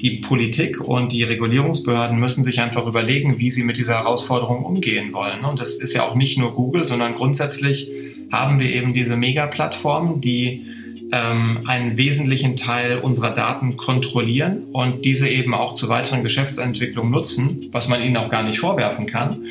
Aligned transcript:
die 0.00 0.18
Politik 0.18 0.80
und 0.80 1.12
die 1.12 1.24
Regulierungsbehörden 1.24 2.18
müssen 2.18 2.44
sich 2.44 2.60
einfach 2.60 2.86
überlegen, 2.86 3.38
wie 3.38 3.50
sie 3.50 3.64
mit 3.64 3.78
dieser 3.78 3.94
Herausforderung 3.94 4.64
umgehen 4.64 5.12
wollen. 5.12 5.44
Und 5.44 5.60
das 5.60 5.76
ist 5.78 5.94
ja 5.94 6.06
auch 6.08 6.14
nicht 6.14 6.38
nur 6.38 6.54
Google, 6.54 6.86
sondern 6.86 7.14
grundsätzlich 7.14 7.90
haben 8.30 8.60
wir 8.60 8.70
eben 8.70 8.92
diese 8.92 9.16
Mega-Plattformen, 9.16 10.20
die 10.20 10.66
ähm, 11.12 11.60
einen 11.66 11.96
wesentlichen 11.96 12.56
Teil 12.56 12.98
unserer 12.98 13.30
Daten 13.30 13.76
kontrollieren 13.76 14.64
und 14.72 15.04
diese 15.04 15.28
eben 15.28 15.54
auch 15.54 15.74
zur 15.74 15.88
weiteren 15.88 16.22
Geschäftsentwicklung 16.22 17.10
nutzen, 17.10 17.68
was 17.72 17.88
man 17.88 18.02
ihnen 18.02 18.16
auch 18.16 18.28
gar 18.28 18.42
nicht 18.42 18.60
vorwerfen 18.60 19.06
kann. 19.06 19.44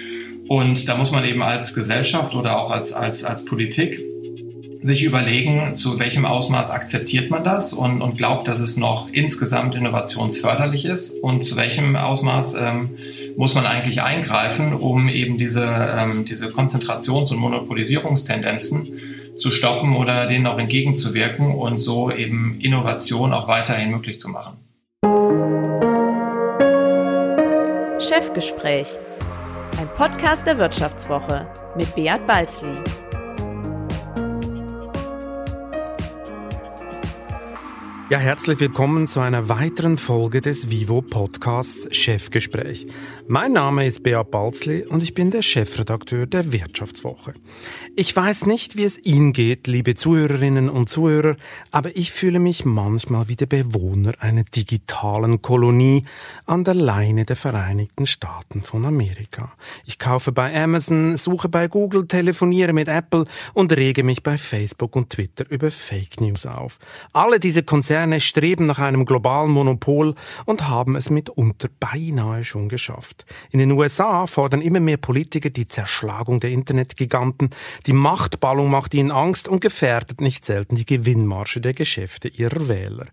Und 0.47 0.87
da 0.87 0.95
muss 0.95 1.11
man 1.11 1.25
eben 1.25 1.41
als 1.41 1.73
Gesellschaft 1.73 2.33
oder 2.35 2.61
auch 2.61 2.71
als, 2.71 2.93
als, 2.93 3.25
als 3.25 3.43
Politik 3.43 4.01
sich 4.81 5.03
überlegen, 5.03 5.75
zu 5.75 5.99
welchem 5.99 6.25
Ausmaß 6.25 6.71
akzeptiert 6.71 7.29
man 7.29 7.43
das 7.43 7.73
und, 7.73 8.01
und 8.01 8.17
glaubt, 8.17 8.47
dass 8.47 8.59
es 8.59 8.77
noch 8.77 9.09
insgesamt 9.11 9.75
innovationsförderlich 9.75 10.85
ist 10.85 11.23
und 11.23 11.43
zu 11.43 11.57
welchem 11.57 11.95
Ausmaß 11.95 12.55
ähm, 12.55 12.89
muss 13.35 13.53
man 13.53 13.65
eigentlich 13.65 14.01
eingreifen, 14.01 14.73
um 14.73 15.09
eben 15.09 15.37
diese, 15.37 15.63
ähm, 15.65 16.25
diese 16.25 16.49
Konzentrations- 16.49 17.31
und 17.31 17.37
Monopolisierungstendenzen 17.37 18.91
zu 19.35 19.51
stoppen 19.51 19.95
oder 19.95 20.25
denen 20.25 20.47
auch 20.47 20.57
entgegenzuwirken 20.57 21.53
und 21.53 21.77
so 21.77 22.11
eben 22.11 22.59
Innovation 22.59 23.33
auch 23.33 23.47
weiterhin 23.47 23.91
möglich 23.91 24.19
zu 24.19 24.29
machen. 24.29 24.57
Chefgespräch, 27.99 28.87
ein 29.79 29.87
Podcast 29.95 30.47
der 30.47 30.57
Wirtschaftswoche 30.57 31.47
mit 31.75 31.93
Beat 31.95 32.25
Balzli. 32.25 32.73
Ja, 38.09 38.19
herzlich 38.19 38.61
willkommen 38.61 39.05
zu 39.05 39.19
einer 39.19 39.49
weiteren 39.49 39.97
Folge 39.97 40.39
des 40.39 40.69
Vivo 40.69 41.01
Podcasts 41.01 41.93
Chefgespräch. 41.93 42.87
Mein 43.27 43.51
Name 43.51 43.85
ist 43.85 44.01
Beat 44.01 44.31
Balzli 44.31 44.85
und 44.85 45.03
ich 45.03 45.13
bin 45.13 45.29
der 45.29 45.41
Chefredakteur 45.41 46.25
der 46.25 46.53
Wirtschaftswoche. 46.53 47.33
Ich 47.97 48.15
weiß 48.15 48.45
nicht, 48.45 48.77
wie 48.77 48.85
es 48.85 48.97
Ihnen 49.03 49.33
geht, 49.33 49.67
liebe 49.67 49.95
Zuhörerinnen 49.95 50.69
und 50.69 50.87
Zuhörer, 50.87 51.35
aber 51.71 51.97
ich 51.97 52.13
fühle 52.13 52.39
mich 52.39 52.63
manchmal 52.63 53.27
wie 53.27 53.35
der 53.35 53.47
Bewohner 53.47 54.13
einer 54.19 54.45
digitalen 54.45 55.41
Kolonie 55.41 56.05
an 56.45 56.63
der 56.63 56.75
Leine 56.75 57.25
der 57.25 57.35
Vereinigten 57.35 58.05
Staaten 58.05 58.61
von 58.61 58.85
Amerika. 58.85 59.51
Ich 59.85 59.99
kaufe 59.99 60.31
bei 60.31 60.55
Amazon, 60.55 61.17
suche 61.17 61.49
bei 61.49 61.67
Google, 61.67 62.07
telefoniere 62.07 62.71
mit 62.71 62.87
Apple 62.87 63.25
und 63.53 63.75
rege 63.75 64.03
mich 64.03 64.23
bei 64.23 64.37
Facebook 64.37 64.95
und 64.95 65.09
Twitter 65.09 65.43
über 65.49 65.71
Fake 65.71 66.21
News 66.21 66.45
auf. 66.45 66.79
Alle 67.11 67.41
diese 67.41 67.63
Konzerne 67.63 67.96
streben 68.19 68.65
nach 68.65 68.79
einem 68.79 69.05
globalen 69.05 69.51
Monopol 69.51 70.15
und 70.45 70.67
haben 70.67 70.95
es 70.95 71.09
mitunter 71.09 71.69
beinahe 71.79 72.43
schon 72.43 72.69
geschafft. 72.69 73.25
In 73.51 73.59
den 73.59 73.71
USA 73.71 74.27
fordern 74.27 74.61
immer 74.61 74.79
mehr 74.79 74.97
Politiker 74.97 75.49
die 75.49 75.67
Zerschlagung 75.67 76.39
der 76.39 76.51
Internetgiganten. 76.51 77.49
Die 77.85 77.93
Machtballung 77.93 78.69
macht 78.69 78.93
ihnen 78.93 79.11
Angst 79.11 79.47
und 79.47 79.61
gefährdet 79.61 80.21
nicht 80.21 80.45
selten 80.45 80.75
die 80.75 80.85
Gewinnmarge 80.85 81.61
der 81.61 81.73
Geschäfte 81.73 82.27
ihrer 82.27 82.67
Wähler. 82.67 83.07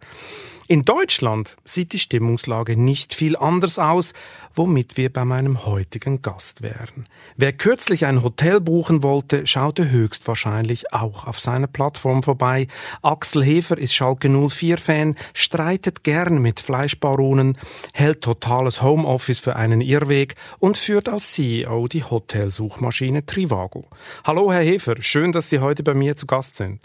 In 0.67 0.87
Deutschland 0.87 1.57
sieht 1.67 1.93
die 1.93 1.98
Stimmungslage 1.98 2.75
nicht 2.75 3.15
viel 3.15 3.37
anders 3.37 3.79
aus, 3.79 4.15
womit 4.55 4.97
wir 4.97 5.12
bei 5.12 5.27
meinem 5.27 5.67
heutigen 5.67 6.23
Gast 6.23 6.62
wären. 6.62 7.07
Wer 7.37 7.53
kürzlich 7.53 8.07
ein 8.07 8.23
Hotel 8.23 8.62
buchen 8.62 9.03
wollte, 9.03 9.47
schaute 9.47 9.91
höchstwahrscheinlich 9.91 10.91
auch 10.95 11.27
auf 11.27 11.39
seiner 11.39 11.67
Plattform 11.67 12.23
vorbei. 12.23 12.69
Axel 13.03 13.45
Hefer 13.45 13.77
ist 13.77 13.95
Schalke 13.95 14.31
04 14.31 14.79
Fan, 14.79 15.17
streitet 15.35 16.03
gern 16.03 16.41
mit 16.41 16.61
Fleischbaronen, 16.61 17.59
hält 17.92 18.23
totales 18.23 18.81
Homeoffice 18.81 19.41
für 19.41 19.57
einen 19.57 19.83
Irrweg 19.83 20.35
und 20.61 20.79
führt 20.79 21.11
als 21.11 21.33
CEO 21.33 21.89
die 21.89 22.05
Hotelsuchmaschine 22.05 23.27
Trivago. 23.27 23.83
Hallo 24.25 24.51
Herr 24.51 24.62
Hefer, 24.62 25.03
schön, 25.03 25.33
dass 25.33 25.51
Sie 25.51 25.58
heute 25.58 25.83
bei 25.83 25.92
mir 25.92 26.17
zu 26.17 26.25
Gast 26.27 26.57
sind. 26.57 26.81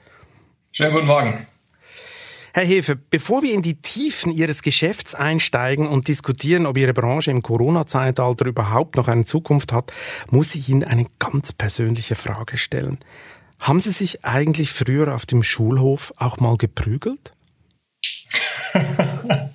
Schönen 0.74 0.94
guten 0.94 1.08
Morgen. 1.08 1.48
Herr 2.54 2.64
Hefe, 2.66 2.96
bevor 2.96 3.44
wir 3.44 3.54
in 3.54 3.62
die 3.62 3.82
Tiefen 3.82 4.32
Ihres 4.32 4.62
Geschäfts 4.62 5.14
einsteigen 5.14 5.88
und 5.88 6.08
diskutieren, 6.08 6.66
ob 6.66 6.78
Ihre 6.78 6.94
Branche 6.94 7.32
im 7.32 7.44
Corona-Zeitalter 7.44 8.46
überhaupt 8.46 8.96
noch 8.96 9.08
eine 9.08 9.26
Zukunft 9.26 9.72
hat, 9.72 9.94
muss 10.32 10.56
ich 10.56 10.70
Ihnen 10.70 10.84
eine 10.84 11.06
ganz 11.20 11.54
persönliche 11.54 12.16
Frage 12.16 12.58
stellen. 12.58 13.00
Haben 13.60 13.80
Sie 13.80 13.92
sich 13.92 14.26
eigentlich 14.26 14.72
früher 14.72 15.14
auf 15.14 15.26
dem 15.26 15.44
Schulhof 15.44 16.14
auch 16.18 16.38
mal 16.40 16.58
geprügelt? 16.58 17.34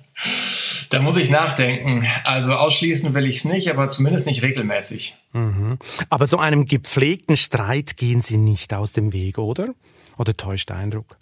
da 0.89 1.01
muss 1.01 1.17
ich 1.17 1.29
nachdenken. 1.29 2.05
Also 2.23 2.53
ausschließen 2.53 3.13
will 3.13 3.25
ich 3.27 3.37
es 3.37 3.45
nicht, 3.45 3.69
aber 3.69 3.89
zumindest 3.89 4.25
nicht 4.27 4.41
regelmäßig. 4.41 5.17
Mhm. 5.33 5.79
Aber 6.09 6.27
so 6.27 6.37
einem 6.37 6.65
gepflegten 6.65 7.35
Streit 7.35 7.97
gehen 7.97 8.21
Sie 8.21 8.37
nicht 8.37 8.73
aus 8.73 8.91
dem 8.91 9.11
Weg, 9.11 9.37
oder? 9.37 9.69
Oder 10.17 10.37
täuscht 10.37 10.71
Eindruck? 10.71 11.17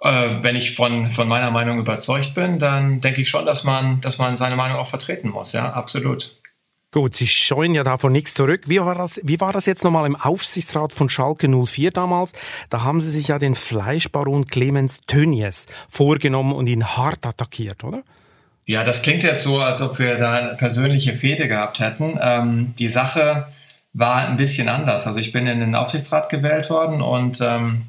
Äh, 0.00 0.42
wenn 0.42 0.56
ich 0.56 0.76
von, 0.76 1.10
von 1.10 1.28
meiner 1.28 1.50
Meinung 1.50 1.78
überzeugt 1.78 2.34
bin, 2.34 2.58
dann 2.58 3.00
denke 3.00 3.22
ich 3.22 3.28
schon, 3.28 3.46
dass 3.46 3.64
man, 3.64 4.00
dass 4.00 4.18
man 4.18 4.36
seine 4.36 4.56
Meinung 4.56 4.78
auch 4.78 4.88
vertreten 4.88 5.30
muss. 5.30 5.52
Ja, 5.52 5.72
absolut. 5.72 6.38
Gut, 6.90 7.16
Sie 7.16 7.26
scheuen 7.26 7.74
ja 7.74 7.84
davon 7.84 8.12
nichts 8.12 8.32
zurück. 8.32 8.62
Wie 8.66 8.80
war 8.80 8.94
das, 8.94 9.20
wie 9.22 9.40
war 9.40 9.52
das 9.52 9.66
jetzt 9.66 9.84
nochmal 9.84 10.06
im 10.06 10.16
Aufsichtsrat 10.16 10.94
von 10.94 11.10
Schalke 11.10 11.46
04 11.46 11.90
damals? 11.90 12.32
Da 12.70 12.82
haben 12.82 13.02
Sie 13.02 13.10
sich 13.10 13.28
ja 13.28 13.38
den 13.38 13.54
Fleischbaron 13.54 14.46
Clemens 14.46 15.00
Tönnies 15.06 15.66
vorgenommen 15.90 16.52
und 16.52 16.66
ihn 16.66 16.86
hart 16.86 17.26
attackiert, 17.26 17.84
oder? 17.84 18.04
Ja, 18.64 18.84
das 18.84 19.02
klingt 19.02 19.22
jetzt 19.22 19.42
so, 19.42 19.58
als 19.58 19.82
ob 19.82 19.98
wir 19.98 20.16
da 20.16 20.32
eine 20.32 20.54
persönliche 20.54 21.14
Fehde 21.14 21.46
gehabt 21.46 21.80
hätten. 21.80 22.18
Ähm, 22.22 22.74
die 22.78 22.88
Sache 22.88 23.48
war 23.92 24.26
ein 24.26 24.38
bisschen 24.38 24.68
anders. 24.68 25.06
Also 25.06 25.20
ich 25.20 25.32
bin 25.32 25.46
in 25.46 25.60
den 25.60 25.74
Aufsichtsrat 25.74 26.30
gewählt 26.30 26.70
worden 26.70 27.02
und 27.02 27.40
ähm, 27.42 27.86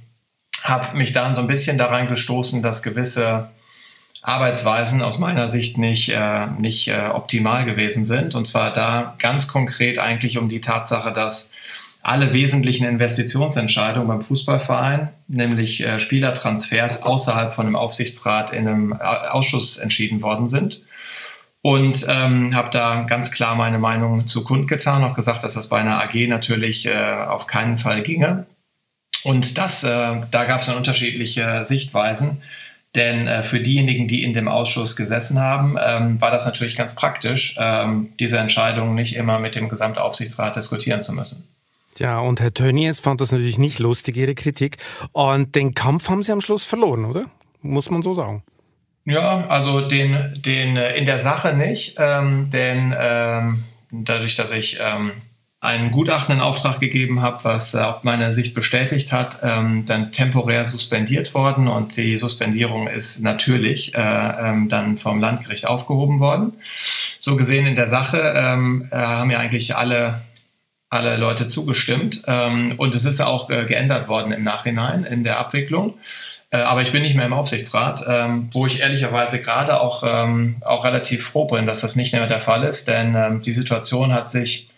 habe 0.64 0.98
mich 0.98 1.14
dann 1.14 1.36
so 1.36 1.42
ein 1.42 1.48
bisschen 1.48 1.78
daran 1.78 2.08
gestoßen, 2.08 2.62
dass 2.62 2.84
gewisse 2.84 3.50
Arbeitsweisen 4.22 5.02
aus 5.02 5.20
meiner 5.20 5.48
Sicht 5.48 5.78
nicht, 5.78 6.10
äh, 6.10 6.48
nicht 6.58 6.90
äh, 6.90 7.10
optimal 7.14 7.66
gewesen 7.66 8.06
sind. 8.06 8.36
Und 8.36 8.48
zwar 8.48 8.74
da 8.74 9.16
ganz 9.20 9.48
konkret 9.48 9.98
eigentlich 9.98 10.38
um 10.38 10.50
die 10.50 10.62
Tatsache, 10.62 11.14
dass 11.14 11.52
alle 12.02 12.34
wesentlichen 12.34 12.86
Investitionsentscheidungen 12.86 14.08
beim 14.08 14.22
Fußballverein, 14.22 15.10
nämlich 15.28 15.86
äh, 15.86 16.00
Spielertransfers 16.00 17.04
außerhalb 17.04 17.54
von 17.54 17.66
einem 17.66 17.76
Aufsichtsrat 17.76 18.52
in 18.52 18.68
einem 18.68 18.94
Ausschuss 18.94 19.78
entschieden 19.78 20.22
worden 20.22 20.48
sind. 20.48 20.84
Und 21.62 22.06
ähm, 22.08 22.56
habe 22.56 22.70
da 22.72 23.04
ganz 23.04 23.32
klar 23.32 23.56
meine 23.56 23.80
Meinung 23.80 24.28
zu 24.28 24.46
kundgetan, 24.46 25.04
auch 25.04 25.14
gesagt, 25.14 25.44
dass 25.44 25.56
das 25.56 25.68
bei 25.68 25.80
einer 25.80 26.02
AG 26.02 26.16
natürlich 26.28 26.86
äh, 26.86 27.26
auf 27.28 27.48
keinen 27.48 27.78
Fall 27.78 28.02
ginge. 28.02 28.46
Und 29.24 29.58
das, 29.58 29.84
äh, 29.84 30.22
da 30.32 30.46
gab 30.46 30.62
es 30.62 30.68
dann 30.68 30.78
unterschiedliche 30.78 31.66
Sichtweisen. 31.66 32.42
Denn 32.96 33.28
äh, 33.28 33.44
für 33.44 33.60
diejenigen, 33.60 34.08
die 34.08 34.24
in 34.24 34.34
dem 34.34 34.48
Ausschuss 34.48 34.96
gesessen 34.96 35.40
haben, 35.40 35.78
ähm, 35.80 36.20
war 36.20 36.32
das 36.32 36.46
natürlich 36.46 36.76
ganz 36.76 36.96
praktisch, 36.96 37.56
ähm, 37.60 38.10
diese 38.20 38.40
Entscheidung 38.40 38.96
nicht 38.96 39.16
immer 39.16 39.38
mit 39.40 39.56
dem 39.56 39.70
Gesamtaufsichtsrat 39.70 40.56
diskutieren 40.56 41.04
zu 41.04 41.14
müssen. 41.14 41.48
Ja, 42.00 42.20
und 42.20 42.40
Herr 42.40 42.54
Tönnies 42.54 43.00
fand 43.00 43.22
das 43.22 43.32
natürlich 43.32 43.58
nicht 43.58 43.78
lustig, 43.78 44.18
Ihre 44.18 44.34
Kritik. 44.34 44.78
Und 45.12 45.56
den 45.56 45.76
Kampf 45.76 46.10
haben 46.10 46.24
Sie 46.24 46.32
am 46.32 46.42
Schluss 46.42 46.64
verloren, 46.64 47.06
oder? 47.06 47.26
Muss 47.62 47.92
man 47.92 48.02
so 48.02 48.14
sagen. 48.14 48.44
Ja, 49.06 49.48
also 49.48 49.82
den, 49.88 50.42
den 50.46 50.78
äh, 50.78 50.96
in 50.96 51.06
der 51.06 51.20
Sache 51.20 51.54
nicht, 51.54 51.96
ähm, 52.00 52.50
denn 52.52 52.96
ähm, 53.00 53.64
dadurch, 53.92 54.36
dass 54.36 54.52
ich 54.52 54.78
ähm, 54.80 55.12
ein 55.62 55.92
Gutachten 55.92 56.36
in 56.36 56.42
Auftrag 56.42 56.80
gegeben 56.80 57.22
habe, 57.22 57.44
was 57.44 57.74
äh, 57.74 57.80
auch 57.80 58.04
meine 58.04 58.32
Sicht 58.32 58.54
bestätigt 58.54 59.12
hat, 59.12 59.40
ähm, 59.44 59.86
dann 59.86 60.12
temporär 60.12 60.66
suspendiert 60.66 61.34
worden 61.34 61.68
und 61.68 61.98
die 61.98 62.18
Suspendierung 62.18 62.88
ist 62.88 63.20
natürlich 63.22 63.94
äh, 63.94 64.00
ähm, 64.00 64.70
dann 64.70 64.98
vom 64.98 65.20
Landgericht 65.20 65.68
aufgehoben 65.68 66.20
worden. 66.20 66.54
So 67.20 67.36
gesehen 67.36 67.66
in 67.66 67.76
der 67.76 67.88
Sache 67.88 68.34
ähm, 68.38 68.88
äh, 68.92 68.98
haben 68.98 69.32
ja 69.32 69.40
eigentlich 69.40 69.76
alle 69.76 70.22
alle 70.92 71.18
Leute 71.18 71.46
zugestimmt 71.46 72.24
ähm, 72.26 72.74
und 72.78 72.96
es 72.96 73.06
ist 73.06 73.22
auch 73.22 73.52
äh, 73.52 73.66
geändert 73.66 74.08
worden 74.08 74.32
im 74.32 74.44
Nachhinein 74.44 75.04
in 75.04 75.24
der 75.24 75.38
Abwicklung. 75.38 76.00
Äh, 76.50 76.58
aber 76.58 76.82
ich 76.82 76.92
bin 76.92 77.04
nicht 77.04 77.16
mehr 77.16 77.28
im 77.28 77.34
Aufsichtsrat, 77.34 78.04
ähm, 78.08 78.50
wo 78.54 78.66
ich 78.66 78.80
ehrlicherweise 78.80 79.40
gerade 79.40 79.82
auch, 79.82 80.04
ähm, 80.04 80.56
auch 80.62 80.86
relativ 80.86 81.28
froh 81.28 81.46
bin, 81.46 81.68
dass 81.68 81.82
das 81.82 81.96
nicht 81.96 82.14
mehr 82.14 82.26
der 82.26 82.42
Fall 82.42 82.64
ist, 82.64 82.88
denn 82.88 83.40
die 83.42 83.52
Situation 83.52 84.14
hat 84.14 84.32
sich 84.32 84.69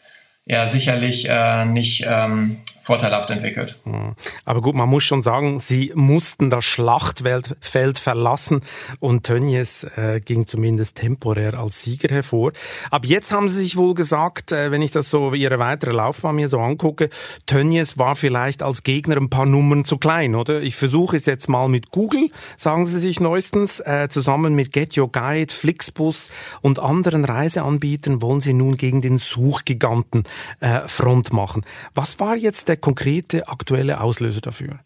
ja 0.46 0.68
sicherlich 0.68 1.28
äh, 1.30 1.66
nicht 1.66 2.06
ähm, 2.08 2.62
vorteilhaft 2.82 3.30
entwickelt. 3.30 3.78
Hm. 3.84 4.16
Aber 4.44 4.62
gut, 4.62 4.76
man 4.76 4.90
muss 4.90 5.04
schon 5.04 5.22
sagen, 5.22 5.60
sie 5.60 5.92
mussten 5.96 6.50
das 6.50 6.66
Schlachtfeld 6.66 8.00
verlassen 8.00 8.62
und 9.00 9.24
Tönnies 9.26 9.84
äh, 9.96 10.20
ging 10.20 10.48
zumindest 10.48 10.98
temporär 10.98 11.60
als 11.60 11.84
Sieger 11.84 12.14
hervor. 12.14 12.52
Aber 12.90 13.06
jetzt 13.06 13.32
haben 13.32 13.50
sie 13.50 13.62
sich 13.62 13.78
wohl 13.78 13.94
gesagt, 13.94 14.52
äh, 14.52 14.72
wenn 14.72 14.82
ich 14.82 14.92
das 14.92 15.10
so 15.10 15.34
ihre 15.34 15.60
weitere 15.60 15.92
Laufbahn 15.92 16.36
mir 16.36 16.50
so 16.50 16.60
angucke, 16.60 17.10
Tönnies 17.46 17.98
war 17.98 18.16
vielleicht 18.16 18.64
als 18.64 18.84
Gegner 18.84 19.18
ein 19.18 19.30
paar 19.30 19.46
Nummern 19.46 19.86
zu 19.86 19.98
klein, 19.98 20.36
oder? 20.36 20.62
Ich 20.62 20.76
versuche 20.76 21.18
es 21.18 21.26
jetzt 21.28 21.50
mal 21.50 21.70
mit 21.70 21.92
Google, 21.92 22.30
sagen 22.58 22.88
sie 22.88 23.00
sich 23.00 23.20
neuestens, 23.20 23.80
äh, 23.80 24.08
zusammen 24.10 24.56
mit 24.56 24.72
Get 24.72 24.98
Your 24.98 25.12
Guide, 25.12 25.54
Flixbus 25.54 26.30
und 26.62 26.80
anderen 26.80 27.26
Reiseanbietern 27.26 28.22
wollen 28.22 28.42
sie 28.42 28.54
nun 28.54 28.78
gegen 28.78 29.02
den 29.02 29.18
Suchgiganten 29.18 30.24
äh, 30.60 30.88
Front 30.88 31.32
machen. 31.32 31.64
Was 31.94 32.20
war 32.20 32.36
jetzt 32.36 32.71
der 32.72 32.78
konkrete 32.78 33.50
aktuelle 33.50 34.00
Auslöser 34.00 34.42
dafür? 34.42 34.80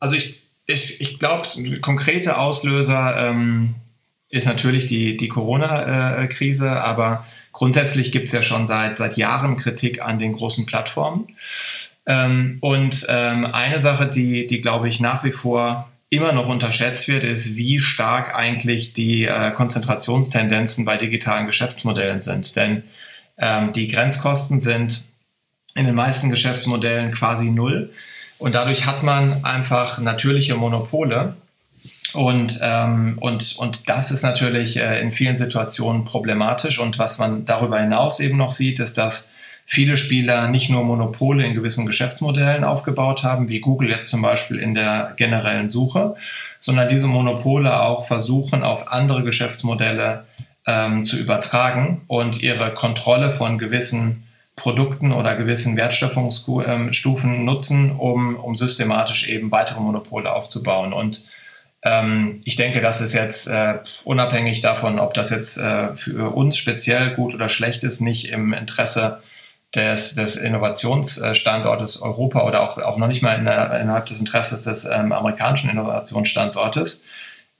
Also 0.00 0.16
ich, 0.16 0.40
ich, 0.66 1.00
ich 1.00 1.18
glaube, 1.18 1.46
konkrete 1.80 2.38
Auslöser 2.38 3.28
ähm, 3.28 3.74
ist 4.30 4.46
natürlich 4.46 4.86
die, 4.86 5.16
die 5.16 5.28
Corona-Krise, 5.28 6.70
aber 6.70 7.26
grundsätzlich 7.52 8.12
gibt 8.12 8.28
es 8.28 8.32
ja 8.32 8.42
schon 8.42 8.66
seit, 8.66 8.96
seit 8.96 9.16
Jahren 9.18 9.56
Kritik 9.56 10.02
an 10.02 10.18
den 10.18 10.32
großen 10.32 10.64
Plattformen. 10.64 11.28
Ähm, 12.06 12.58
und 12.62 13.06
ähm, 13.10 13.44
eine 13.44 13.78
Sache, 13.78 14.06
die, 14.06 14.46
die 14.46 14.62
glaube 14.62 14.88
ich 14.88 15.00
nach 15.00 15.22
wie 15.22 15.32
vor 15.32 15.90
immer 16.10 16.32
noch 16.32 16.48
unterschätzt 16.48 17.08
wird, 17.08 17.24
ist, 17.24 17.56
wie 17.56 17.80
stark 17.80 18.34
eigentlich 18.34 18.94
die 18.94 19.26
äh, 19.26 19.50
Konzentrationstendenzen 19.50 20.86
bei 20.86 20.96
digitalen 20.96 21.46
Geschäftsmodellen 21.46 22.22
sind. 22.22 22.56
Denn 22.56 22.84
ähm, 23.36 23.74
die 23.74 23.88
Grenzkosten 23.88 24.60
sind 24.60 25.04
in 25.74 25.86
den 25.86 25.94
meisten 25.94 26.30
Geschäftsmodellen 26.30 27.12
quasi 27.12 27.50
null. 27.50 27.92
Und 28.38 28.54
dadurch 28.54 28.86
hat 28.86 29.02
man 29.02 29.44
einfach 29.44 29.98
natürliche 29.98 30.54
Monopole. 30.54 31.34
Und, 32.14 32.60
ähm, 32.62 33.18
und, 33.20 33.56
und 33.58 33.88
das 33.88 34.10
ist 34.10 34.22
natürlich 34.22 34.78
äh, 34.78 35.00
in 35.00 35.12
vielen 35.12 35.36
Situationen 35.36 36.04
problematisch. 36.04 36.78
Und 36.78 36.98
was 36.98 37.18
man 37.18 37.44
darüber 37.44 37.80
hinaus 37.80 38.20
eben 38.20 38.38
noch 38.38 38.50
sieht, 38.50 38.80
ist, 38.80 38.96
dass 38.96 39.30
viele 39.66 39.98
Spieler 39.98 40.48
nicht 40.48 40.70
nur 40.70 40.82
Monopole 40.82 41.44
in 41.46 41.54
gewissen 41.54 41.84
Geschäftsmodellen 41.84 42.64
aufgebaut 42.64 43.22
haben, 43.22 43.50
wie 43.50 43.60
Google 43.60 43.90
jetzt 43.90 44.08
zum 44.08 44.22
Beispiel 44.22 44.58
in 44.58 44.72
der 44.72 45.12
generellen 45.16 45.68
Suche, 45.68 46.14
sondern 46.58 46.88
diese 46.88 47.06
Monopole 47.06 47.82
auch 47.82 48.06
versuchen, 48.06 48.62
auf 48.62 48.90
andere 48.90 49.24
Geschäftsmodelle 49.24 50.24
ähm, 50.66 51.02
zu 51.02 51.18
übertragen 51.18 52.00
und 52.06 52.42
ihre 52.42 52.72
Kontrolle 52.72 53.30
von 53.30 53.58
gewissen 53.58 54.24
Produkten 54.58 55.12
oder 55.12 55.36
gewissen 55.36 55.76
Wertschöpfungsstufen 55.76 57.44
nutzen, 57.44 57.92
um, 57.92 58.36
um 58.36 58.56
systematisch 58.56 59.28
eben 59.28 59.50
weitere 59.50 59.80
Monopole 59.80 60.32
aufzubauen. 60.32 60.92
Und 60.92 61.24
ähm, 61.82 62.42
ich 62.44 62.56
denke, 62.56 62.80
das 62.80 63.00
ist 63.00 63.14
jetzt 63.14 63.46
äh, 63.46 63.78
unabhängig 64.04 64.60
davon, 64.60 64.98
ob 64.98 65.14
das 65.14 65.30
jetzt 65.30 65.58
äh, 65.58 65.96
für 65.96 66.34
uns 66.34 66.58
speziell 66.58 67.14
gut 67.14 67.34
oder 67.34 67.48
schlecht 67.48 67.84
ist, 67.84 68.00
nicht 68.00 68.28
im 68.28 68.52
Interesse 68.52 69.22
des, 69.74 70.14
des 70.14 70.36
Innovationsstandortes 70.36 72.02
Europa 72.02 72.42
oder 72.42 72.62
auch, 72.62 72.78
auch 72.78 72.96
noch 72.96 73.06
nicht 73.06 73.22
mal 73.22 73.38
in 73.38 73.44
der, 73.44 73.80
innerhalb 73.80 74.06
des 74.06 74.18
Interesses 74.18 74.64
des 74.64 74.84
ähm, 74.84 75.12
amerikanischen 75.12 75.70
Innovationsstandortes. 75.70 77.04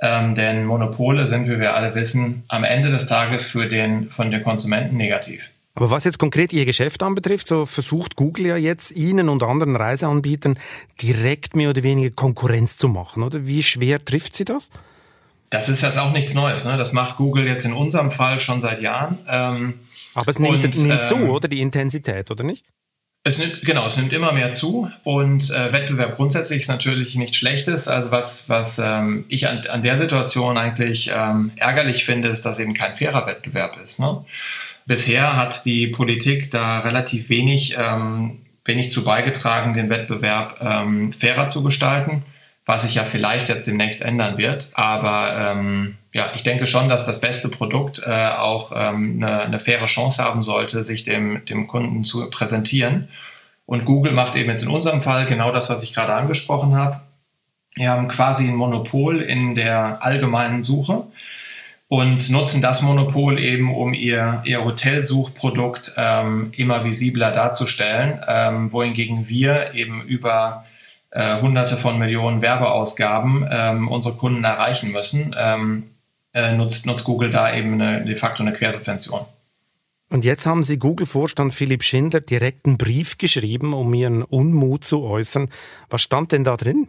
Ähm, 0.01 0.35
denn 0.35 0.65
Monopole 0.65 1.27
sind, 1.27 1.49
wie 1.49 1.59
wir 1.59 1.75
alle 1.75 1.95
wissen, 1.95 2.45
am 2.49 2.65
Ende 2.65 2.91
des 2.91 3.07
Tages 3.07 3.47
für 3.47 3.69
den, 3.69 4.11
von 4.11 4.31
den 4.31 4.43
Konsumenten 4.43 4.97
negativ. 4.97 5.51
Aber 5.79 5.93
was 5.93 6.03
jetzt 6.03 6.19
konkret 6.19 6.53
Ihr 6.53 6.65
Geschäft 6.65 7.05
anbetrifft, 7.05 7.47
so 7.47 7.65
versucht 7.65 8.17
Google 8.17 8.47
ja 8.47 8.57
jetzt 8.57 8.91
Ihnen 8.91 9.29
und 9.29 9.45
anderen 9.45 9.77
Reiseanbietern 9.77 10.59
direkt 11.01 11.55
mehr 11.55 11.71
oder 11.71 11.85
weniger 11.85 12.13
Konkurrenz 12.13 12.77
zu 12.77 12.89
machen, 12.89 13.23
oder? 13.23 13.47
Wie 13.47 13.63
schwer 13.63 14.05
trifft 14.05 14.35
Sie 14.35 14.45
das? 14.45 14.71
Das 15.51 15.69
ist 15.69 15.83
jetzt 15.83 15.97
auch 15.97 16.11
nichts 16.11 16.35
Neues. 16.35 16.65
Ne? 16.65 16.77
Das 16.79 16.93
macht 16.95 17.17
Google 17.17 17.47
jetzt 17.47 17.65
in 17.65 17.75
unserem 17.75 18.11
Fall 18.11 18.41
schon 18.41 18.61
seit 18.61 18.81
Jahren. 18.81 19.19
Ähm, 19.29 19.75
Aber 20.15 20.29
es 20.29 20.41
nimmt, 20.41 20.65
und, 20.65 20.77
nimmt 20.85 21.05
zu, 21.05 21.15
ähm, 21.15 21.31
oder 21.31 21.47
die 21.47 21.61
Intensität, 21.61 22.29
oder 22.33 22.43
nicht? 22.43 22.65
Es 23.23 23.39
nimmt, 23.39 23.61
genau, 23.61 23.87
es 23.87 23.97
nimmt 23.97 24.13
immer 24.13 24.33
mehr 24.33 24.51
zu 24.51 24.91
und 25.05 25.49
äh, 25.51 25.73
Wettbewerb 25.73 26.17
grundsätzlich 26.17 26.63
ist 26.63 26.69
natürlich 26.69 27.15
nichts 27.15 27.37
Schlechtes. 27.37 27.87
Also 27.87 28.11
was, 28.11 28.49
was 28.49 28.81
ähm, 28.81 29.27
ich 29.29 29.47
an, 29.47 29.65
an 29.69 29.83
der 29.83 29.97
Situation 29.97 30.59
eigentlich 30.59 31.13
ähm, 31.15 31.53
ärgerlich 31.55 32.05
finde, 32.05 32.27
ist, 32.27 32.45
dass 32.45 32.59
eben 32.59 32.75
kein 32.75 32.97
fairer 32.97 33.29
Wettbewerb 33.29 33.79
ist. 33.81 34.01
Ne? 34.01 34.25
Bisher 34.89 35.37
hat 35.37 35.67
die 35.67 35.87
Politik 35.87 36.51
da 36.51 36.79
relativ 36.79 37.29
wenig, 37.29 37.77
ähm, 37.79 38.39
wenig 38.65 38.91
zu 38.91 39.05
beigetragen, 39.05 39.75
den 39.75 39.91
Wettbewerb 39.91 40.57
ähm, 40.63 41.13
fairer 41.13 41.47
zu 41.47 41.63
gestalten, 41.63 42.25
was 42.65 42.83
sich 42.83 42.95
ja 42.95 43.05
vielleicht 43.05 43.51
jetzt 43.51 43.67
demnächst 43.67 44.01
ändern 44.03 44.39
wird. 44.39 44.71
Aber 44.73 45.53
ähm, 45.53 45.99
ja, 46.15 46.33
ich 46.35 46.43
denke 46.43 46.67
schon, 46.67 46.89
dass 46.89 47.05
das 47.05 47.21
beste 47.21 47.51
Produkt 47.51 48.01
äh, 48.07 48.29
auch 48.29 48.73
ähm, 48.75 49.23
eine, 49.23 49.43
eine 49.43 49.61
faire 49.61 49.85
Chance 49.85 50.25
haben 50.25 50.41
sollte, 50.41 50.83
sich 50.83 51.03
dem, 51.03 51.45
dem 51.45 51.67
Kunden 51.67 52.03
zu 52.03 52.31
präsentieren. 52.31 53.11
Und 53.67 53.85
Google 53.85 54.13
macht 54.13 54.37
eben 54.37 54.49
jetzt 54.49 54.63
in 54.63 54.71
unserem 54.71 55.03
Fall 55.03 55.27
genau 55.27 55.53
das, 55.53 55.69
was 55.69 55.83
ich 55.83 55.93
gerade 55.93 56.15
angesprochen 56.15 56.75
habe. 56.77 57.03
Wir 57.75 57.91
haben 57.91 58.09
quasi 58.09 58.49
ein 58.49 58.57
Monopol 58.57 59.21
in 59.21 59.55
der 59.55 60.03
allgemeinen 60.03 60.63
Suche 60.63 61.05
und 61.89 62.29
nutzen 62.31 62.61
das 62.61 62.83
Monopol 62.83 63.41
eben, 63.41 63.75
um 63.75 63.95
ihr, 63.95 64.43
ihr 64.45 64.65
Hotelsuchprodukt 64.65 65.95
ähm, 65.97 66.53
immer 66.55 66.85
visibler 66.85 67.33
darzustellen, 67.33 68.21
ähm, 68.29 68.73
wohingegen 68.73 69.29
wir 69.29 69.75
eben 69.75 70.03
über 70.03 70.67
äh, 71.11 71.41
Hunderte 71.41 71.79
von 71.79 71.99
Millionen 71.99 72.43
Werbeausgaben 72.43 73.49
ähm, 73.51 73.89
unsere 73.89 74.17
Kunden 74.17 74.45
erreichen 74.45 74.93
müssen, 74.93 75.35
ähm, 75.39 75.85
äh, 76.35 76.53
nutzt, 76.53 76.85
nutzt 76.85 77.05
Google 77.05 77.31
da 77.31 77.55
eben 77.55 77.81
eine, 77.81 78.05
de 78.05 78.17
facto 78.17 78.43
eine 78.43 78.53
Quersubvention. 78.53 79.21
Und 80.11 80.25
jetzt 80.25 80.47
haben 80.47 80.63
Sie 80.63 80.79
Google-Vorstand 80.79 81.53
Philipp 81.53 81.83
Schindler 81.83 82.21
direkt 82.21 82.67
einen 82.67 82.79
Brief 82.79 83.19
geschrieben, 83.19 83.75
um 83.75 83.93
Ihren 83.93 84.23
Unmut 84.23 84.85
zu 84.85 85.03
äußern. 85.03 85.51
Was 85.91 86.03
stand 86.03 86.33
denn 86.33 86.45
da 86.45 86.57
drin? 86.57 86.89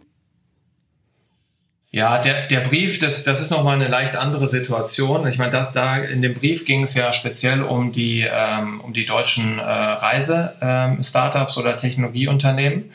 Ja, 1.92 2.18
der, 2.18 2.46
der 2.46 2.60
Brief, 2.60 3.00
das, 3.00 3.24
das 3.24 3.40
ist 3.40 3.50
nochmal 3.50 3.74
eine 3.74 3.88
leicht 3.88 4.14
andere 4.14 4.46
Situation. 4.46 5.26
Ich 5.26 5.38
meine, 5.38 5.50
das, 5.50 5.72
da 5.72 5.96
in 5.96 6.22
dem 6.22 6.34
Brief 6.34 6.64
ging 6.64 6.84
es 6.84 6.94
ja 6.94 7.12
speziell 7.12 7.62
um 7.62 7.90
die, 7.90 8.28
ähm, 8.30 8.80
um 8.80 8.92
die 8.92 9.06
deutschen 9.06 9.58
äh, 9.58 9.62
Reise-Startups 9.62 11.56
ähm, 11.56 11.62
oder 11.62 11.76
Technologieunternehmen. 11.76 12.92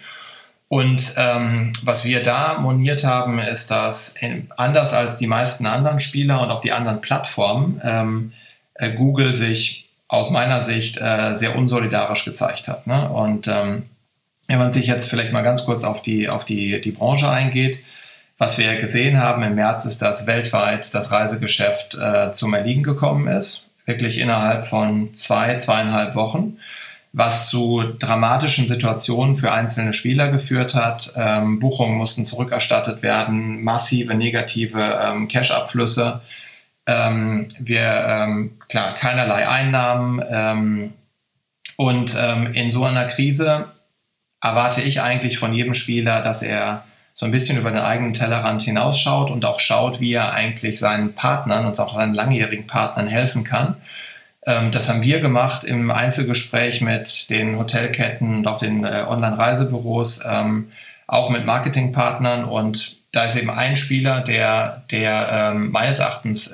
Und 0.69 1.13
ähm, 1.17 1.73
was 1.83 2.05
wir 2.05 2.23
da 2.23 2.57
moniert 2.59 3.03
haben, 3.03 3.37
ist, 3.39 3.69
dass 3.69 4.15
in, 4.19 4.49
anders 4.55 4.93
als 4.93 5.17
die 5.17 5.27
meisten 5.27 5.65
anderen 5.65 5.99
Spieler 5.99 6.41
und 6.41 6.49
auch 6.49 6.61
die 6.61 6.71
anderen 6.71 7.01
Plattformen 7.01 7.81
ähm, 7.83 8.31
äh, 8.75 8.91
Google 8.91 9.35
sich 9.35 9.89
aus 10.07 10.29
meiner 10.29 10.61
Sicht 10.61 10.97
äh, 10.97 11.35
sehr 11.35 11.57
unsolidarisch 11.57 12.23
gezeigt 12.23 12.69
hat. 12.69 12.87
Ne? 12.87 13.09
Und 13.09 13.47
ähm, 13.49 13.83
wenn 14.47 14.57
man 14.57 14.71
sich 14.71 14.87
jetzt 14.87 15.09
vielleicht 15.09 15.33
mal 15.33 15.41
ganz 15.41 15.65
kurz 15.65 15.83
auf 15.83 16.01
die, 16.01 16.29
auf 16.29 16.45
die, 16.45 16.79
die 16.79 16.91
Branche 16.91 17.29
eingeht, 17.29 17.79
was 18.37 18.57
wir 18.57 18.75
gesehen 18.75 19.19
haben 19.19 19.43
im 19.43 19.55
März 19.55 19.85
ist, 19.85 20.01
dass 20.01 20.27
weltweit 20.27 20.93
das 20.93 21.11
Reisegeschäft 21.11 21.95
äh, 21.95 22.31
zum 22.31 22.53
Erliegen 22.53 22.83
gekommen 22.83 23.27
ist, 23.27 23.73
wirklich 23.85 24.19
innerhalb 24.19 24.65
von 24.65 25.13
zwei, 25.13 25.55
zweieinhalb 25.57 26.15
Wochen, 26.15 26.57
was 27.13 27.49
zu 27.49 27.81
dramatischen 27.97 28.67
Situationen 28.67 29.37
für 29.37 29.53
einzelne 29.53 29.93
Spieler 29.93 30.29
geführt 30.31 30.75
hat. 30.75 31.13
Ähm, 31.15 31.59
Buchungen 31.59 31.97
mussten 31.97 32.25
zurückerstattet 32.25 33.01
werden, 33.03 33.63
massive 33.63 34.15
negative 34.15 34.99
ähm, 35.01 35.29
Cash-Abflüsse. 35.29 36.19
Ähm, 36.87 37.47
wir, 37.57 38.05
ähm, 38.05 38.57
klar, 38.67 38.95
keinerlei 38.95 39.47
Einnahmen. 39.47 40.21
Ähm, 40.29 40.93
und 41.77 42.15
ähm, 42.19 42.53
in 42.53 42.69
so 42.69 42.83
einer 42.83 43.05
Krise 43.05 43.71
erwarte 44.41 44.81
ich 44.81 45.01
eigentlich 45.01 45.37
von 45.37 45.53
jedem 45.53 45.73
Spieler, 45.73 46.21
dass 46.21 46.41
er 46.41 46.83
so 47.15 47.25
ein 47.25 47.31
bisschen 47.31 47.57
über 47.57 47.71
den 47.71 47.79
eigenen 47.79 48.13
Tellerrand 48.13 48.61
hinausschaut 48.61 49.31
und 49.31 49.45
auch 49.45 49.61
schaut, 49.61 50.01
wie 50.01 50.13
er 50.13 50.33
eigentlich 50.33 50.79
seinen 50.79 51.15
Partnern 51.15 51.65
und 51.65 51.79
auch 51.79 51.95
seinen 51.95 52.13
langjährigen 52.13 52.67
Partnern 52.67 53.07
helfen 53.07 53.45
kann. 53.45 53.77
Ähm, 54.45 54.73
das 54.73 54.89
haben 54.89 55.01
wir 55.01 55.21
gemacht 55.21 55.63
im 55.63 55.89
Einzelgespräch 55.91 56.81
mit 56.81 57.29
den 57.29 57.57
Hotelketten 57.57 58.35
und 58.35 58.47
auch 58.47 58.57
den 58.57 58.83
äh, 58.83 59.05
Online-Reisebüros, 59.07 60.25
ähm, 60.29 60.73
auch 61.07 61.29
mit 61.29 61.45
Marketingpartnern. 61.45 62.43
Und 62.43 62.97
da 63.13 63.23
ist 63.23 63.37
eben 63.37 63.49
ein 63.49 63.77
Spieler, 63.77 64.19
der, 64.19 64.83
der 64.91 65.51
ähm, 65.53 65.71
meines 65.71 65.99
Erachtens 65.99 66.53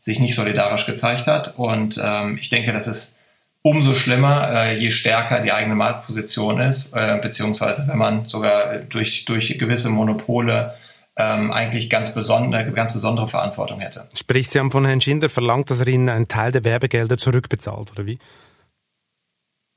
sich 0.00 0.18
nicht 0.18 0.34
solidarisch 0.34 0.86
gezeigt 0.86 1.26
hat. 1.26 1.54
Und 1.58 2.00
ich 2.40 2.48
denke, 2.48 2.72
das 2.72 2.86
ist 2.86 3.16
umso 3.62 3.94
schlimmer, 3.94 4.50
äh, 4.52 4.78
je 4.78 4.90
stärker 4.90 5.40
die 5.40 5.52
eigene 5.52 5.74
Marktposition 5.74 6.60
ist, 6.60 6.92
äh, 6.94 7.18
beziehungsweise 7.22 7.86
wenn 7.88 7.98
man 7.98 8.26
sogar 8.26 8.78
durch, 8.78 9.24
durch 9.24 9.56
gewisse 9.58 9.88
Monopole 9.88 10.74
ähm, 11.16 11.52
eigentlich 11.52 11.90
ganz 11.90 12.14
besondere, 12.14 12.70
ganz 12.72 12.92
besondere 12.92 13.28
Verantwortung 13.28 13.80
hätte. 13.80 14.08
Sprich, 14.14 14.48
Sie 14.48 14.58
haben 14.58 14.70
von 14.70 14.84
Herrn 14.84 15.00
Schinder 15.00 15.28
verlangt, 15.28 15.70
dass 15.70 15.80
er 15.80 15.88
Ihnen 15.88 16.08
einen 16.08 16.28
Teil 16.28 16.52
der 16.52 16.64
Werbegelder 16.64 17.18
zurückbezahlt, 17.18 17.92
oder 17.92 18.06
wie? 18.06 18.18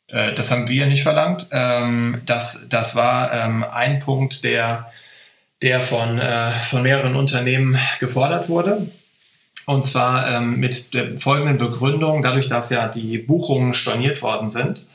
Äh, 0.08 0.34
das 0.34 0.51
haben 0.51 0.68
wir 0.68 0.88
nicht 0.88 1.04
verlangt. 1.04 1.48
Ähm, 1.51 2.22
das, 2.25 2.68
das 2.70 2.96
war 2.96 3.34
ähm, 3.34 3.63
ein 3.70 4.00
Punkt, 4.00 4.44
der, 4.44 4.92
der 5.62 5.82
von, 5.82 6.20
äh, 6.20 6.51
von 6.51 6.84
mehreren 6.84 7.15
Unternehmen 7.15 7.77
gefordert 8.00 8.50
wurde. 8.50 8.88
Und 9.65 9.86
zwar 9.86 10.29
ähm, 10.29 10.60
mit 10.60 10.93
der 10.93 11.17
folgenden 11.17 11.57
Begründung, 11.57 12.22
dadurch, 12.22 12.48
dass 12.48 12.69
ja 12.69 12.88
die 12.88 13.17
Buchungen 13.17 13.74
storniert 13.74 14.22
worden 14.22 14.48
sind, 14.48 14.86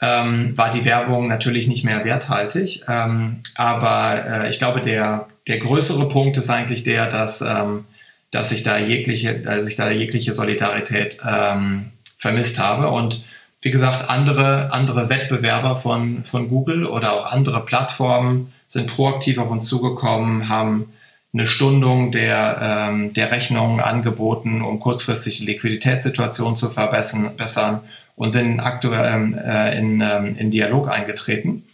ähm, 0.00 0.56
war 0.56 0.70
die 0.70 0.84
Werbung 0.84 1.28
natürlich 1.28 1.66
nicht 1.66 1.84
mehr 1.84 2.04
werthaltig. 2.04 2.82
Ähm, 2.88 3.40
aber 3.54 4.24
äh, 4.24 4.50
ich 4.50 4.58
glaube, 4.58 4.80
der, 4.80 5.28
der 5.46 5.58
größere 5.58 6.08
Punkt 6.08 6.36
ist 6.36 6.50
eigentlich 6.50 6.84
der, 6.84 7.08
dass, 7.08 7.42
ähm, 7.42 7.84
dass 8.30 8.52
ich 8.52 8.62
da 8.62 8.78
jegliche, 8.78 9.40
dass 9.40 9.68
ich 9.68 9.76
da 9.76 9.90
jegliche 9.90 10.32
Solidarität 10.32 11.18
ähm, 11.28 11.90
vermisst 12.16 12.58
habe. 12.58 12.88
Und 12.88 13.24
wie 13.62 13.70
gesagt, 13.70 14.08
andere, 14.08 14.72
andere 14.72 15.08
Wettbewerber 15.08 15.76
von, 15.76 16.24
von 16.24 16.48
Google 16.48 16.86
oder 16.86 17.12
auch 17.12 17.26
andere 17.26 17.64
Plattformen 17.64 18.52
sind 18.66 18.88
proaktiv 18.88 19.38
auf 19.38 19.50
uns 19.50 19.66
zugekommen, 19.66 20.48
haben 20.48 20.92
eine 21.32 21.44
Stundung 21.44 22.10
der, 22.10 22.88
ähm, 22.88 23.12
der 23.12 23.30
Rechnungen 23.30 23.80
angeboten, 23.80 24.62
um 24.62 24.80
kurzfristig 24.80 25.38
die 25.38 25.46
Liquiditätssituation 25.46 26.56
zu 26.56 26.70
verbessern 26.70 27.80
und 28.16 28.30
sind 28.30 28.60
aktuell 28.60 29.12
ähm, 29.12 29.38
äh, 29.38 29.76
in, 29.78 30.00
ähm, 30.00 30.36
in 30.36 30.50
Dialog 30.50 30.88
eingetreten. 30.88 31.64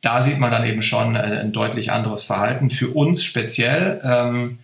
Da 0.00 0.22
sieht 0.22 0.38
man 0.38 0.50
dann 0.50 0.66
eben 0.66 0.82
schon 0.82 1.16
äh, 1.16 1.40
ein 1.40 1.52
deutlich 1.52 1.90
anderes 1.90 2.24
Verhalten. 2.24 2.70
Für 2.70 2.88
uns 2.88 3.24
speziell 3.24 4.00
ähm, 4.04 4.58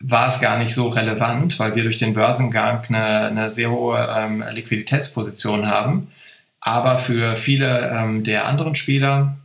war 0.00 0.28
es 0.28 0.40
gar 0.40 0.58
nicht 0.58 0.74
so 0.74 0.88
relevant, 0.88 1.58
weil 1.58 1.74
wir 1.74 1.82
durch 1.82 1.96
den 1.96 2.14
Börsengang 2.14 2.84
eine, 2.88 3.26
eine 3.26 3.50
sehr 3.50 3.70
hohe 3.70 4.08
ähm, 4.16 4.44
Liquiditätsposition 4.52 5.68
haben. 5.68 6.12
Aber 6.60 6.98
für 6.98 7.36
viele 7.36 7.90
ähm, 7.90 8.24
der 8.24 8.46
anderen 8.46 8.74
Spieler 8.74 9.36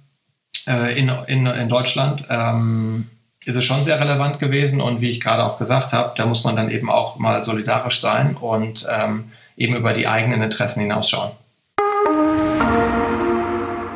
äh, 0.67 0.97
in, 0.99 1.09
in, 1.27 1.45
in 1.45 1.69
Deutschland 1.69 2.25
ähm, 2.29 3.09
ist 3.46 3.55
es 3.55 3.63
schon 3.63 3.81
sehr 3.81 4.00
relevant 4.00 4.39
gewesen. 4.39 4.81
Und 4.81 5.01
wie 5.01 5.10
ich 5.10 5.22
gerade 5.22 5.43
auch 5.43 5.58
gesagt 5.58 5.93
habe, 5.93 6.13
da 6.15 6.25
muss 6.25 6.43
man 6.43 6.55
dann 6.55 6.69
eben 6.69 6.89
auch 6.89 7.17
mal 7.17 7.43
solidarisch 7.43 8.00
sein 8.00 8.36
und 8.36 8.88
ähm, 8.91 9.31
eben 9.58 9.75
über 9.75 9.93
die 9.93 10.08
eigenen 10.08 10.41
Interessen 10.41 10.81
hinausschauen. 10.81 11.31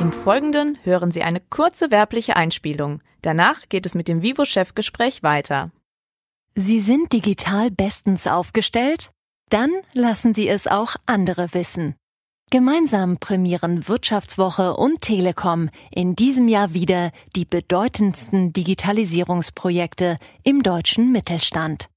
Im 0.00 0.12
Folgenden 0.12 0.78
hören 0.82 1.10
Sie 1.10 1.22
eine 1.22 1.40
kurze 1.40 1.90
werbliche 1.90 2.36
Einspielung. 2.36 3.00
Danach 3.22 3.68
geht 3.68 3.86
es 3.86 3.94
mit 3.94 4.08
dem 4.08 4.22
Vivo-Chefgespräch 4.22 5.22
weiter. 5.22 5.70
Sie 6.54 6.80
sind 6.80 7.12
digital 7.12 7.70
bestens 7.70 8.26
aufgestellt? 8.26 9.10
Dann 9.50 9.70
lassen 9.92 10.34
Sie 10.34 10.48
es 10.48 10.66
auch 10.66 10.96
andere 11.06 11.52
wissen. 11.52 11.96
Gemeinsam 12.54 13.18
prämieren 13.18 13.88
Wirtschaftswoche 13.88 14.76
und 14.76 15.00
Telekom 15.00 15.70
in 15.90 16.14
diesem 16.14 16.46
Jahr 16.46 16.72
wieder 16.72 17.10
die 17.34 17.44
bedeutendsten 17.44 18.52
Digitalisierungsprojekte 18.52 20.18
im 20.44 20.62
deutschen 20.62 21.10
Mittelstand. 21.10 21.88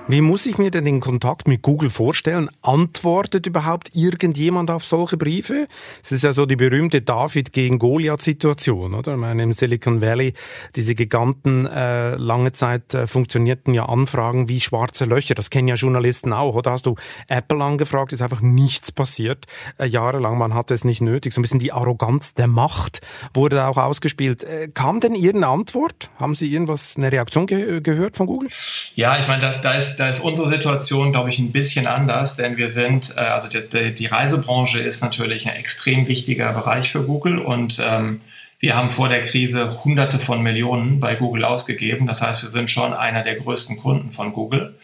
Wie 0.09 0.21
muss 0.21 0.45
ich 0.45 0.57
mir 0.57 0.71
denn 0.71 0.85
den 0.85 1.01
Kontakt 1.01 1.49
mit 1.49 1.61
Google 1.61 1.89
vorstellen? 1.89 2.49
Antwortet 2.61 3.45
überhaupt 3.45 3.89
irgendjemand 3.93 4.71
auf 4.71 4.85
solche 4.85 5.17
Briefe? 5.17 5.67
Es 6.01 6.13
ist 6.13 6.23
ja 6.23 6.31
so 6.31 6.45
die 6.45 6.55
berühmte 6.55 7.01
David 7.01 7.51
gegen 7.51 7.77
Goliath-Situation, 7.77 8.93
oder? 8.93 9.15
Ich 9.15 9.19
meine, 9.19 9.43
im 9.43 9.51
Silicon 9.51 9.99
Valley, 10.01 10.33
diese 10.77 10.95
Giganten, 10.95 11.65
äh, 11.65 12.15
lange 12.15 12.53
Zeit 12.53 12.93
äh, 12.93 13.05
funktionierten 13.05 13.73
ja 13.73 13.87
Anfragen 13.87 14.47
wie 14.47 14.61
schwarze 14.61 15.03
Löcher. 15.03 15.35
Das 15.35 15.49
kennen 15.49 15.67
ja 15.67 15.75
Journalisten 15.75 16.31
auch, 16.31 16.55
oder? 16.55 16.71
Hast 16.71 16.85
du 16.85 16.95
Apple 17.27 17.61
angefragt, 17.61 18.13
ist 18.13 18.21
einfach 18.21 18.39
nichts 18.39 18.93
passiert. 18.93 19.45
Äh, 19.77 19.87
jahrelang, 19.87 20.37
man 20.37 20.53
hatte 20.53 20.73
es 20.73 20.85
nicht 20.85 21.01
nötig. 21.01 21.33
So 21.33 21.41
ein 21.41 21.43
bisschen 21.43 21.59
die 21.59 21.73
Arroganz 21.73 22.33
der 22.33 22.47
Macht 22.47 23.01
wurde 23.33 23.65
auch 23.65 23.75
ausgespielt. 23.75 24.45
Äh, 24.45 24.69
kam 24.73 25.01
denn 25.01 25.15
irgendeine 25.15 25.47
Antwort? 25.47 26.11
Haben 26.15 26.33
Sie 26.33 26.49
irgendwas, 26.49 26.95
eine 26.95 27.11
Reaktion 27.11 27.45
ge 27.45 27.81
gehört 27.81 28.15
von 28.15 28.27
Google? 28.27 28.49
Ja, 28.95 29.19
ich 29.19 29.27
meine, 29.27 29.41
da, 29.41 29.57
da 29.57 29.73
ist 29.73 29.97
da 29.98 30.10
ist 30.10 30.20
unsere 30.20 30.48
Situation, 30.48 31.12
glaube 31.12 31.30
ich, 31.30 31.39
ein 31.39 31.51
bisschen 31.51 31.88
anders, 31.88 32.36
denn 32.36 32.58
wir 32.58 32.70
sind, 32.70 33.13
äh, 33.18 33.22
also 33.22 33.50
die, 33.50 33.94
die, 33.94 34.06
Reisebranche 34.06 34.80
ist 34.80 35.01
natürlich 35.01 35.50
ein 35.50 35.56
extrem 35.56 36.08
wichtiger 36.08 36.54
Bereich 36.54 36.92
für 36.92 37.04
Google 37.04 37.39
und 37.39 37.82
ähm, 37.86 38.22
wir 38.60 38.75
haben 38.75 38.89
vor 38.89 39.10
der 39.10 39.24
Krise 39.24 39.84
Hunderte 39.84 40.20
von 40.20 40.42
Millionen 40.42 41.00
bei 41.00 41.16
Google 41.16 41.46
ausgegeben. 41.46 42.08
Das 42.08 42.22
heißt, 42.22 42.42
wir 42.42 42.50
sind 42.50 42.72
schon 42.72 42.94
einer 42.94 43.24
der 43.24 43.36
größten 43.36 43.77
Kunden 43.77 44.12
von 44.12 44.34
Google. 44.34 44.75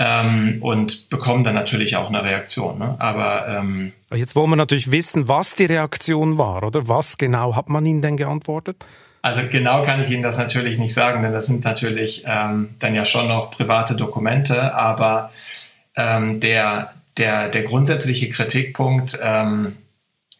Ähm, 0.00 0.58
und 0.60 1.10
bekommen 1.10 1.42
dann 1.42 1.56
natürlich 1.56 1.96
auch 1.96 2.08
eine 2.08 2.22
Reaktion. 2.22 2.78
Ne? 2.78 2.94
Aber 3.00 3.48
ähm, 3.48 3.92
jetzt 4.14 4.36
wollen 4.36 4.50
wir 4.50 4.54
natürlich 4.54 4.92
wissen, 4.92 5.26
was 5.26 5.56
die 5.56 5.64
Reaktion 5.64 6.38
war, 6.38 6.62
oder 6.62 6.86
was 6.86 7.18
genau 7.18 7.56
hat 7.56 7.68
man 7.68 7.84
Ihnen 7.84 8.00
denn 8.00 8.16
geantwortet? 8.16 8.76
Also 9.22 9.42
genau 9.50 9.84
kann 9.84 10.00
ich 10.00 10.10
Ihnen 10.10 10.22
das 10.22 10.38
natürlich 10.38 10.78
nicht 10.78 10.94
sagen, 10.94 11.22
denn 11.22 11.32
das 11.32 11.46
sind 11.46 11.64
natürlich 11.64 12.24
ähm, 12.26 12.70
dann 12.78 12.94
ja 12.94 13.04
schon 13.04 13.28
noch 13.28 13.50
private 13.50 13.96
Dokumente, 13.96 14.74
aber 14.74 15.32
ähm, 15.96 16.40
der, 16.40 16.92
der, 17.16 17.48
der 17.48 17.62
grundsätzliche 17.64 18.30
Kritikpunkt, 18.30 19.18
ähm, 19.22 19.76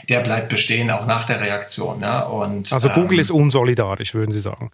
der 0.09 0.21
bleibt 0.21 0.49
bestehen, 0.49 0.91
auch 0.91 1.07
nach 1.07 1.25
der 1.25 1.41
Reaktion. 1.41 2.01
Ja? 2.01 2.21
Und, 2.21 2.73
also 2.73 2.89
Google 2.89 3.19
ähm, 3.19 3.21
ist 3.21 3.31
unsolidarisch, 3.31 4.15
würden 4.15 4.33
Sie 4.33 4.41
sagen? 4.41 4.71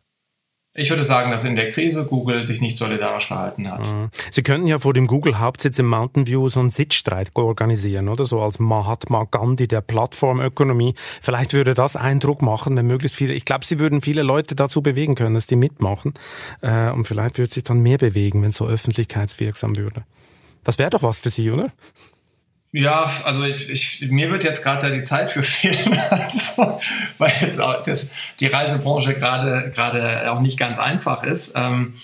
Ich 0.77 0.91
würde 0.91 1.05
sagen, 1.05 1.31
dass 1.31 1.45
in 1.45 1.55
der 1.55 1.71
Krise 1.71 2.05
Google 2.05 2.45
sich 2.45 2.61
nicht 2.61 2.77
solidarisch 2.77 3.29
verhalten 3.29 3.71
hat. 3.71 3.87
Mhm. 3.87 4.11
Sie 4.33 4.43
könnten 4.43 4.67
ja 4.67 4.81
vor 4.81 4.93
dem 4.93 5.07
Google-Hauptsitz 5.07 5.79
in 5.79 5.87
Mountain 5.87 6.27
View 6.27 6.49
so 6.49 6.59
einen 6.59 6.71
Sitzstreit 6.71 7.31
organisieren, 7.35 8.09
oder? 8.09 8.25
So 8.25 8.43
als 8.43 8.59
Mahatma 8.59 9.25
Gandhi 9.31 9.69
der 9.69 9.83
Plattformökonomie. 9.83 10.95
Vielleicht 11.23 11.53
würde 11.53 11.75
das 11.75 11.95
Eindruck 11.95 12.43
machen, 12.43 12.77
wenn 12.77 12.89
möglichst 12.89 13.17
viele, 13.17 13.35
ich 13.35 13.45
glaube, 13.45 13.65
Sie 13.65 13.79
würden 13.79 14.01
viele 14.01 14.25
Leute 14.25 14.57
dazu 14.57 14.83
bewegen 14.83 15.15
können, 15.15 15.37
dass 15.37 15.47
die 15.47 15.55
mitmachen. 15.55 16.15
Äh, 16.61 16.91
und 16.91 17.07
vielleicht 17.07 17.39
würde 17.39 17.53
sich 17.53 17.63
dann 17.63 17.79
mehr 17.79 17.99
bewegen, 17.99 18.43
wenn 18.43 18.51
es 18.51 18.57
so 18.57 18.67
öffentlichkeitswirksam 18.67 19.77
würde. 19.77 20.03
Das 20.65 20.81
wäre 20.81 20.91
doch 20.91 21.05
was 21.05 21.21
für 21.21 21.31
Sie, 21.31 21.53
oder? 21.53 21.71
Ja, 22.77 23.09
also 23.23 23.45
ich, 23.45 23.71
ich, 23.71 24.11
mir 24.11 24.33
wird 24.33 24.43
jetzt 24.43 24.65
gerade 24.65 24.89
da 24.89 24.93
die 24.93 25.05
Zeit 25.05 25.31
für 25.31 25.43
fehlen, 25.45 25.97
also, 26.11 26.81
weil 27.19 27.33
jetzt 27.41 27.61
auch 27.61 27.85
das, 27.85 28.11
die 28.41 28.49
Reisebranche 28.49 29.15
gerade 29.15 29.71
gerade 29.73 30.33
auch 30.33 30.41
nicht 30.41 30.59
ganz 30.59 30.81
einfach 30.81 31.23
ist. 31.23 31.53
Ähm, 31.55 31.95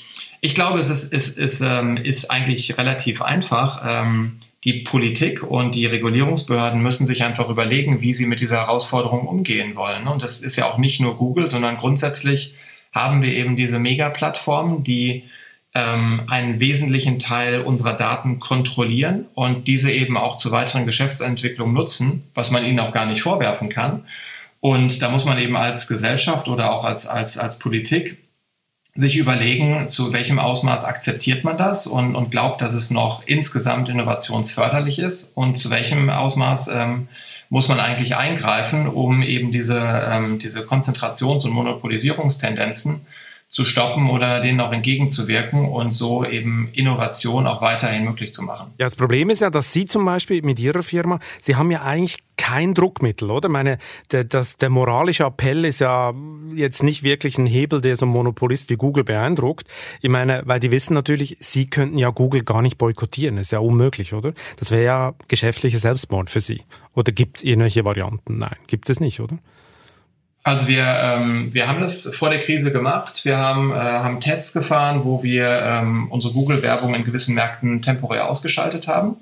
ich 0.41 0.55
glaube, 0.55 0.79
es 0.79 0.89
ist, 0.89 1.13
ist, 1.13 1.37
ist, 1.37 1.61
ähm, 1.61 1.97
ist 1.97 2.31
eigentlich 2.31 2.79
relativ 2.79 3.21
einfach. 3.21 3.83
Ähm, 3.85 4.39
die 4.63 4.85
Politik 4.85 5.43
und 5.43 5.75
die 5.75 5.87
Regulierungsbehörden 5.87 6.81
müssen 6.81 7.05
sich 7.05 7.25
einfach 7.25 7.49
überlegen, 7.49 8.01
wie 8.01 8.15
sie 8.15 8.27
mit 8.27 8.41
dieser 8.41 8.59
Herausforderung 8.59 9.27
umgehen 9.27 9.75
wollen. 9.75 10.07
Und 10.07 10.23
das 10.23 10.41
ist 10.41 10.55
ja 10.55 10.67
auch 10.67 10.79
nicht 10.79 11.01
nur 11.01 11.17
Google, 11.17 11.51
sondern 11.51 11.79
grundsätzlich 11.79 12.55
haben 12.93 13.23
wir 13.23 13.33
eben 13.33 13.57
diese 13.57 13.81
Megaplattformen, 13.81 14.85
die 14.85 15.25
ähm, 15.75 16.23
einen 16.29 16.59
wesentlichen 16.61 17.19
Teil 17.19 17.63
unserer 17.63 17.95
Daten 17.95 18.41
kontrollieren 18.41 19.27
und 19.35 19.69
diese 19.69 19.93
eben 19.93 20.17
auch 20.17 20.37
zur 20.37 20.53
weiteren 20.53 20.87
Geschäftsentwicklung 20.87 21.73
nutzen, 21.73 22.25
was 22.35 22.51
man 22.51 22.65
ihnen 22.65 22.81
auch 22.81 22.93
gar 22.93 23.07
nicht 23.07 23.23
vorwerfen 23.23 23.69
kann. 23.69 24.05
Und 24.61 25.01
da 25.01 25.11
muss 25.11 25.25
man 25.25 25.39
eben 25.39 25.57
als 25.57 25.87
Gesellschaft 25.87 26.49
oder 26.49 26.73
auch 26.73 26.85
als, 26.85 27.07
als, 27.07 27.39
als 27.39 27.59
Politik 27.59 28.19
sich 28.95 29.17
überlegen, 29.17 29.89
zu 29.89 30.13
welchem 30.13 30.39
Ausmaß 30.41 30.85
akzeptiert 30.85 31.45
man 31.45 31.57
das 31.57 31.87
und, 31.87 32.17
und 32.17 32.31
glaubt, 32.31 32.61
dass 32.61 32.75
es 32.75 32.91
noch 32.91 33.23
insgesamt 33.27 33.89
innovationsförderlich 33.89 34.99
ist 34.99 35.37
und 35.37 35.57
zu 35.57 35.71
welchem 35.71 36.11
Ausmaß 36.11 36.69
ähm, 36.69 37.09
muss 37.49 37.69
man 37.69 37.81
eigentlich 37.81 38.17
eingreifen, 38.17 38.89
um 38.89 39.23
eben 39.23 39.53
diese, 39.53 39.79
ähm, 40.13 40.39
diese 40.39 40.63
Konzentrations- 40.67 41.45
und 41.45 41.53
Monopolisierungstendenzen 41.53 43.07
zu 43.51 43.65
stoppen 43.65 44.09
oder 44.09 44.41
denen 44.41 44.61
auch 44.61 44.71
entgegenzuwirken 44.71 45.69
und 45.69 45.91
so 45.91 46.25
eben 46.25 46.71
Innovation 46.73 47.49
auch 47.49 47.61
weiterhin 47.61 48.05
möglich 48.05 48.33
zu 48.33 48.43
machen. 48.45 48.69
Ja, 48.79 48.87
das 48.87 48.95
Problem 48.95 49.29
ist 49.29 49.41
ja, 49.41 49.51
dass 49.51 49.73
Sie 49.73 49.87
zum 49.87 50.05
Beispiel 50.05 50.41
mit 50.43 50.61
Ihrer 50.61 50.85
Firma, 50.85 51.19
Sie 51.41 51.57
haben 51.57 51.73
ja 51.73 51.83
eigentlich 51.83 52.19
kein 52.37 52.75
Druckmittel, 52.75 53.29
oder? 53.29 53.49
Ich 53.49 53.53
meine, 53.53 53.79
der, 54.13 54.23
das, 54.23 54.57
der 54.57 54.71
moralische 54.71 55.25
Appell 55.25 55.65
ist 55.65 55.81
ja 55.81 56.15
jetzt 56.55 56.85
nicht 56.85 57.03
wirklich 57.03 57.39
ein 57.39 57.47
Hebel, 57.47 57.81
der 57.81 57.97
so 57.97 58.07
ein 58.07 58.11
Monopolist 58.11 58.71
wie 58.71 58.77
Google 58.77 59.03
beeindruckt. 59.03 59.67
Ich 60.01 60.11
meine, 60.11 60.43
weil 60.47 60.61
die 60.61 60.71
wissen 60.71 60.95
natürlich, 60.95 61.37
Sie 61.41 61.67
könnten 61.67 61.99
ja 61.99 62.11
Google 62.11 62.45
gar 62.45 62.63
nicht 62.63 62.79
boykottieren. 62.79 63.37
Ist 63.37 63.51
ja 63.51 63.59
unmöglich, 63.59 64.15
oder? 64.15 64.33
Das 64.61 64.71
wäre 64.71 64.85
ja 64.85 65.15
geschäftlicher 65.27 65.79
Selbstmord 65.79 66.31
für 66.31 66.41
Sie. 66.41 66.63
Oder 66.95 67.11
gibt 67.11 67.39
es 67.39 67.43
irgendwelche 67.43 67.85
Varianten? 67.85 68.39
Nein, 68.39 68.57
gibt 68.69 68.89
es 68.91 69.01
nicht, 69.01 69.19
oder? 69.19 69.39
Also 70.43 70.69
wir, 70.69 70.85
ähm, 70.85 71.53
wir 71.53 71.69
haben 71.69 71.81
das 71.81 72.11
vor 72.15 72.31
der 72.31 72.41
Krise 72.41 72.73
gemacht. 72.73 73.25
Wir 73.25 73.37
haben, 73.37 73.73
äh, 73.73 73.77
haben 73.77 74.21
Tests 74.21 74.53
gefahren, 74.53 75.05
wo 75.05 75.23
wir 75.23 75.49
ähm, 75.63 76.11
unsere 76.11 76.33
Google-Werbung 76.33 76.95
in 76.95 77.05
gewissen 77.05 77.35
Märkten 77.35 77.83
temporär 77.83 78.29
ausgeschaltet 78.29 78.89
haben, 78.89 79.17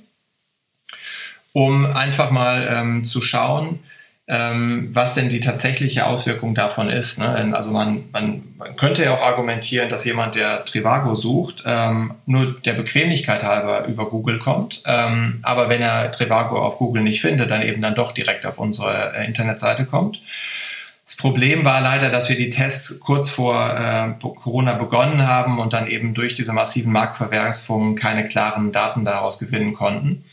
um 1.53 1.87
einfach 1.87 2.31
mal 2.31 2.69
ähm, 2.73 3.05
zu 3.05 3.21
schauen, 3.21 3.81
ähm, 4.29 4.91
was 4.93 5.15
denn 5.15 5.29
die 5.29 5.41
tatsächliche 5.41 6.07
Auswirkung 6.07 6.55
davon 6.55 6.89
ist. 6.89 7.19
Ne? 7.19 7.53
Also 7.53 7.73
man, 7.73 8.05
man, 8.13 8.43
man 8.57 8.77
könnte 8.77 9.03
ja 9.03 9.15
auch 9.15 9.23
argumentieren, 9.23 9.89
dass 9.89 10.05
jemand, 10.05 10.37
der 10.37 10.67
Trivago 10.67 11.17
sucht, 11.17 11.65
ähm, 11.67 12.15
nur 12.27 12.61
der 12.61 12.75
Bequemlichkeit 12.75 13.43
halber 13.43 13.87
über 13.87 14.09
Google 14.09 14.39
kommt. 14.39 14.83
Ähm, 14.87 15.41
aber 15.43 15.69
wenn 15.69 15.81
er 15.81 16.13
Trivago 16.13 16.63
auf 16.63 16.79
Google 16.79 17.03
nicht 17.03 17.23
findet, 17.23 17.51
dann 17.51 17.63
eben 17.63 17.83
dann 17.83 17.97
doch 17.97 18.13
direkt 18.13 18.47
auf 18.47 18.59
unsere 18.59 19.15
äh, 19.17 19.27
Internetseite 19.27 19.85
kommt. 19.87 20.21
Das 21.09 21.17
Problem 21.17 21.65
war 21.65 21.81
leider, 21.81 22.11
dass 22.11 22.29
wir 22.29 22.37
die 22.37 22.51
Tests 22.51 23.01
kurz 23.01 23.31
vor 23.31 23.75
äh, 23.75 24.13
Corona 24.21 24.75
begonnen 24.75 25.27
haben 25.27 25.59
und 25.59 25.73
dann 25.73 25.87
eben 25.87 26.13
durch 26.13 26.35
diese 26.35 26.53
massiven 26.53 26.93
Marktverwerfungen 26.93 27.97
keine 27.97 28.27
klaren 28.27 28.73
Daten 28.73 29.07
daraus 29.07 29.39
gewinnen 29.39 29.73
konnten. 29.73 30.27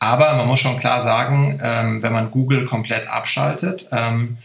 Aber 0.00 0.34
man 0.34 0.48
muss 0.48 0.58
schon 0.58 0.80
klar 0.80 1.00
sagen, 1.00 1.60
ähm, 1.62 2.02
wenn 2.02 2.12
man 2.12 2.32
Google 2.32 2.66
komplett 2.66 3.08
abschaltet, 3.08 3.88
ähm, 3.92 4.38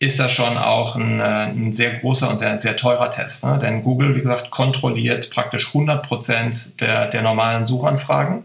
ist 0.00 0.18
das 0.18 0.32
schon 0.32 0.58
auch 0.58 0.96
ein, 0.96 1.20
äh, 1.20 1.46
ein 1.46 1.72
sehr 1.72 1.92
großer 2.00 2.28
und 2.28 2.40
sehr, 2.40 2.58
sehr 2.58 2.76
teurer 2.76 3.12
Test. 3.12 3.44
Ne? 3.44 3.60
Denn 3.62 3.84
Google, 3.84 4.16
wie 4.16 4.22
gesagt, 4.22 4.50
kontrolliert 4.50 5.30
praktisch 5.30 5.68
100 5.68 6.04
Prozent 6.04 6.80
der, 6.80 7.06
der 7.06 7.22
normalen 7.22 7.66
Suchanfragen. 7.66 8.42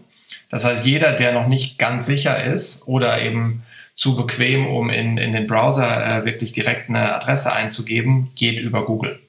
Das 0.51 0.65
heißt, 0.65 0.85
jeder, 0.85 1.13
der 1.13 1.31
noch 1.31 1.47
nicht 1.47 1.79
ganz 1.79 2.05
sicher 2.05 2.43
ist 2.43 2.87
oder 2.87 3.19
eben 3.23 3.63
zu 3.99 4.15
bequem, 4.15 4.65
um 4.65 4.89
in, 4.89 5.17
in 5.17 5.33
den 5.33 5.45
Browser 5.45 6.21
äh, 6.21 6.25
wirklich 6.25 6.53
direkt 6.53 6.87
eine 6.87 7.15
Adresse 7.15 7.51
einzugeben, 7.51 8.29
geht 8.33 8.57
über 8.57 8.85
Google. 8.85 9.19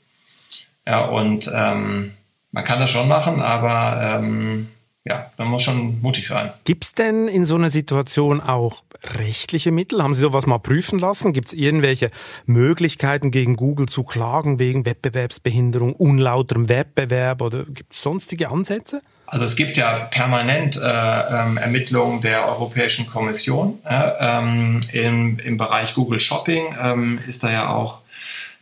Ja, 0.86 1.06
und 1.06 1.50
ähm, 1.52 2.12
man 2.52 2.64
kann 2.64 2.78
das 2.78 2.88
schon 2.88 3.08
machen, 3.08 3.42
aber 3.42 4.20
ähm, 4.20 4.68
ja, 5.04 5.32
man 5.38 5.48
muss 5.48 5.62
schon 5.62 6.00
mutig 6.00 6.28
sein. 6.28 6.52
Gibt 6.62 6.84
es 6.84 6.94
denn 6.94 7.26
in 7.26 7.44
so 7.44 7.56
einer 7.56 7.70
Situation 7.70 8.40
auch 8.40 8.84
rechtliche 9.02 9.72
Mittel? 9.72 10.04
Haben 10.04 10.14
Sie 10.14 10.20
sowas 10.20 10.46
mal 10.46 10.58
prüfen 10.58 11.00
lassen? 11.00 11.32
Gibt 11.32 11.48
es 11.48 11.54
irgendwelche 11.54 12.12
Möglichkeiten 12.46 13.32
gegen 13.32 13.56
Google 13.56 13.88
zu 13.88 14.04
klagen 14.04 14.60
wegen 14.60 14.86
Wettbewerbsbehinderung, 14.86 15.94
unlauterem 15.94 16.68
Wettbewerb 16.68 17.42
oder 17.42 17.64
gibt 17.64 17.92
es 17.92 18.02
sonstige 18.02 18.50
Ansätze? 18.50 19.02
Also 19.30 19.44
es 19.44 19.54
gibt 19.54 19.76
ja 19.76 20.08
permanent 20.10 20.76
äh, 20.76 20.80
ähm, 20.80 21.56
Ermittlungen 21.56 22.20
der 22.20 22.48
Europäischen 22.48 23.06
Kommission. 23.06 23.78
Äh, 23.84 24.10
ähm, 24.18 24.80
im, 24.92 25.38
Im 25.38 25.56
Bereich 25.56 25.94
Google 25.94 26.18
Shopping 26.18 26.74
ähm, 26.82 27.20
ist 27.28 27.44
da 27.44 27.52
ja 27.52 27.68
auch 27.68 28.02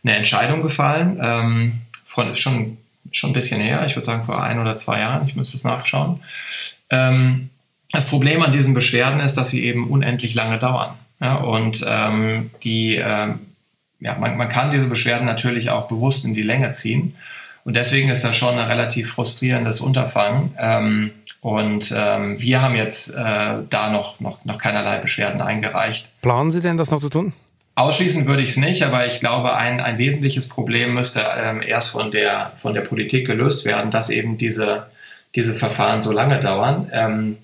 eine 0.03 0.15
Entscheidung 0.15 0.61
gefallen. 0.61 1.19
Ähm, 1.21 1.81
von, 2.05 2.35
schon, 2.35 2.77
schon 3.11 3.31
ein 3.31 3.33
bisschen 3.33 3.59
her, 3.59 3.83
ich 3.87 3.95
würde 3.95 4.05
sagen 4.05 4.25
vor 4.25 4.43
ein 4.43 4.59
oder 4.59 4.77
zwei 4.77 4.99
Jahren, 4.99 5.27
ich 5.27 5.35
müsste 5.35 5.57
es 5.57 5.63
nachschauen. 5.63 6.21
Ähm, 6.91 7.49
das 7.91 8.05
Problem 8.05 8.43
an 8.43 8.51
diesen 8.51 8.75
Beschwerden 8.75 9.21
ist, 9.21 9.37
dass 9.37 9.49
sie 9.49 9.65
eben 9.65 9.89
unendlich 9.89 10.35
lange 10.35 10.59
dauern. 10.59 10.93
Ja, 11.19 11.37
und 11.37 11.83
ähm, 11.87 12.51
die, 12.63 12.97
äh, 12.97 13.33
ja, 14.01 14.17
man, 14.19 14.37
man 14.37 14.49
kann 14.49 14.69
diese 14.69 14.85
Beschwerden 14.85 15.25
natürlich 15.25 15.71
auch 15.71 15.87
bewusst 15.87 16.25
in 16.25 16.35
die 16.35 16.43
Länge 16.43 16.71
ziehen. 16.73 17.15
Und 17.63 17.75
deswegen 17.75 18.09
ist 18.09 18.23
das 18.23 18.35
schon 18.35 18.57
ein 18.57 18.67
relativ 18.67 19.11
frustrierendes 19.11 19.81
Unterfangen. 19.81 20.55
Ähm, 20.57 21.11
und 21.41 21.93
ähm, 21.95 22.39
wir 22.39 22.61
haben 22.61 22.75
jetzt 22.75 23.15
äh, 23.15 23.57
da 23.69 23.91
noch, 23.91 24.19
noch, 24.19 24.43
noch 24.45 24.57
keinerlei 24.57 24.97
Beschwerden 24.97 25.41
eingereicht. 25.41 26.09
Planen 26.21 26.51
Sie 26.51 26.61
denn, 26.61 26.77
das 26.77 26.91
noch 26.91 26.99
zu 26.99 27.09
tun? 27.09 27.33
Ausschließen 27.75 28.25
würde 28.25 28.41
ich 28.41 28.49
es 28.49 28.57
nicht, 28.57 28.83
aber 28.83 29.07
ich 29.07 29.21
glaube, 29.21 29.55
ein, 29.55 29.79
ein 29.79 29.97
wesentliches 29.97 30.49
Problem 30.49 30.93
müsste 30.95 31.21
ähm, 31.37 31.61
erst 31.65 31.91
von 31.91 32.11
der, 32.11 32.51
von 32.57 32.73
der 32.73 32.81
Politik 32.81 33.25
gelöst 33.25 33.65
werden, 33.65 33.89
dass 33.89 34.09
eben 34.09 34.37
diese, 34.37 34.87
diese 35.35 35.55
Verfahren 35.55 36.01
so 36.01 36.11
lange 36.11 36.39
dauern. 36.39 36.89
Ähm, 36.91 37.37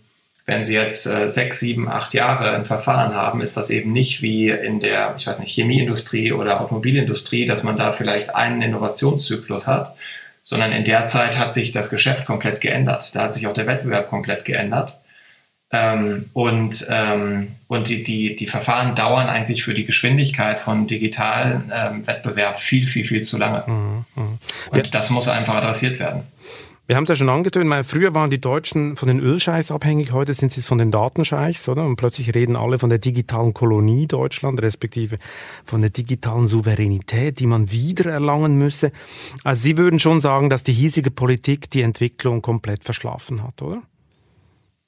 wenn 0.45 0.63
Sie 0.63 0.73
jetzt 0.73 1.07
äh, 1.07 1.27
sechs, 1.27 1.59
sieben, 1.59 1.89
acht 1.89 2.13
Jahre 2.13 2.51
ein 2.51 2.65
Verfahren 2.65 3.15
haben, 3.15 3.41
ist 3.41 3.57
das 3.57 3.71
eben 3.71 3.91
nicht 3.91 4.21
wie 4.21 4.49
in 4.49 4.79
der, 4.79 5.15
ich 5.17 5.25
weiß 5.25 5.39
nicht, 5.39 5.51
Chemieindustrie 5.51 6.31
oder 6.31 6.61
Automobilindustrie, 6.61 7.45
dass 7.45 7.63
man 7.63 7.77
da 7.77 7.93
vielleicht 7.93 8.35
einen 8.35 8.61
Innovationszyklus 8.61 9.67
hat, 9.67 9.95
sondern 10.43 10.71
in 10.71 10.83
der 10.83 11.07
Zeit 11.07 11.39
hat 11.39 11.55
sich 11.55 11.71
das 11.71 11.89
Geschäft 11.89 12.25
komplett 12.25 12.61
geändert. 12.61 13.15
Da 13.15 13.23
hat 13.23 13.33
sich 13.33 13.47
auch 13.47 13.55
der 13.55 13.65
Wettbewerb 13.65 14.09
komplett 14.09 14.45
geändert. 14.45 14.99
Ähm, 15.71 16.29
und 16.33 16.85
ähm, 16.91 17.55
und 17.67 17.89
die, 17.89 18.03
die, 18.03 18.35
die 18.35 18.45
Verfahren 18.45 18.93
dauern 18.93 19.27
eigentlich 19.27 19.63
für 19.63 19.73
die 19.73 19.85
Geschwindigkeit 19.85 20.59
von 20.59 20.85
digitalen 20.85 21.71
ähm, 21.73 22.05
Wettbewerb 22.05 22.59
viel, 22.59 22.85
viel, 22.85 23.03
viel 23.03 23.21
zu 23.21 23.39
lange. 23.39 23.63
Mhm, 23.65 24.05
mh. 24.15 24.37
Und 24.69 24.77
ja. 24.77 24.91
das 24.91 25.09
muss 25.09 25.27
einfach 25.27 25.55
adressiert 25.55 25.97
werden. 25.97 26.21
Wir 26.87 26.97
haben 26.97 27.05
es 27.05 27.09
ja 27.09 27.15
schon 27.15 27.29
angetönt, 27.29 27.67
weil 27.71 27.83
früher 27.83 28.13
waren 28.13 28.29
die 28.29 28.39
Deutschen 28.39 28.95
von 28.95 29.07
den 29.07 29.19
Ölscheichs 29.19 29.71
abhängig, 29.71 30.11
heute 30.11 30.35
sind 30.35 30.51
sie 30.51 30.61
von 30.61 30.77
den 30.77 30.91
Datenscheichs, 30.91 31.67
oder? 31.67 31.83
Und 31.83 31.95
plötzlich 31.95 32.35
reden 32.35 32.55
alle 32.55 32.77
von 32.77 32.91
der 32.91 32.99
digitalen 32.99 33.55
Kolonie 33.55 34.05
Deutschland, 34.05 34.61
respektive 34.61 35.17
von 35.63 35.81
der 35.81 35.89
digitalen 35.89 36.45
Souveränität, 36.45 37.39
die 37.39 37.47
man 37.47 37.71
wieder 37.71 38.11
erlangen 38.11 38.59
müsse. 38.59 38.91
Also 39.43 39.63
Sie 39.63 39.79
würden 39.79 39.97
schon 39.97 40.19
sagen, 40.19 40.51
dass 40.51 40.61
die 40.61 40.73
hiesige 40.73 41.09
Politik 41.09 41.71
die 41.71 41.81
Entwicklung 41.81 42.43
komplett 42.43 42.83
verschlafen 42.83 43.41
hat, 43.41 43.63
oder? 43.63 43.81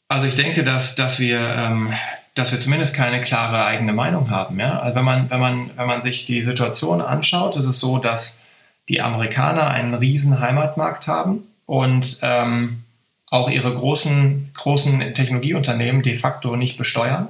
Also 0.07 0.27
ich 0.27 0.35
denke, 0.35 0.63
dass, 0.63 0.93
dass 0.93 1.19
wir, 1.19 1.39
ähm, 1.39 1.91
dass 2.35 2.51
wir 2.51 2.59
zumindest 2.59 2.95
keine 2.95 3.21
klare 3.21 3.65
eigene 3.65 3.93
Meinung 3.93 4.29
haben. 4.29 4.59
Ja? 4.59 4.79
Also 4.79 4.95
wenn 4.95 5.03
man, 5.03 5.31
wenn 5.31 5.39
man, 5.39 5.71
wenn 5.75 5.87
man 5.87 6.03
sich 6.03 6.27
die 6.27 6.43
Situation 6.43 7.01
anschaut, 7.01 7.55
ist 7.55 7.65
es 7.65 7.79
so, 7.79 7.97
dass 7.97 8.39
die 8.87 9.01
Amerikaner 9.01 9.67
einen 9.71 9.95
riesen 9.95 10.39
Heimatmarkt 10.39 11.07
haben 11.07 11.41
und 11.67 12.19
ähm, 12.23 12.83
auch 13.29 13.49
ihre 13.49 13.75
großen, 13.75 14.51
großen 14.55 15.13
Technologieunternehmen 15.13 16.01
de 16.01 16.17
facto 16.17 16.55
nicht 16.55 16.77
besteuern, 16.77 17.27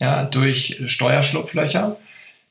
ja, 0.00 0.24
durch 0.24 0.82
Steuerschlupflöcher. 0.86 1.96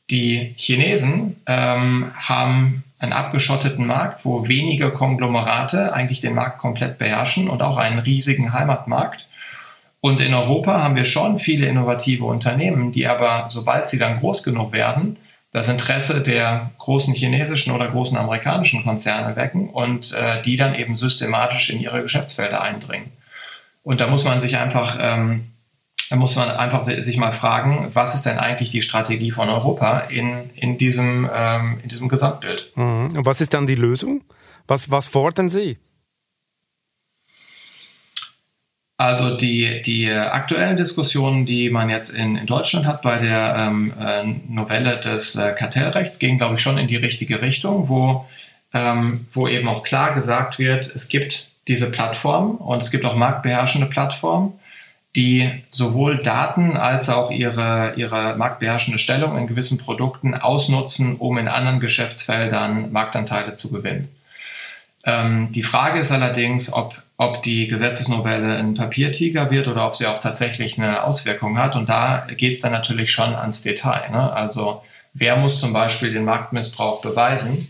Die 0.09 0.53
Chinesen 0.55 1.35
ähm, 1.47 2.11
haben 2.13 2.83
einen 2.99 3.13
abgeschotteten 3.13 3.85
Markt, 3.85 4.23
wo 4.25 4.47
wenige 4.47 4.91
Konglomerate 4.91 5.93
eigentlich 5.93 6.21
den 6.21 6.35
Markt 6.35 6.59
komplett 6.59 6.97
beherrschen 6.97 7.49
und 7.49 7.61
auch 7.61 7.77
einen 7.77 7.99
riesigen 7.99 8.53
Heimatmarkt. 8.53 9.27
Und 9.99 10.21
in 10.21 10.33
Europa 10.33 10.81
haben 10.83 10.95
wir 10.95 11.05
schon 11.05 11.39
viele 11.39 11.67
innovative 11.67 12.25
Unternehmen, 12.25 12.91
die 12.91 13.07
aber, 13.07 13.47
sobald 13.49 13.89
sie 13.89 13.97
dann 13.97 14.19
groß 14.19 14.43
genug 14.43 14.71
werden, 14.71 15.17
das 15.53 15.69
Interesse 15.69 16.21
der 16.21 16.71
großen 16.77 17.13
chinesischen 17.13 17.71
oder 17.71 17.87
großen 17.87 18.17
amerikanischen 18.17 18.83
Konzerne 18.83 19.35
wecken 19.35 19.69
und 19.69 20.13
äh, 20.13 20.41
die 20.43 20.57
dann 20.57 20.75
eben 20.75 20.95
systematisch 20.95 21.69
in 21.69 21.79
ihre 21.79 22.01
Geschäftsfelder 22.01 22.61
eindringen. 22.61 23.11
Und 23.83 24.01
da 24.01 24.07
muss 24.07 24.25
man 24.25 24.41
sich 24.41 24.57
einfach, 24.57 24.97
ähm, 24.99 25.45
da 26.09 26.17
muss 26.17 26.35
man 26.35 26.49
einfach 26.49 26.83
sich 26.83 27.17
mal 27.17 27.31
fragen, 27.31 27.89
was 27.93 28.15
ist 28.15 28.25
denn 28.25 28.37
eigentlich 28.37 28.69
die 28.69 28.81
Strategie 28.81 29.31
von 29.31 29.49
Europa 29.49 29.99
in, 29.99 30.49
in, 30.55 30.77
diesem, 30.77 31.29
ähm, 31.33 31.79
in 31.81 31.89
diesem 31.89 32.09
Gesamtbild? 32.09 32.71
Mhm. 32.75 33.15
Und 33.15 33.25
was 33.25 33.39
ist 33.39 33.53
dann 33.53 33.65
die 33.65 33.75
Lösung? 33.75 34.23
Was, 34.67 34.91
was 34.91 35.07
fordern 35.07 35.47
Sie? 35.47 35.77
Also 38.97 39.37
die, 39.37 39.83
die 39.83 40.11
aktuellen 40.11 40.75
Diskussionen, 40.75 41.45
die 41.45 41.69
man 41.69 41.87
jetzt 41.89 42.09
in, 42.09 42.35
in 42.35 42.47
Deutschland 42.47 42.87
hat 42.87 43.03
bei 43.03 43.19
der 43.19 43.55
ähm, 43.55 43.93
äh, 43.99 44.23
Novelle 44.51 44.97
des 44.97 45.35
äh, 45.35 45.53
Kartellrechts, 45.53 46.17
gehen, 46.17 46.39
glaube 46.39 46.55
ich, 46.55 46.61
schon 46.61 46.79
in 46.79 46.87
die 46.87 46.95
richtige 46.95 47.43
Richtung, 47.43 47.89
wo, 47.89 48.25
ähm, 48.73 49.27
wo 49.31 49.47
eben 49.47 49.67
auch 49.67 49.83
klar 49.83 50.15
gesagt 50.15 50.57
wird, 50.57 50.87
es 50.87 51.09
gibt 51.09 51.47
diese 51.67 51.91
Plattform 51.91 52.55
und 52.55 52.81
es 52.81 52.89
gibt 52.89 53.05
auch 53.05 53.15
marktbeherrschende 53.15 53.87
Plattformen, 53.87 54.53
die 55.15 55.63
sowohl 55.69 56.17
Daten 56.17 56.75
als 56.75 57.07
auch 57.09 57.29
ihre, 57.29 57.93
ihre 57.97 58.35
marktbeherrschende 58.35 58.97
Stellung 58.97 59.37
in 59.37 59.45
gewissen 59.45 59.77
Produkten 59.77 60.33
ausnutzen, 60.33 61.17
um 61.17 61.37
in 61.37 61.47
anderen 61.47 61.79
Geschäftsfeldern 61.79 62.91
Marktanteile 62.91 63.53
zu 63.53 63.71
gewinnen. 63.71 64.09
Ähm, 65.05 65.51
die 65.51 65.63
Frage 65.63 65.99
ist 65.99 66.11
allerdings, 66.11 66.73
ob 66.73 66.95
ob 67.17 67.41
die 67.41 67.67
Gesetzesnovelle 67.67 68.57
ein 68.57 68.75
Papiertiger 68.75 69.49
wird 69.49 69.67
oder 69.67 69.87
ob 69.87 69.95
sie 69.95 70.05
auch 70.05 70.19
tatsächlich 70.19 70.77
eine 70.77 71.03
Auswirkung 71.03 71.57
hat. 71.57 71.75
Und 71.75 71.89
da 71.89 72.27
geht 72.37 72.53
es 72.53 72.61
dann 72.61 72.71
natürlich 72.71 73.11
schon 73.11 73.35
ans 73.35 73.63
Detail. 73.63 74.11
Ne? 74.11 74.31
Also 74.31 74.83
wer 75.13 75.35
muss 75.35 75.59
zum 75.59 75.73
Beispiel 75.73 76.13
den 76.13 76.25
Marktmissbrauch 76.25 77.01
beweisen? 77.01 77.67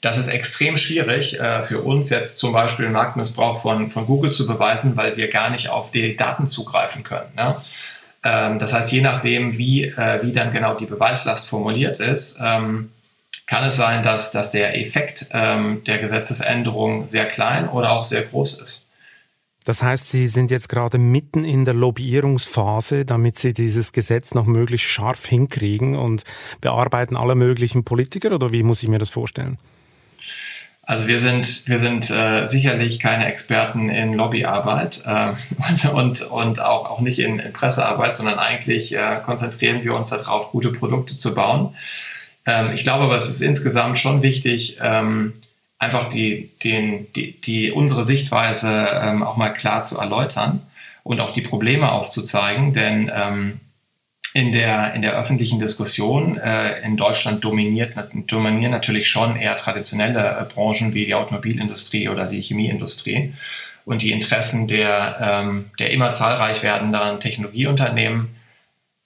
Das 0.00 0.18
ist 0.18 0.26
extrem 0.26 0.76
schwierig 0.76 1.38
äh, 1.38 1.62
für 1.62 1.80
uns 1.82 2.10
jetzt 2.10 2.38
zum 2.38 2.52
Beispiel 2.52 2.88
Marktmissbrauch 2.88 3.60
von, 3.60 3.88
von 3.88 4.06
Google 4.06 4.32
zu 4.32 4.48
beweisen, 4.48 4.96
weil 4.96 5.16
wir 5.16 5.28
gar 5.28 5.50
nicht 5.50 5.68
auf 5.68 5.92
die 5.92 6.16
Daten 6.16 6.48
zugreifen 6.48 7.04
können. 7.04 7.32
Ne? 7.36 7.54
Ähm, 8.24 8.58
das 8.58 8.72
heißt, 8.72 8.90
je 8.90 9.02
nachdem, 9.02 9.56
wie, 9.56 9.84
äh, 9.84 10.20
wie 10.24 10.32
dann 10.32 10.50
genau 10.50 10.74
die 10.74 10.86
Beweislast 10.86 11.48
formuliert 11.48 12.00
ist, 12.00 12.40
ähm, 12.42 12.90
kann 13.46 13.64
es 13.64 13.76
sein, 13.76 14.02
dass, 14.02 14.30
dass 14.32 14.50
der 14.50 14.78
Effekt 14.78 15.26
ähm, 15.32 15.82
der 15.86 15.98
Gesetzesänderung 15.98 17.06
sehr 17.06 17.26
klein 17.26 17.68
oder 17.68 17.92
auch 17.92 18.04
sehr 18.04 18.22
groß 18.22 18.60
ist. 18.60 18.88
Das 19.64 19.82
heißt, 19.82 20.08
Sie 20.08 20.26
sind 20.26 20.50
jetzt 20.50 20.68
gerade 20.68 20.98
mitten 20.98 21.44
in 21.44 21.64
der 21.64 21.74
Lobbyierungsphase, 21.74 23.04
damit 23.04 23.38
Sie 23.38 23.54
dieses 23.54 23.92
Gesetz 23.92 24.34
noch 24.34 24.46
möglichst 24.46 24.88
scharf 24.88 25.26
hinkriegen 25.26 25.94
und 25.96 26.24
bearbeiten 26.60 27.16
alle 27.16 27.36
möglichen 27.36 27.84
Politiker 27.84 28.32
oder 28.32 28.52
wie 28.52 28.64
muss 28.64 28.82
ich 28.82 28.88
mir 28.88 28.98
das 28.98 29.10
vorstellen? 29.10 29.58
Also 30.84 31.06
wir 31.06 31.20
sind, 31.20 31.68
wir 31.68 31.78
sind 31.78 32.10
äh, 32.10 32.44
sicherlich 32.46 32.98
keine 32.98 33.26
Experten 33.26 33.88
in 33.88 34.14
Lobbyarbeit 34.14 35.04
äh, 35.06 35.88
und, 35.94 36.22
und 36.22 36.60
auch, 36.60 36.90
auch 36.90 37.00
nicht 37.00 37.20
in, 37.20 37.38
in 37.38 37.52
Pressearbeit, 37.52 38.16
sondern 38.16 38.40
eigentlich 38.40 38.96
äh, 38.96 39.20
konzentrieren 39.24 39.84
wir 39.84 39.94
uns 39.94 40.10
darauf, 40.10 40.50
gute 40.50 40.72
Produkte 40.72 41.16
zu 41.16 41.36
bauen. 41.36 41.76
Ähm, 42.46 42.72
ich 42.74 42.84
glaube 42.84 43.04
aber, 43.04 43.16
es 43.16 43.28
ist 43.28 43.40
insgesamt 43.40 43.98
schon 43.98 44.22
wichtig, 44.22 44.78
ähm, 44.82 45.34
einfach 45.78 46.08
die, 46.08 46.50
den, 46.62 47.12
die, 47.12 47.40
die, 47.40 47.72
unsere 47.72 48.04
Sichtweise 48.04 48.88
ähm, 49.02 49.22
auch 49.22 49.36
mal 49.36 49.50
klar 49.50 49.82
zu 49.82 49.98
erläutern 49.98 50.62
und 51.02 51.20
auch 51.20 51.32
die 51.32 51.40
Probleme 51.40 51.90
aufzuzeigen, 51.90 52.72
denn 52.72 53.10
ähm, 53.12 53.60
in 54.34 54.52
der, 54.52 54.94
in 54.94 55.02
der 55.02 55.18
öffentlichen 55.18 55.60
Diskussion 55.60 56.38
äh, 56.38 56.80
in 56.82 56.96
Deutschland 56.96 57.44
dominiert, 57.44 57.94
dominieren 58.28 58.72
natürlich 58.72 59.08
schon 59.08 59.36
eher 59.36 59.56
traditionelle 59.56 60.38
äh, 60.38 60.52
Branchen 60.52 60.94
wie 60.94 61.04
die 61.04 61.14
Automobilindustrie 61.14 62.08
oder 62.08 62.26
die 62.26 62.40
Chemieindustrie. 62.40 63.34
Und 63.84 64.02
die 64.02 64.12
Interessen 64.12 64.68
der, 64.68 65.16
ähm, 65.20 65.70
der 65.78 65.90
immer 65.90 66.12
zahlreich 66.12 66.62
werdenden 66.62 67.18
Technologieunternehmen 67.18 68.28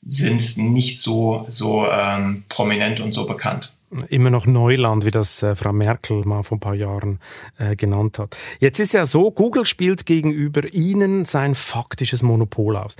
sind 0.06 0.58
nicht 0.58 1.00
so, 1.00 1.46
so 1.48 1.86
ähm, 1.86 2.44
prominent 2.48 3.00
und 3.00 3.12
so 3.12 3.26
bekannt 3.26 3.72
immer 4.08 4.30
noch 4.30 4.46
Neuland, 4.46 5.04
wie 5.04 5.10
das 5.10 5.42
äh, 5.42 5.54
Frau 5.54 5.72
Merkel 5.72 6.24
mal 6.24 6.42
vor 6.42 6.56
ein 6.56 6.60
paar 6.60 6.74
Jahren 6.74 7.20
äh, 7.58 7.76
genannt 7.76 8.18
hat. 8.18 8.36
Jetzt 8.58 8.80
ist 8.80 8.92
ja 8.92 9.06
so, 9.06 9.30
Google 9.30 9.64
spielt 9.64 10.06
gegenüber 10.06 10.64
Ihnen 10.72 11.24
sein 11.24 11.54
faktisches 11.54 12.22
Monopol 12.22 12.76
aus. 12.76 12.96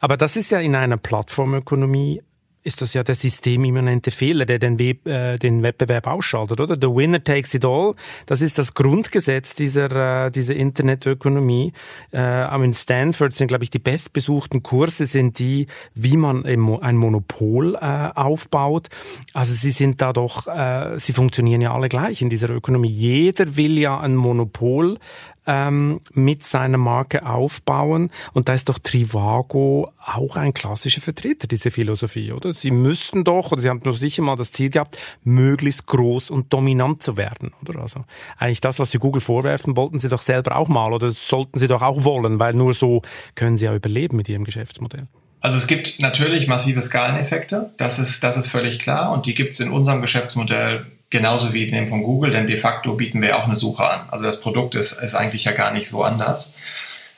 Aber 0.00 0.16
das 0.16 0.36
ist 0.36 0.50
ja 0.50 0.60
in 0.60 0.74
einer 0.74 0.98
Plattformökonomie 0.98 2.22
ist 2.66 2.82
das 2.82 2.94
ja 2.94 3.04
der 3.04 3.14
systemimmanente 3.14 4.10
Fehler, 4.10 4.44
der 4.44 4.58
den, 4.58 4.78
Web, 4.78 5.06
äh, 5.06 5.38
den 5.38 5.62
Wettbewerb 5.62 6.08
ausschaltet, 6.08 6.60
oder? 6.60 6.74
The 6.74 6.88
winner 6.88 7.22
takes 7.22 7.54
it 7.54 7.64
all. 7.64 7.94
Das 8.26 8.42
ist 8.42 8.58
das 8.58 8.74
Grundgesetz 8.74 9.54
dieser, 9.54 10.26
äh, 10.26 10.30
dieser 10.32 10.56
Internetökonomie. 10.56 11.72
Äh, 12.12 12.64
in 12.64 12.74
Stanford 12.74 13.34
sind, 13.34 13.46
glaube 13.46 13.62
ich, 13.62 13.70
die 13.70 13.78
bestbesuchten 13.78 14.64
Kurse 14.64 15.06
sind 15.06 15.38
die, 15.38 15.68
wie 15.94 16.16
man 16.16 16.44
ein 16.44 16.96
Monopol 16.96 17.76
äh, 17.76 18.10
aufbaut. 18.14 18.88
Also 19.32 19.52
sie 19.52 19.70
sind 19.70 20.02
da 20.02 20.12
doch, 20.12 20.48
äh, 20.48 20.98
sie 20.98 21.12
funktionieren 21.12 21.60
ja 21.60 21.72
alle 21.72 21.88
gleich 21.88 22.20
in 22.20 22.30
dieser 22.30 22.50
Ökonomie. 22.50 22.90
Jeder 22.90 23.56
will 23.56 23.78
ja 23.78 24.00
ein 24.00 24.16
Monopol 24.16 24.98
ähm, 25.46 26.00
mit 26.12 26.44
seiner 26.44 26.78
Marke 26.78 27.26
aufbauen. 27.26 28.10
Und 28.32 28.48
da 28.48 28.54
ist 28.54 28.68
doch 28.68 28.78
Trivago 28.78 29.92
auch 30.04 30.36
ein 30.36 30.54
klassischer 30.54 31.00
Vertreter 31.00 31.46
dieser 31.46 31.70
Philosophie, 31.70 32.32
oder? 32.32 32.52
Sie 32.52 32.70
müssten 32.70 33.24
doch, 33.24 33.52
oder 33.52 33.60
Sie 33.60 33.68
haben 33.68 33.80
doch 33.80 33.96
sicher 33.96 34.22
mal 34.22 34.36
das 34.36 34.52
Ziel 34.52 34.70
gehabt, 34.70 34.98
möglichst 35.24 35.86
groß 35.86 36.30
und 36.30 36.52
dominant 36.52 37.02
zu 37.02 37.16
werden, 37.16 37.52
oder? 37.66 37.80
Also 37.80 38.04
eigentlich 38.38 38.60
das, 38.60 38.78
was 38.78 38.90
Sie 38.90 38.98
Google 38.98 39.20
vorwerfen, 39.20 39.76
wollten 39.76 39.98
Sie 39.98 40.08
doch 40.08 40.22
selber 40.22 40.56
auch 40.56 40.68
mal 40.68 40.92
oder 40.92 41.10
sollten 41.10 41.58
Sie 41.58 41.66
doch 41.66 41.82
auch 41.82 42.04
wollen, 42.04 42.38
weil 42.38 42.54
nur 42.54 42.74
so 42.74 43.02
können 43.34 43.56
Sie 43.56 43.66
ja 43.66 43.74
überleben 43.74 44.16
mit 44.16 44.28
Ihrem 44.28 44.44
Geschäftsmodell. 44.44 45.06
Also 45.40 45.58
es 45.58 45.66
gibt 45.66 46.00
natürlich 46.00 46.48
massive 46.48 46.82
Skaleneffekte, 46.82 47.72
das 47.76 47.98
ist, 48.00 48.24
das 48.24 48.36
ist 48.36 48.48
völlig 48.48 48.80
klar 48.80 49.12
und 49.12 49.26
die 49.26 49.34
gibt 49.34 49.52
es 49.52 49.60
in 49.60 49.70
unserem 49.70 50.00
Geschäftsmodell 50.00 50.86
genauso 51.10 51.52
wie 51.52 51.70
dem 51.70 51.88
von 51.88 52.02
Google, 52.02 52.32
denn 52.32 52.46
de 52.46 52.58
facto 52.58 52.94
bieten 52.94 53.22
wir 53.22 53.38
auch 53.38 53.44
eine 53.44 53.56
Suche 53.56 53.88
an. 53.88 54.08
Also 54.10 54.24
das 54.24 54.40
Produkt 54.40 54.74
ist, 54.74 54.92
ist 54.92 55.14
eigentlich 55.14 55.44
ja 55.44 55.52
gar 55.52 55.72
nicht 55.72 55.88
so 55.88 56.02
anders. 56.02 56.54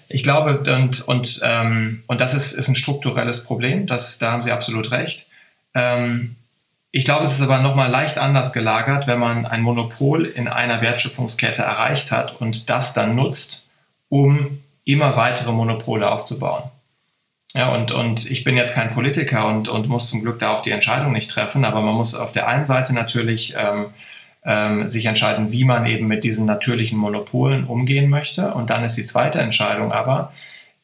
Ich 0.09 0.23
glaube, 0.23 0.61
und, 0.61 1.01
und, 1.07 1.41
ähm, 1.43 2.03
und 2.07 2.21
das 2.21 2.35
ist, 2.35 2.53
ist 2.53 2.69
ein 2.69 2.75
strukturelles 2.75 3.45
Problem, 3.45 3.87
das, 3.87 4.19
da 4.19 4.33
haben 4.33 4.43
Sie 4.43 4.53
absolut 4.53 4.91
recht. 4.91 5.27
Ähm, 5.75 6.37
ich 6.91 7.05
glaube, 7.05 7.25
es 7.25 7.33
ist 7.33 7.43
aber 7.43 7.59
nochmal 7.59 7.91
leicht 7.91 8.17
anders 8.17 8.53
gelagert, 8.53 9.07
wenn 9.07 9.19
man 9.19 9.45
ein 9.45 9.63
Monopol 9.63 10.25
in 10.25 10.49
einer 10.49 10.81
Wertschöpfungskette 10.81 11.63
erreicht 11.63 12.11
hat 12.11 12.41
und 12.41 12.71
das 12.71 12.95
dann 12.95 13.15
nutzt, 13.15 13.67
um 14.09 14.63
immer 14.85 15.17
weitere 15.17 15.53
Monopole 15.53 16.11
aufzubauen. 16.11 16.71
Ja, 17.55 17.73
und, 17.75 17.93
und 17.93 18.31
ich 18.31 18.45
bin 18.45 18.57
jetzt 18.57 18.75
kein 18.75 18.91
Politiker 18.91 19.47
und, 19.47 19.69
und 19.69 19.89
muss 19.89 20.11
zum 20.11 20.21
Glück 20.21 20.39
da 20.39 20.55
auch 20.55 20.63
die 20.63 20.71
Entscheidung 20.71 21.13
nicht 21.13 21.31
treffen, 21.31 21.65
aber 21.65 21.81
man 21.81 21.95
muss 21.95 22.15
auf 22.15 22.33
der 22.33 22.47
einen 22.47 22.67
Seite 22.67 22.95
natürlich 22.95 23.55
ähm, 23.57 23.87
ähm, 24.45 24.87
sich 24.87 25.07
entscheiden, 25.07 25.51
wie 25.51 25.65
man 25.65 25.87
eben 25.87 26.07
mit 26.07 26.25
diesen 26.25 26.47
natürlichen 26.47 26.99
Monopolen 26.99 27.65
umgehen 27.65 28.11
möchte. 28.11 28.55
Und 28.55 28.71
dann 28.71 28.85
ist 28.85 28.97
die 28.97 29.05
zweite 29.05 29.41
Entscheidung 29.41 29.93
aber, 29.93 30.33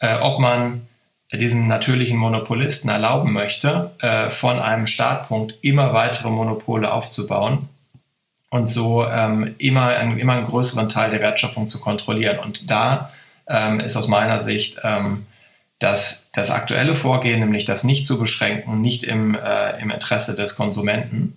äh, 0.00 0.16
ob 0.16 0.40
man 0.40 0.86
diesen 1.32 1.66
natürlichen 1.66 2.16
Monopolisten 2.16 2.88
erlauben 2.88 3.32
möchte, 3.32 3.92
äh, 4.00 4.30
von 4.30 4.58
einem 4.58 4.86
Startpunkt 4.86 5.54
immer 5.62 5.92
weitere 5.92 6.30
Monopole 6.30 6.92
aufzubauen 6.92 7.68
und 8.50 8.68
so 8.68 9.06
ähm, 9.06 9.54
immer, 9.58 9.88
einen, 9.88 10.18
immer 10.18 10.34
einen 10.34 10.46
größeren 10.46 10.88
Teil 10.88 11.10
der 11.10 11.20
Wertschöpfung 11.20 11.68
zu 11.68 11.80
kontrollieren. 11.80 12.38
Und 12.38 12.70
da 12.70 13.10
ähm, 13.48 13.80
ist 13.80 13.96
aus 13.96 14.08
meiner 14.08 14.38
Sicht 14.38 14.78
ähm, 14.84 15.26
dass 15.84 16.30
das 16.32 16.50
aktuelle 16.50 16.96
Vorgehen, 16.96 17.40
nämlich 17.40 17.66
das 17.66 17.84
nicht 17.84 18.06
zu 18.06 18.18
beschränken, 18.18 18.80
nicht 18.80 19.04
im, 19.04 19.34
äh, 19.34 19.80
im 19.82 19.90
Interesse 19.90 20.34
des 20.34 20.56
Konsumenten, 20.56 21.36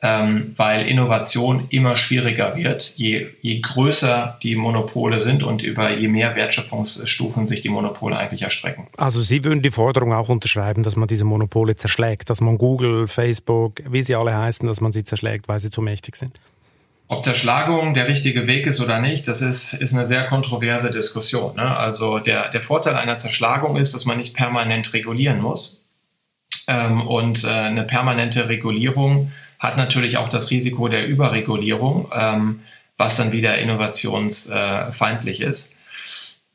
ähm, 0.00 0.54
weil 0.56 0.86
Innovation 0.86 1.66
immer 1.68 1.98
schwieriger 1.98 2.56
wird, 2.56 2.94
je, 2.96 3.26
je 3.42 3.60
größer 3.60 4.38
die 4.42 4.56
Monopole 4.56 5.20
sind 5.20 5.42
und 5.42 5.62
über 5.62 5.90
je 5.90 6.08
mehr 6.08 6.34
Wertschöpfungsstufen 6.34 7.46
sich 7.46 7.60
die 7.60 7.68
Monopole 7.68 8.16
eigentlich 8.16 8.42
erstrecken. 8.42 8.86
Also 8.96 9.20
Sie 9.20 9.44
würden 9.44 9.62
die 9.62 9.70
Forderung 9.70 10.14
auch 10.14 10.30
unterschreiben, 10.30 10.82
dass 10.82 10.96
man 10.96 11.06
diese 11.06 11.24
Monopole 11.24 11.76
zerschlägt, 11.76 12.30
dass 12.30 12.40
man 12.40 12.56
Google, 12.56 13.06
Facebook, 13.06 13.82
wie 13.86 14.02
sie 14.02 14.14
alle 14.14 14.34
heißen, 14.34 14.66
dass 14.66 14.80
man 14.80 14.92
sie 14.92 15.04
zerschlägt, 15.04 15.46
weil 15.46 15.60
sie 15.60 15.70
zu 15.70 15.82
mächtig 15.82 16.16
sind? 16.16 16.40
Ob 17.06 17.22
Zerschlagung 17.22 17.92
der 17.92 18.08
richtige 18.08 18.46
Weg 18.46 18.66
ist 18.66 18.80
oder 18.80 18.98
nicht, 18.98 19.28
das 19.28 19.42
ist, 19.42 19.74
ist 19.74 19.92
eine 19.92 20.06
sehr 20.06 20.26
kontroverse 20.26 20.90
Diskussion. 20.90 21.56
Ne? 21.56 21.76
Also 21.76 22.18
der, 22.18 22.50
der 22.50 22.62
Vorteil 22.62 22.96
einer 22.96 23.18
Zerschlagung 23.18 23.76
ist, 23.76 23.94
dass 23.94 24.06
man 24.06 24.16
nicht 24.16 24.34
permanent 24.34 24.94
regulieren 24.94 25.40
muss. 25.40 25.86
Ähm, 26.66 27.06
und 27.06 27.44
äh, 27.44 27.48
eine 27.48 27.84
permanente 27.84 28.48
Regulierung 28.48 29.32
hat 29.58 29.76
natürlich 29.76 30.16
auch 30.16 30.30
das 30.30 30.50
Risiko 30.50 30.88
der 30.88 31.06
Überregulierung, 31.06 32.10
ähm, 32.14 32.60
was 32.96 33.16
dann 33.16 33.32
wieder 33.32 33.58
innovationsfeindlich 33.58 35.40
ist. 35.40 35.76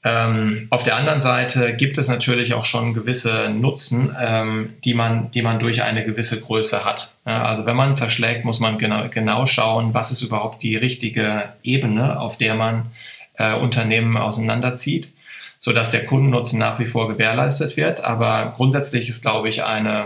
Ähm, 0.02 0.68
auf 0.70 0.84
der 0.84 0.96
anderen 0.96 1.20
Seite 1.20 1.76
gibt 1.76 1.98
es 1.98 2.08
natürlich 2.08 2.54
auch 2.54 2.64
schon 2.64 2.94
gewisse 2.94 3.50
Nutzen, 3.50 4.16
ähm, 4.18 4.76
die, 4.86 4.94
man, 4.94 5.30
die 5.32 5.42
man 5.42 5.60
durch 5.60 5.84
eine 5.84 6.06
gewisse 6.06 6.40
Größe 6.40 6.86
hat. 6.86 7.16
Ja, 7.26 7.44
also 7.44 7.66
wenn 7.66 7.76
man 7.76 7.96
zerschlägt, 7.96 8.46
muss 8.46 8.62
man 8.62 8.78
genau, 8.78 9.10
genau 9.10 9.46
schauen, 9.46 9.94
was 9.94 10.12
ist 10.12 10.22
überhaupt 10.22 10.64
die 10.64 10.78
richtige 10.78 11.54
Ebene, 11.64 12.20
auf 12.20 12.38
der 12.38 12.56
man 12.56 12.86
äh, 13.34 13.56
Unternehmen 13.56 14.16
auseinanderzieht, 14.16 15.12
sodass 15.60 15.92
der 15.92 16.06
Kundennutzen 16.06 16.60
nach 16.60 16.80
wie 16.80 16.88
vor 16.88 17.10
gewährleistet 17.10 17.76
wird. 17.76 18.02
Aber 18.02 18.54
grundsätzlich 18.56 19.10
ist, 19.10 19.22
glaube 19.22 19.50
ich, 19.50 19.66
eine, 19.66 20.06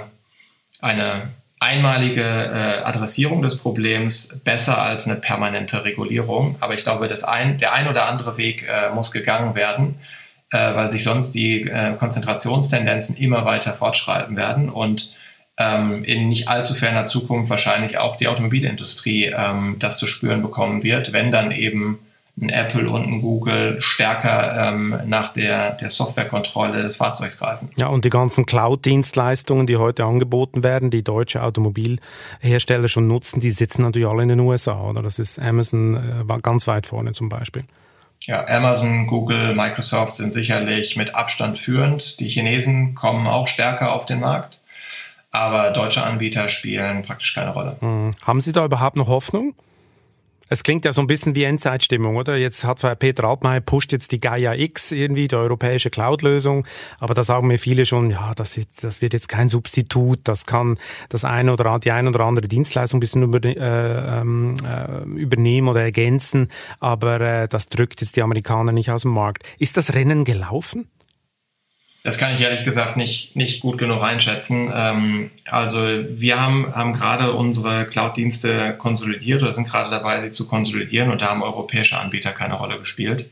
eine 0.82 1.30
einmalige 1.64 2.22
äh, 2.22 2.84
Adressierung 2.84 3.42
des 3.42 3.58
Problems 3.58 4.42
besser 4.44 4.82
als 4.82 5.08
eine 5.08 5.16
permanente 5.16 5.86
Regulierung. 5.86 6.58
Aber 6.60 6.74
ich 6.74 6.84
glaube, 6.84 7.08
das 7.08 7.24
ein, 7.24 7.58
der 7.58 7.74
ein 7.74 7.88
oder 7.88 8.08
andere 8.08 8.38
Weg 8.38 8.68
äh, 8.68 8.94
muss 8.94 9.12
gegangen 9.12 9.56
werden, 9.56 9.96
äh, 10.52 10.76
weil 10.76 10.92
sich 10.92 11.04
sonst 11.04 11.32
die 11.32 11.62
äh, 11.62 11.96
Konzentrationstendenzen 11.96 13.16
immer 13.16 13.46
weiter 13.46 13.74
fortschreiben 13.74 14.36
werden 14.36 14.70
und 14.70 15.16
ähm, 15.58 16.04
in 16.04 16.30
nicht 16.30 16.50
allzu 16.50 16.74
ferner 16.74 17.06
Zukunft 17.06 17.50
wahrscheinlich 17.50 17.98
auch 17.98 18.18
die 18.18 18.28
Automobilindustrie 18.28 19.34
ähm, 19.36 19.78
das 19.80 19.98
zu 19.98 20.08
spüren 20.08 20.42
bekommen 20.42 20.84
wird, 20.84 21.14
wenn 21.14 21.32
dann 21.32 21.52
eben 21.52 22.00
ein 22.42 22.50
Apple 22.50 22.90
und 22.90 23.04
ein 23.04 23.22
Google 23.22 23.80
stärker 23.80 24.70
ähm, 24.70 25.00
nach 25.06 25.34
der, 25.34 25.74
der 25.74 25.90
Softwarekontrolle 25.92 26.82
des 26.82 26.98
Fahrzeugs 26.98 27.38
greifen. 27.38 27.70
Ja, 27.78 27.88
und 27.88 28.06
die 28.06 28.10
ganzen 28.10 28.46
Cloud-Dienstleistungen, 28.48 29.68
die 29.68 29.78
heute 29.78 30.06
angeboten 30.06 30.64
werden, 30.64 30.90
die 30.90 31.04
deutsche 31.04 31.44
Automobilhersteller 31.44 32.88
schon 32.88 33.08
nutzen, 33.08 33.40
die 33.40 33.52
sitzen 33.52 33.84
natürlich 33.84 34.08
alle 34.08 34.24
in 34.24 34.30
den 34.30 34.40
USA, 34.40 34.82
oder? 34.82 35.04
Das 35.04 35.20
ist 35.20 35.38
Amazon 35.38 36.26
äh, 36.28 36.40
ganz 36.42 36.68
weit 36.68 36.88
vorne 36.88 37.12
zum 37.12 37.30
Beispiel. 37.30 37.66
Ja, 38.26 38.48
Amazon, 38.48 39.06
Google, 39.06 39.54
Microsoft 39.54 40.16
sind 40.16 40.34
sicherlich 40.34 40.96
mit 40.96 41.14
Abstand 41.14 41.60
führend. 41.60 42.20
Die 42.20 42.30
Chinesen 42.30 42.96
kommen 42.96 43.28
auch 43.28 43.48
stärker 43.48 43.94
auf 43.94 44.06
den 44.06 44.22
Markt. 44.22 44.60
Aber 45.30 45.72
deutsche 45.72 46.04
Anbieter 46.04 46.48
spielen 46.48 47.02
praktisch 47.04 47.36
keine 47.36 47.52
Rolle. 47.52 47.76
Hm. 47.80 48.12
Haben 48.24 48.40
Sie 48.40 48.54
da 48.54 48.66
überhaupt 48.66 48.96
noch 48.96 49.08
Hoffnung? 49.08 49.54
Es 50.54 50.62
klingt 50.62 50.86
ja 50.86 50.94
so 50.94 51.02
ein 51.02 51.08
bisschen 51.08 51.34
wie 51.34 51.46
Endzeitstimmung, 51.46 52.16
oder? 52.16 52.38
Jetzt 52.38 52.64
hat 52.64 52.78
zwar 52.78 52.96
Peter 52.96 53.24
Altmaier 53.24 53.60
pusht 53.60 53.92
jetzt 53.92 54.12
die 54.12 54.20
Gaia 54.20 54.54
X 54.54 54.92
irgendwie, 54.92 55.28
die 55.28 55.36
europäische 55.36 55.90
Cloud-Lösung, 55.90 56.68
aber 57.00 57.16
da 57.16 57.24
sagen 57.24 57.48
mir 57.48 57.58
viele 57.58 57.88
schon, 57.88 58.12
ja, 58.12 58.34
das, 58.36 58.56
ist, 58.56 58.84
das 58.84 59.02
wird 59.02 59.14
jetzt 59.14 59.28
kein 59.28 59.50
Substitut, 59.50 60.20
das 60.26 60.46
kann 60.46 60.78
das 61.10 61.26
eine 61.26 61.54
oder 61.54 61.80
die 61.80 61.90
eine 61.90 62.08
oder 62.10 62.20
andere 62.20 62.48
Dienstleistung 62.48 62.98
ein 62.98 63.00
bisschen 63.00 63.24
über, 63.24 63.44
äh, 63.44 64.22
ähm, 64.22 64.54
äh, 64.64 65.02
übernehmen 65.20 65.70
oder 65.70 65.82
ergänzen, 65.82 66.50
aber 66.80 67.20
äh, 67.20 67.48
das 67.48 67.68
drückt 67.70 68.02
jetzt 68.02 68.16
die 68.16 68.22
Amerikaner 68.22 68.74
nicht 68.74 68.92
aus 68.92 69.02
dem 69.02 69.12
Markt. 69.12 69.48
Ist 69.58 69.76
das 69.78 69.96
Rennen 69.96 70.24
gelaufen? 70.24 70.88
Das 72.04 72.18
kann 72.18 72.34
ich 72.34 72.42
ehrlich 72.42 72.66
gesagt 72.66 72.98
nicht, 72.98 73.34
nicht 73.38 73.62
gut 73.62 73.78
genug 73.78 74.04
einschätzen. 74.04 74.70
Ähm, 74.76 75.32
also 75.46 75.80
wir 75.80 76.40
haben, 76.40 76.76
haben 76.76 76.94
gerade 76.94 77.34
unsere 77.34 77.86
Cloud-Dienste 77.86 78.76
konsolidiert 78.78 79.42
oder 79.42 79.54
sind 79.54 79.70
gerade 79.70 79.90
dabei, 79.90 80.22
sie 80.22 80.32
zu 80.32 80.46
konsolidieren 80.48 81.12
und 81.12 81.22
da 81.22 81.30
haben 81.30 81.42
europäische 81.42 81.98
Anbieter 81.98 82.34
keine 82.34 82.56
Rolle 82.56 82.78
gespielt. 82.78 83.32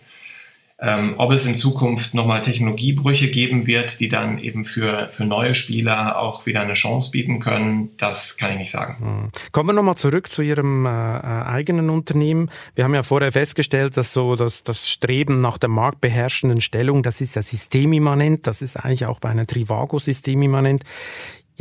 Ähm, 0.84 1.14
ob 1.18 1.32
es 1.32 1.46
in 1.46 1.54
Zukunft 1.54 2.16
nochmal 2.16 2.42
Technologiebrüche 2.42 3.30
geben 3.30 3.68
wird, 3.68 4.00
die 4.00 4.10
dann 4.10 4.40
eben 4.40 4.66
für, 4.66 5.10
für 5.12 5.26
neue 5.26 5.54
Spieler 5.54 6.20
auch 6.20 6.48
wieder 6.48 6.62
eine 6.62 6.74
Chance 6.74 7.12
bieten 7.12 7.40
können, 7.40 7.92
das 7.98 8.36
kann 8.36 8.52
ich 8.54 8.58
nicht 8.58 8.72
sagen. 8.72 8.98
Hm. 9.00 9.32
Kommen 9.52 9.70
wir 9.70 9.74
nochmal 9.74 9.96
zurück 9.98 10.32
zu 10.32 10.42
Ihrem 10.42 10.88
äh, 10.88 10.90
äh, 10.90 11.22
eigenen 11.22 11.92
Unternehmen. 11.92 12.50
Wir 12.74 12.84
haben 12.84 12.96
ja 12.96 13.04
vorher 13.04 13.32
festgestellt, 13.32 13.96
dass 13.96 14.12
so 14.12 14.36
dass 14.36 14.64
das 14.64 14.90
Streben 14.90 15.40
nach 15.40 15.60
der 15.60 15.70
marktbeherrschenden 15.70 16.62
Stellung, 16.62 17.04
das 17.04 17.22
ist 17.22 17.36
ja 17.36 17.44
systemimmanent, 17.44 18.48
das 18.48 18.64
ist 18.64 18.76
eigentlich 18.76 19.06
auch 19.06 19.20
bei 19.20 19.30
einer 19.30 19.46
Trivago 19.46 20.00
systemimmanent. 20.00 20.84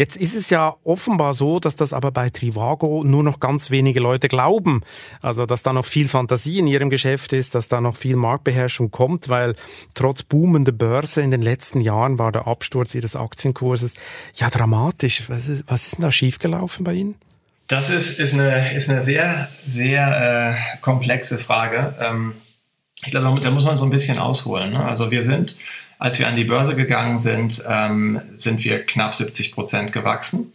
Jetzt 0.00 0.16
ist 0.16 0.34
es 0.34 0.48
ja 0.48 0.76
offenbar 0.82 1.34
so, 1.34 1.60
dass 1.60 1.76
das 1.76 1.92
aber 1.92 2.10
bei 2.10 2.30
Trivago 2.30 3.04
nur 3.04 3.22
noch 3.22 3.38
ganz 3.38 3.70
wenige 3.70 4.00
Leute 4.00 4.28
glauben. 4.28 4.80
Also, 5.20 5.44
dass 5.44 5.62
da 5.62 5.74
noch 5.74 5.84
viel 5.84 6.08
Fantasie 6.08 6.58
in 6.58 6.66
ihrem 6.66 6.88
Geschäft 6.88 7.34
ist, 7.34 7.54
dass 7.54 7.68
da 7.68 7.82
noch 7.82 7.96
viel 7.96 8.16
Marktbeherrschung 8.16 8.90
kommt, 8.90 9.28
weil 9.28 9.56
trotz 9.94 10.22
boomender 10.22 10.72
Börse 10.72 11.20
in 11.20 11.30
den 11.30 11.42
letzten 11.42 11.82
Jahren 11.82 12.18
war 12.18 12.32
der 12.32 12.46
Absturz 12.46 12.94
ihres 12.94 13.14
Aktienkurses 13.14 13.92
ja 14.36 14.48
dramatisch. 14.48 15.24
Was 15.28 15.48
ist, 15.48 15.64
was 15.66 15.88
ist 15.88 15.98
denn 15.98 16.02
da 16.04 16.10
schiefgelaufen 16.10 16.82
bei 16.82 16.94
Ihnen? 16.94 17.16
Das 17.66 17.90
ist, 17.90 18.18
ist, 18.18 18.32
eine, 18.32 18.72
ist 18.72 18.88
eine 18.88 19.02
sehr, 19.02 19.50
sehr 19.66 20.54
äh, 20.54 20.80
komplexe 20.80 21.36
Frage. 21.36 21.94
Ähm, 22.00 22.36
ich 23.04 23.10
glaube, 23.10 23.38
da 23.38 23.50
muss 23.50 23.66
man 23.66 23.76
so 23.76 23.84
ein 23.84 23.90
bisschen 23.90 24.18
ausholen. 24.18 24.72
Ne? 24.72 24.82
Also 24.82 25.10
wir 25.10 25.22
sind 25.22 25.56
als 26.00 26.18
wir 26.18 26.26
an 26.26 26.34
die 26.34 26.44
Börse 26.44 26.74
gegangen 26.74 27.18
sind, 27.18 27.62
ähm, 27.68 28.22
sind 28.34 28.64
wir 28.64 28.84
knapp 28.84 29.14
70 29.14 29.52
Prozent 29.52 29.92
gewachsen. 29.92 30.52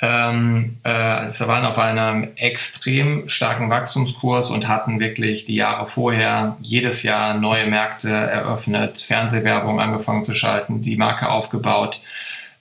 Ähm, 0.00 0.78
äh, 0.82 0.90
also 0.90 1.46
waren 1.46 1.64
auf 1.64 1.78
einem 1.78 2.28
extrem 2.36 3.28
starken 3.28 3.70
Wachstumskurs 3.70 4.50
und 4.50 4.68
hatten 4.68 5.00
wirklich 5.00 5.44
die 5.44 5.54
Jahre 5.54 5.88
vorher 5.88 6.56
jedes 6.60 7.04
Jahr 7.04 7.34
neue 7.34 7.66
Märkte 7.66 8.10
eröffnet, 8.10 8.98
Fernsehwerbung 9.00 9.80
angefangen 9.80 10.24
zu 10.24 10.34
schalten, 10.34 10.82
die 10.82 10.96
Marke 10.96 11.28
aufgebaut 11.28 12.00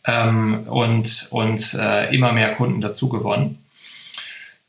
ähm, 0.06 0.68
und, 0.68 1.28
und 1.32 1.74
äh, 1.74 2.14
immer 2.16 2.32
mehr 2.32 2.54
Kunden 2.54 2.82
dazu 2.82 3.10
gewonnen. 3.10 3.64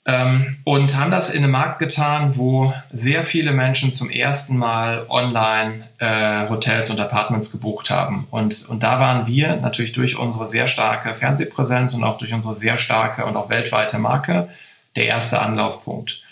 Ähm, 0.09 0.57
und 0.65 0.97
haben 0.97 1.11
das 1.11 1.29
in 1.29 1.45
einem 1.45 1.53
Markt 1.53 1.81
getan, 1.81 2.39
wo 2.39 2.73
sehr 2.91 3.25
viele 3.25 3.53
Menschen 3.53 3.93
zum 3.93 4.09
ersten 4.09 4.57
Mal 4.57 5.05
online 5.11 5.87
äh, 5.99 6.49
Hotels 6.49 6.89
und 6.89 6.99
Apartments 6.99 7.53
gebucht 7.53 7.91
haben. 7.91 8.27
Und, 8.31 8.67
und 8.71 8.83
da 8.83 9.01
waren 9.01 9.27
wir 9.27 9.57
natürlich 9.57 9.93
durch 9.93 10.17
unsere 10.17 10.47
sehr 10.47 10.67
starke 10.67 11.15
Fernsehpräsenz 11.15 11.93
und 11.93 12.05
auch 12.05 12.17
durch 12.17 12.33
unsere 12.33 12.55
sehr 12.55 12.79
starke 12.79 13.27
und 13.27 13.37
auch 13.37 13.51
weltweite 13.51 13.99
Marke 13.99 14.49
der 14.97 15.05
erste 15.05 15.43
Anlaufpunkt. 15.43 16.23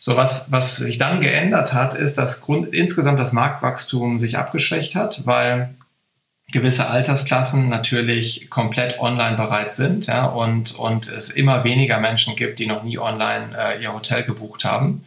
So, 0.00 0.16
was, 0.16 0.50
was 0.50 0.78
sich 0.78 0.98
dann 0.98 1.20
geändert 1.20 1.74
hat, 1.74 1.94
ist, 1.94 2.18
dass 2.18 2.40
Grund, 2.40 2.74
insgesamt 2.74 3.20
das 3.20 3.32
Marktwachstum 3.32 4.18
sich 4.18 4.36
abgeschwächt 4.36 4.96
hat, 4.96 5.22
weil 5.26 5.76
gewisse 6.52 6.88
Altersklassen 6.88 7.68
natürlich 7.68 8.50
komplett 8.50 9.00
online 9.00 9.36
bereit 9.36 9.72
sind 9.72 10.06
ja, 10.06 10.26
und, 10.26 10.76
und 10.76 11.08
es 11.10 11.30
immer 11.30 11.64
weniger 11.64 11.98
Menschen 11.98 12.36
gibt, 12.36 12.58
die 12.58 12.66
noch 12.66 12.84
nie 12.84 12.98
online 12.98 13.56
äh, 13.58 13.82
ihr 13.82 13.92
Hotel 13.92 14.22
gebucht 14.22 14.64
haben. 14.64 15.04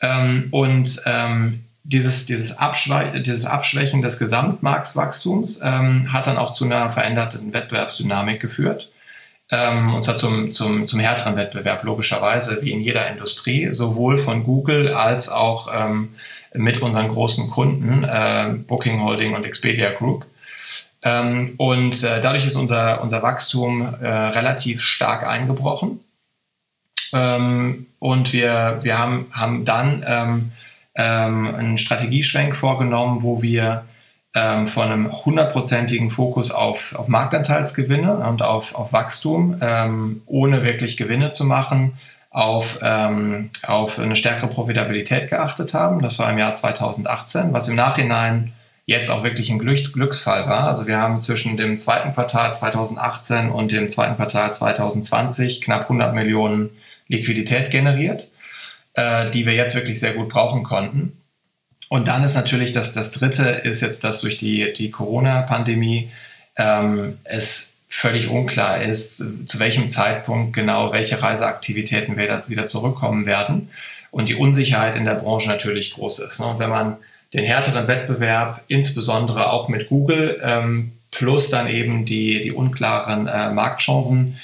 Ähm, 0.00 0.48
und 0.50 1.00
ähm, 1.06 1.64
dieses, 1.84 2.26
dieses, 2.26 2.58
Abschwe 2.58 3.20
dieses 3.20 3.44
Abschwächen 3.44 4.00
des 4.00 4.18
Gesamtmarktwachstums 4.18 5.60
ähm, 5.62 6.12
hat 6.12 6.26
dann 6.26 6.38
auch 6.38 6.52
zu 6.52 6.64
einer 6.64 6.90
veränderten 6.90 7.52
Wettbewerbsdynamik 7.52 8.40
geführt. 8.40 8.90
Ähm, 9.50 9.94
und 9.94 10.02
zwar 10.02 10.16
zum, 10.16 10.50
zum, 10.50 10.86
zum 10.86 10.98
härteren 11.00 11.36
Wettbewerb, 11.36 11.84
logischerweise, 11.84 12.60
wie 12.62 12.72
in 12.72 12.80
jeder 12.80 13.06
Industrie, 13.10 13.68
sowohl 13.72 14.16
von 14.16 14.44
Google 14.44 14.94
als 14.94 15.28
auch 15.28 15.68
ähm, 15.72 16.14
mit 16.54 16.80
unseren 16.80 17.08
großen 17.10 17.50
Kunden, 17.50 18.04
äh, 18.04 18.54
Booking 18.66 19.02
Holding 19.02 19.34
und 19.34 19.44
Expedia 19.44 19.90
Group. 19.90 20.24
Ähm, 21.04 21.54
und 21.58 22.02
äh, 22.02 22.20
dadurch 22.22 22.46
ist 22.46 22.56
unser, 22.56 23.02
unser 23.02 23.22
Wachstum 23.22 23.94
äh, 24.00 24.08
relativ 24.08 24.82
stark 24.82 25.26
eingebrochen. 25.26 26.00
Ähm, 27.12 27.86
und 27.98 28.32
wir, 28.32 28.80
wir 28.82 28.98
haben, 28.98 29.26
haben 29.30 29.64
dann 29.64 30.04
ähm, 30.06 30.52
ähm, 30.96 31.54
einen 31.54 31.78
Strategieschwenk 31.78 32.56
vorgenommen, 32.56 33.22
wo 33.22 33.42
wir 33.42 33.84
ähm, 34.34 34.66
von 34.66 34.90
einem 34.90 35.12
hundertprozentigen 35.12 36.10
Fokus 36.10 36.50
auf, 36.50 36.94
auf 36.94 37.06
Marktanteilsgewinne 37.06 38.16
und 38.16 38.42
auf, 38.42 38.74
auf 38.74 38.92
Wachstum, 38.92 39.58
ähm, 39.60 40.22
ohne 40.26 40.64
wirklich 40.64 40.96
Gewinne 40.96 41.30
zu 41.30 41.44
machen, 41.44 41.98
auf, 42.30 42.80
ähm, 42.82 43.50
auf 43.62 43.98
eine 43.98 44.16
stärkere 44.16 44.48
Profitabilität 44.48 45.28
geachtet 45.28 45.74
haben. 45.74 46.02
Das 46.02 46.18
war 46.18 46.32
im 46.32 46.38
Jahr 46.38 46.54
2018, 46.54 47.52
was 47.52 47.68
im 47.68 47.76
Nachhinein 47.76 48.54
jetzt 48.86 49.10
auch 49.10 49.22
wirklich 49.22 49.50
ein 49.50 49.58
Glücksfall 49.58 50.46
war. 50.46 50.68
Also 50.68 50.86
wir 50.86 50.98
haben 50.98 51.20
zwischen 51.20 51.56
dem 51.56 51.78
zweiten 51.78 52.12
Quartal 52.12 52.52
2018 52.52 53.50
und 53.50 53.72
dem 53.72 53.88
zweiten 53.88 54.16
Quartal 54.16 54.52
2020 54.52 55.62
knapp 55.62 55.82
100 55.82 56.14
Millionen 56.14 56.70
Liquidität 57.08 57.70
generiert, 57.70 58.30
äh, 58.94 59.30
die 59.30 59.46
wir 59.46 59.54
jetzt 59.54 59.74
wirklich 59.74 60.00
sehr 60.00 60.12
gut 60.12 60.28
brauchen 60.28 60.64
konnten. 60.64 61.16
Und 61.88 62.08
dann 62.08 62.24
ist 62.24 62.34
natürlich 62.34 62.72
das, 62.72 62.92
das 62.92 63.10
Dritte 63.10 63.44
ist 63.44 63.80
jetzt, 63.80 64.04
dass 64.04 64.20
durch 64.20 64.36
die, 64.36 64.72
die 64.72 64.90
Corona-Pandemie 64.90 66.10
ähm, 66.56 67.18
es 67.24 67.76
völlig 67.88 68.28
unklar 68.28 68.82
ist, 68.82 69.24
zu 69.46 69.60
welchem 69.60 69.88
Zeitpunkt 69.88 70.52
genau 70.52 70.92
welche 70.92 71.22
Reiseaktivitäten 71.22 72.16
wir 72.16 72.42
wieder 72.48 72.66
zurückkommen 72.66 73.24
werden 73.24 73.70
und 74.10 74.28
die 74.28 74.34
Unsicherheit 74.34 74.96
in 74.96 75.04
der 75.04 75.14
Branche 75.14 75.48
natürlich 75.48 75.94
groß 75.94 76.18
ist. 76.18 76.40
Ne? 76.40 76.46
Und 76.46 76.58
wenn 76.58 76.70
man 76.70 76.96
den 77.34 77.44
härteren 77.44 77.88
Wettbewerb, 77.88 78.62
insbesondere 78.68 79.52
auch 79.52 79.68
mit 79.68 79.88
Google, 79.88 80.40
ähm, 80.42 80.92
plus 81.10 81.50
dann 81.50 81.68
eben 81.68 82.04
die, 82.04 82.42
die 82.42 82.52
unklaren 82.52 83.26
äh, 83.26 83.50
Marktchancen 83.50 84.38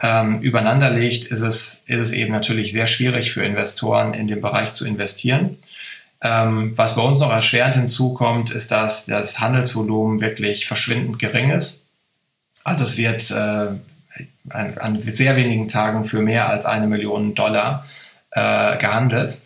ähm, 0.00 0.40
übereinander 0.40 0.90
legt, 0.90 1.24
ist 1.24 1.40
es, 1.40 1.84
ist 1.86 1.98
es 1.98 2.12
eben 2.12 2.32
natürlich 2.32 2.72
sehr 2.72 2.86
schwierig 2.86 3.32
für 3.32 3.42
Investoren 3.42 4.12
in 4.12 4.28
dem 4.28 4.40
Bereich 4.40 4.72
zu 4.72 4.86
investieren. 4.86 5.56
Ähm, 6.20 6.76
was 6.76 6.96
bei 6.96 7.02
uns 7.02 7.20
noch 7.20 7.30
erschwerend 7.30 7.76
hinzukommt, 7.76 8.50
ist, 8.50 8.70
dass 8.70 9.06
das 9.06 9.40
Handelsvolumen 9.40 10.20
wirklich 10.20 10.66
verschwindend 10.66 11.18
gering 11.18 11.50
ist. 11.50 11.86
Also 12.62 12.84
es 12.84 12.96
wird 12.96 13.30
äh, 13.30 13.78
an, 14.50 14.78
an, 14.78 15.02
sehr 15.06 15.36
wenigen 15.36 15.68
Tagen 15.68 16.04
für 16.04 16.20
mehr 16.20 16.48
als 16.48 16.66
eine 16.66 16.86
Million 16.86 17.34
Dollar 17.34 17.86
äh, 18.30 18.76
gehandelt 18.78 19.40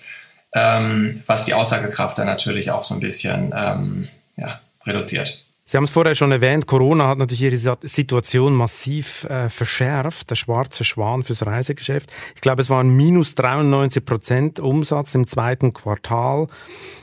ähm, 0.54 1.22
was 1.26 1.44
die 1.44 1.54
Aussagekraft 1.54 2.18
dann 2.18 2.26
natürlich 2.26 2.70
auch 2.70 2.84
so 2.84 2.94
ein 2.94 3.00
bisschen 3.00 3.52
ähm, 3.56 4.08
ja, 4.36 4.60
reduziert. 4.86 5.44
Sie 5.64 5.76
haben 5.76 5.84
es 5.84 5.90
vorher 5.90 6.14
schon 6.14 6.32
erwähnt, 6.32 6.66
Corona 6.66 7.08
hat 7.08 7.18
natürlich 7.18 7.42
Ihre 7.42 7.76
Situation 7.82 8.54
massiv 8.54 9.24
äh, 9.24 9.50
verschärft, 9.50 10.30
der 10.30 10.34
schwarze 10.34 10.82
Schwan 10.82 11.22
fürs 11.22 11.44
Reisegeschäft. 11.44 12.10
Ich 12.34 12.40
glaube, 12.40 12.62
es 12.62 12.70
waren 12.70 12.88
minus 12.88 13.34
93 13.34 14.02
Prozent 14.02 14.60
Umsatz 14.60 15.14
im 15.14 15.26
zweiten 15.26 15.74
Quartal. 15.74 16.46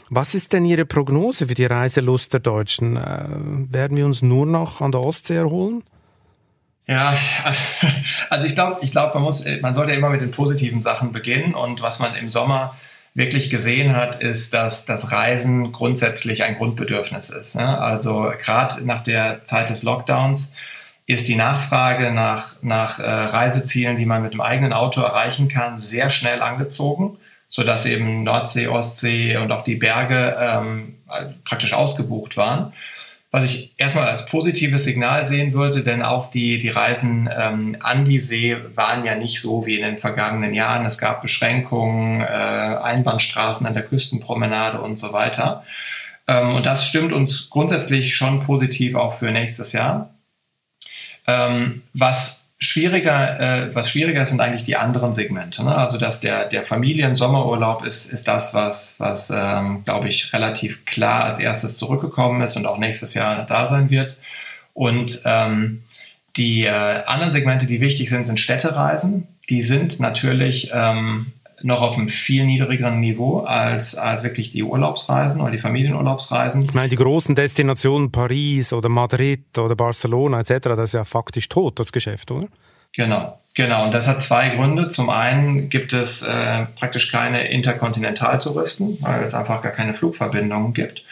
Was 0.09 0.33
ist 0.33 0.51
denn 0.51 0.65
Ihre 0.65 0.85
Prognose 0.85 1.47
für 1.47 1.53
die 1.53 1.65
Reiselust 1.65 2.33
der 2.33 2.39
Deutschen? 2.39 2.97
Äh, 2.97 3.27
werden 3.71 3.97
wir 3.97 4.05
uns 4.07 4.23
nur 4.23 4.47
noch 4.47 4.81
an 4.81 4.91
der 4.91 5.01
Ostsee 5.01 5.35
erholen? 5.35 5.83
Ja, 6.87 7.15
also 8.31 8.47
ich 8.47 8.55
glaube, 8.55 8.79
ich 8.81 8.89
glaube, 8.89 9.13
man 9.13 9.21
muss, 9.21 9.45
man 9.61 9.75
sollte 9.75 9.91
immer 9.91 10.09
mit 10.09 10.21
den 10.21 10.31
positiven 10.31 10.81
Sachen 10.81 11.11
beginnen 11.11 11.53
und 11.53 11.83
was 11.83 11.99
man 11.99 12.15
im 12.15 12.31
Sommer 12.31 12.75
wirklich 13.15 13.49
gesehen 13.49 13.95
hat, 13.95 14.21
ist, 14.21 14.53
dass 14.53 14.85
das 14.85 15.11
Reisen 15.11 15.71
grundsätzlich 15.71 16.43
ein 16.43 16.55
Grundbedürfnis 16.57 17.29
ist. 17.29 17.55
Ne? 17.55 17.79
Also 17.79 18.31
gerade 18.39 18.85
nach 18.85 19.03
der 19.03 19.45
Zeit 19.45 19.69
des 19.69 19.83
Lockdowns 19.83 20.53
ist 21.07 21.27
die 21.29 21.37
Nachfrage 21.37 22.11
nach, 22.11 22.55
nach 22.61 22.99
äh, 22.99 23.03
Reisezielen, 23.03 23.95
die 23.95 24.05
man 24.05 24.21
mit 24.21 24.33
dem 24.33 24.41
eigenen 24.41 24.73
Auto 24.73 25.01
erreichen 25.01 25.47
kann, 25.47 25.79
sehr 25.79 26.09
schnell 26.09 26.41
angezogen, 26.41 27.17
sodass 27.47 27.85
eben 27.85 28.23
Nordsee, 28.23 28.67
Ostsee 28.67 29.37
und 29.37 29.51
auch 29.51 29.63
die 29.63 29.75
Berge 29.75 30.35
ähm, 30.37 30.95
praktisch 31.45 31.73
ausgebucht 31.73 32.35
waren. 32.35 32.73
Was 33.35 33.43
ich 33.43 33.73
erstmal 33.75 34.07
als 34.07 34.27
positives 34.27 34.85
Signal 34.85 35.25
sehen 35.25 35.51
würde, 35.51 35.83
denn 35.83 36.01
auch 36.01 36.29
die, 36.29 36.57
die 36.57 36.69
Reisen 36.69 37.29
ähm, 37.37 37.75
an 37.81 38.05
die 38.05 38.21
See 38.21 38.55
waren 38.75 39.03
ja 39.03 39.15
nicht 39.15 39.41
so 39.41 39.65
wie 39.65 39.75
in 39.75 39.83
den 39.83 39.97
vergangenen 39.97 40.53
Jahren. 40.53 40.85
Es 40.85 40.97
gab 40.97 41.21
Beschränkungen, 41.21 42.21
äh, 42.21 42.23
Einbahnstraßen 42.23 43.67
an 43.67 43.73
der 43.73 43.83
Küstenpromenade 43.83 44.79
und 44.79 44.97
so 44.97 45.11
weiter. 45.11 45.65
Ähm, 46.29 46.55
und 46.55 46.65
das 46.65 46.87
stimmt 46.87 47.11
uns 47.11 47.49
grundsätzlich 47.49 48.15
schon 48.15 48.39
positiv 48.39 48.95
auch 48.95 49.15
für 49.15 49.29
nächstes 49.31 49.73
Jahr. 49.73 50.13
Ähm, 51.27 51.81
was 51.91 52.44
schwieriger, 52.65 53.39
äh, 53.39 53.75
was 53.75 53.89
schwieriger 53.89 54.25
sind 54.25 54.41
eigentlich 54.41 54.63
die 54.63 54.75
anderen 54.75 55.13
Segmente. 55.13 55.63
Ne? 55.63 55.75
Also 55.75 55.97
dass 55.97 56.19
der, 56.19 56.47
der 56.49 56.63
Familien-Sommerurlaub 56.63 57.85
ist, 57.85 58.11
ist 58.11 58.27
das, 58.27 58.53
was, 58.53 58.99
was 58.99 59.31
ähm, 59.35 59.83
glaube 59.83 60.09
ich, 60.09 60.33
relativ 60.33 60.85
klar 60.85 61.23
als 61.23 61.39
erstes 61.39 61.77
zurückgekommen 61.77 62.41
ist 62.41 62.55
und 62.57 62.65
auch 62.65 62.77
nächstes 62.77 63.13
Jahr 63.13 63.45
da 63.45 63.65
sein 63.65 63.89
wird. 63.89 64.17
Und 64.73 65.21
ähm, 65.25 65.83
die 66.37 66.65
äh, 66.65 66.69
anderen 66.69 67.31
Segmente, 67.31 67.65
die 67.65 67.79
wichtig 67.79 68.09
sind, 68.09 68.27
sind 68.27 68.39
Städtereisen. 68.39 69.27
Die 69.49 69.61
sind 69.61 69.99
natürlich 69.99 70.71
ähm, 70.73 71.31
noch 71.65 71.81
auf 71.81 71.97
einem 71.97 72.09
viel 72.09 72.45
niedrigeren 72.45 72.99
Niveau 72.99 73.39
als, 73.39 73.95
als 73.95 74.23
wirklich 74.23 74.51
die 74.51 74.61
Urlaubsreisen 74.61 75.41
oder 75.41 75.49
die 75.49 75.57
Familienurlaubsreisen. 75.57 76.63
Ich 76.63 76.73
meine, 76.75 76.89
die 76.89 76.95
großen 76.95 77.33
Destinationen 77.33 78.11
Paris 78.11 78.71
oder 78.71 78.87
Madrid 78.87 79.57
oder 79.57 79.75
Barcelona 79.75 80.41
etc., 80.41 80.69
das 80.75 80.89
ist 80.89 80.93
ja 80.93 81.05
faktisch 81.05 81.49
tot, 81.49 81.79
das 81.79 81.91
Geschäft, 81.91 82.29
oder? 82.29 82.47
Genau, 82.93 83.39
genau. 83.55 83.83
Und 83.85 83.95
das 83.95 84.07
hat 84.07 84.21
zwei 84.21 84.49
Gründe. 84.49 84.87
Zum 84.87 85.09
einen 85.09 85.69
gibt 85.69 85.91
es 85.91 86.21
äh, 86.21 86.67
praktisch 86.75 87.11
keine 87.11 87.47
Interkontinentaltouristen, 87.47 88.99
weil 89.01 89.23
es 89.23 89.33
einfach 89.33 89.63
gar 89.63 89.71
keine 89.71 89.95
Flugverbindungen 89.95 90.73
gibt. 90.73 91.03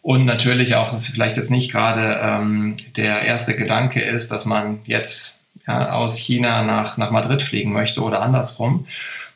Und 0.00 0.24
natürlich 0.26 0.76
auch, 0.76 0.92
dass 0.92 1.08
vielleicht 1.08 1.36
jetzt 1.36 1.50
nicht 1.50 1.72
gerade 1.72 2.20
ähm, 2.22 2.76
der 2.96 3.22
erste 3.22 3.56
Gedanke 3.56 4.00
ist, 4.00 4.30
dass 4.30 4.44
man 4.44 4.78
jetzt 4.84 5.44
ja, 5.66 5.90
aus 5.90 6.16
China 6.16 6.62
nach, 6.62 6.96
nach 6.98 7.10
Madrid 7.10 7.42
fliegen 7.42 7.72
möchte 7.72 8.00
oder 8.00 8.22
andersrum. 8.22 8.86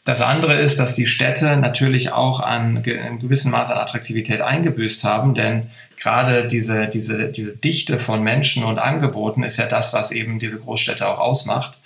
Das 0.04 0.20
andere 0.20 0.54
ist, 0.54 0.80
dass 0.80 0.96
die 0.96 1.06
Städte 1.06 1.56
natürlich 1.56 2.12
auch 2.12 2.40
an 2.40 2.78
einem 2.78 3.20
gewissen 3.20 3.52
Maß 3.52 3.70
an 3.70 3.78
Attraktivität 3.78 4.40
eingebüßt 4.40 5.04
haben, 5.04 5.34
denn 5.34 5.70
gerade 5.96 6.48
diese, 6.48 6.88
diese, 6.88 7.30
diese 7.30 7.56
Dichte 7.56 8.00
von 8.00 8.22
Menschen 8.22 8.64
und 8.64 8.80
Angeboten 8.80 9.44
ist 9.44 9.58
ja 9.58 9.66
das, 9.66 9.92
was 9.92 10.10
eben 10.10 10.40
diese 10.40 10.60
Großstädte 10.60 11.06
auch 11.06 11.20
ausmacht. 11.20 11.78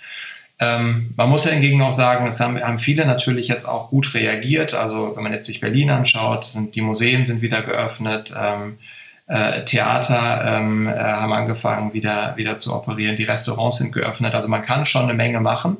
Ähm, 0.59 1.13
man 1.15 1.29
muss 1.29 1.45
ja 1.45 1.51
hingegen 1.51 1.79
auch 1.83 1.93
sagen, 1.93 2.25
es 2.25 2.39
haben, 2.39 2.59
haben 2.59 2.79
viele 2.79 3.05
natürlich 3.05 3.47
jetzt 3.47 3.65
auch 3.65 3.89
gut 3.89 4.15
reagiert. 4.15 4.73
Also 4.73 5.15
wenn 5.15 5.21
man 5.21 5.33
jetzt 5.33 5.45
sich 5.45 5.59
Berlin 5.59 5.91
anschaut, 5.91 6.45
sind 6.45 6.73
die 6.73 6.81
Museen 6.81 7.25
sind 7.25 7.43
wieder 7.43 7.61
geöffnet, 7.61 8.33
ähm, 8.35 8.79
äh, 9.27 9.63
Theater 9.65 10.43
ähm, 10.47 10.87
äh, 10.87 10.97
haben 10.97 11.33
angefangen 11.33 11.93
wieder 11.93 12.35
wieder 12.37 12.57
zu 12.57 12.73
operieren, 12.73 13.15
die 13.17 13.25
Restaurants 13.25 13.77
sind 13.77 13.91
geöffnet. 13.91 14.33
Also 14.33 14.47
man 14.47 14.63
kann 14.63 14.85
schon 14.85 15.03
eine 15.03 15.13
Menge 15.13 15.41
machen. 15.41 15.77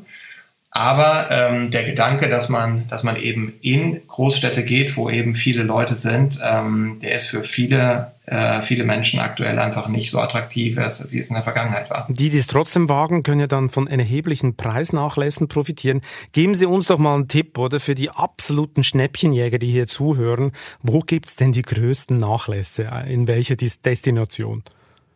Aber 0.78 1.32
ähm, 1.32 1.72
der 1.72 1.86
Gedanke, 1.86 2.30
dass 2.30 2.50
man, 2.50 2.88
dass 2.88 3.02
man 3.02 3.16
eben 3.16 3.56
in 3.62 4.00
Großstädte 4.08 4.64
geht, 4.64 4.96
wo 4.96 5.10
eben 5.10 5.34
viele 5.34 5.64
Leute 5.64 5.96
sind, 5.96 6.40
ähm, 6.48 7.00
der 7.02 7.16
ist 7.16 7.30
für 7.30 7.44
viele, 7.44 8.12
äh, 8.28 8.62
viele 8.62 8.84
Menschen 8.84 9.20
aktuell 9.20 9.58
einfach 9.58 9.88
nicht 9.88 10.12
so 10.12 10.20
attraktiv, 10.20 10.78
wie 10.78 11.18
es 11.18 11.30
in 11.30 11.34
der 11.34 11.42
Vergangenheit 11.42 11.90
war. 11.90 12.06
Die, 12.12 12.30
die 12.30 12.38
es 12.38 12.46
trotzdem 12.46 12.90
wagen, 12.90 13.24
können 13.24 13.40
ja 13.40 13.48
dann 13.48 13.72
von 13.72 13.88
erheblichen 13.88 14.56
Preisnachlässen 14.56 15.48
profitieren. 15.48 16.02
Geben 16.32 16.54
Sie 16.54 16.68
uns 16.68 16.86
doch 16.86 17.00
mal 17.00 17.16
einen 17.16 17.28
Tipp, 17.28 17.58
oder, 17.58 17.80
für 17.80 17.96
die 17.96 18.12
absoluten 18.12 18.84
Schnäppchenjäger, 18.84 19.58
die 19.58 19.72
hier 19.72 19.88
zuhören. 19.88 20.52
Wo 20.84 21.00
gibt's 21.00 21.36
denn 21.36 21.54
die 21.54 21.64
größten 21.64 22.20
Nachlässe? 22.20 22.88
In 23.08 23.28
welcher 23.28 23.56
Destination? 23.56 24.62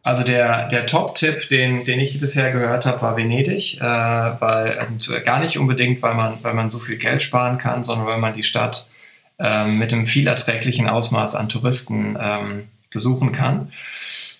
Also 0.03 0.23
der, 0.23 0.67
der 0.67 0.87
Top-Tipp, 0.87 1.47
den, 1.49 1.85
den 1.85 1.99
ich 1.99 2.19
bisher 2.19 2.51
gehört 2.51 2.87
habe, 2.87 3.03
war 3.03 3.17
Venedig, 3.17 3.79
äh, 3.79 3.83
weil 3.83 4.87
äh, 5.11 5.21
gar 5.21 5.39
nicht 5.39 5.59
unbedingt, 5.59 6.01
weil 6.01 6.15
man, 6.15 6.39
weil 6.41 6.55
man 6.55 6.71
so 6.71 6.79
viel 6.79 6.97
Geld 6.97 7.21
sparen 7.21 7.59
kann, 7.59 7.83
sondern 7.83 8.07
weil 8.07 8.17
man 8.17 8.33
die 8.33 8.41
Stadt 8.41 8.87
äh, 9.39 9.65
mit 9.65 9.93
einem 9.93 10.07
viel 10.07 10.25
erträglichen 10.25 10.87
Ausmaß 10.87 11.35
an 11.35 11.49
Touristen 11.49 12.17
ähm, 12.19 12.67
besuchen 12.89 13.31
kann. 13.31 13.71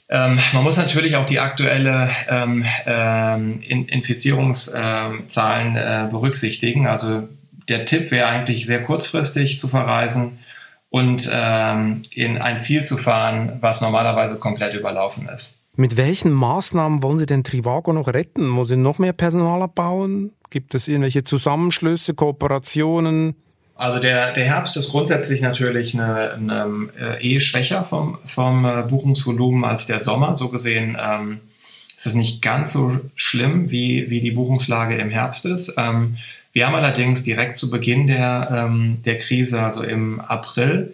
Ähm, 0.10 0.39
man 0.52 0.63
muss 0.63 0.78
natürlich 0.78 1.15
auch 1.15 1.28
die 1.28 1.39
aktuelle 1.39 2.10
ähm, 2.28 2.65
ähm, 2.88 3.62
Infizierungszahlen 3.62 5.76
äh, 5.76 6.08
berücksichtigen. 6.10 6.88
Also 6.88 7.30
der 7.69 7.86
Tipp 7.86 8.10
wäre 8.10 8.28
eigentlich 8.28 8.65
sehr 8.65 8.82
kurzfristig 8.84 9.60
zu 9.60 9.67
verreisen 9.67 10.39
und 10.91 11.30
ähm, 11.34 12.04
in 12.12 12.38
ein 12.38 12.60
Ziel 12.60 12.84
zu 12.84 12.97
fahren, 12.97 13.58
was 13.62 13.82
normalerweise 13.82 14.36
komplett 14.36 14.75
überlaufen 14.75 15.27
ist. 15.30 15.63
Mit 15.77 15.95
welchen 15.95 16.32
Maßnahmen 16.32 17.01
wollen 17.01 17.17
Sie 17.17 17.25
denn 17.25 17.45
Trivago 17.45 17.93
noch 17.93 18.10
retten? 18.10 18.47
Muss 18.47 18.67
Sie 18.67 18.75
noch 18.75 18.99
mehr 18.99 19.13
Personal 19.13 19.62
abbauen? 19.62 20.34
Gibt 20.49 20.75
es 20.75 20.89
irgendwelche 20.89 21.23
Zusammenschlüsse, 21.23 22.13
Kooperationen? 22.13 23.36
Also 23.75 23.99
der, 23.99 24.34
der 24.34 24.43
Herbst 24.43 24.75
ist 24.75 24.91
grundsätzlich 24.91 25.41
natürlich 25.41 25.93
eine, 25.93 26.34
eine, 26.34 26.89
äh, 26.99 27.36
eh 27.36 27.39
schwächer 27.39 27.86
vom, 27.86 28.17
vom 28.27 28.65
äh, 28.65 28.84
Buchungsvolumen 28.84 29.63
als 29.63 29.86
der 29.86 30.01
Sommer. 30.01 30.36
So 30.36 30.49
gesehen 30.49 30.97
ähm, 31.01 31.39
ist 31.95 32.06
es 32.06 32.15
nicht 32.15 32.41
ganz 32.41 32.73
so 32.73 32.99
schlimm, 33.15 33.71
wie, 33.71 34.10
wie 34.10 34.19
die 34.19 34.32
Buchungslage 34.32 34.95
im 34.95 35.10
Herbst 35.10 35.45
ist. 35.45 35.73
Ähm, 35.77 36.17
wir 36.53 36.67
haben 36.67 36.75
allerdings 36.75 37.23
direkt 37.23 37.57
zu 37.57 37.69
Beginn 37.69 38.07
der, 38.07 38.49
ähm, 38.51 39.01
der 39.03 39.17
Krise, 39.17 39.61
also 39.61 39.83
im 39.83 40.19
April, 40.19 40.93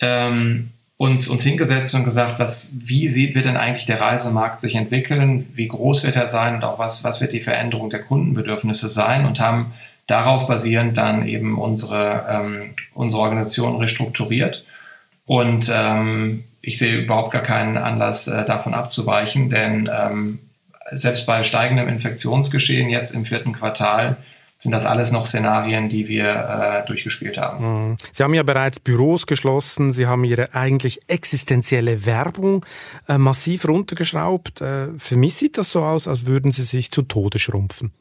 ähm, 0.00 0.70
uns, 0.96 1.26
uns 1.28 1.42
hingesetzt 1.42 1.94
und 1.94 2.04
gesagt, 2.04 2.38
was, 2.38 2.68
wie 2.72 3.08
sieht, 3.08 3.34
wird 3.34 3.46
denn 3.46 3.56
eigentlich 3.56 3.86
der 3.86 4.00
Reisemarkt 4.00 4.60
sich 4.60 4.76
entwickeln? 4.76 5.48
Wie 5.54 5.68
groß 5.68 6.04
wird 6.04 6.16
er 6.16 6.28
sein 6.28 6.54
und 6.54 6.64
auch 6.64 6.78
was, 6.78 7.02
was 7.02 7.20
wird 7.20 7.32
die 7.32 7.40
Veränderung 7.40 7.90
der 7.90 8.02
Kundenbedürfnisse 8.02 8.88
sein? 8.88 9.26
Und 9.26 9.40
haben 9.40 9.72
darauf 10.06 10.46
basierend 10.46 10.96
dann 10.96 11.26
eben 11.26 11.58
unsere, 11.58 12.26
ähm, 12.28 12.74
unsere 12.92 13.22
Organisation 13.22 13.76
restrukturiert. 13.76 14.64
Und 15.26 15.72
ähm, 15.74 16.44
ich 16.60 16.78
sehe 16.78 16.98
überhaupt 16.98 17.32
gar 17.32 17.42
keinen 17.42 17.76
Anlass, 17.76 18.28
äh, 18.28 18.44
davon 18.44 18.74
abzuweichen, 18.74 19.50
denn 19.50 19.90
ähm, 19.92 20.38
selbst 20.90 21.26
bei 21.26 21.42
steigendem 21.42 21.88
Infektionsgeschehen 21.88 22.90
jetzt 22.90 23.12
im 23.12 23.24
vierten 23.24 23.52
Quartal 23.52 24.18
sind 24.56 24.72
das 24.72 24.86
alles 24.86 25.12
noch 25.12 25.26
Szenarien, 25.26 25.88
die 25.88 26.08
wir 26.08 26.30
äh, 26.84 26.86
durchgespielt 26.86 27.38
haben. 27.38 27.90
Mhm. 27.90 27.96
Sie 28.12 28.22
haben 28.22 28.34
ja 28.34 28.42
bereits 28.42 28.80
Büros 28.80 29.26
geschlossen, 29.26 29.92
Sie 29.92 30.06
haben 30.06 30.24
Ihre 30.24 30.54
eigentlich 30.54 31.08
existenzielle 31.08 32.06
Werbung 32.06 32.64
äh, 33.08 33.18
massiv 33.18 33.66
runtergeschraubt. 33.68 34.60
Äh, 34.60 34.88
für 34.98 35.16
mich 35.16 35.34
sieht 35.34 35.58
das 35.58 35.70
so 35.70 35.84
aus, 35.84 36.08
als 36.08 36.26
würden 36.26 36.52
Sie 36.52 36.62
sich 36.62 36.90
zu 36.90 37.02
Tode 37.02 37.38
schrumpfen. 37.38 37.92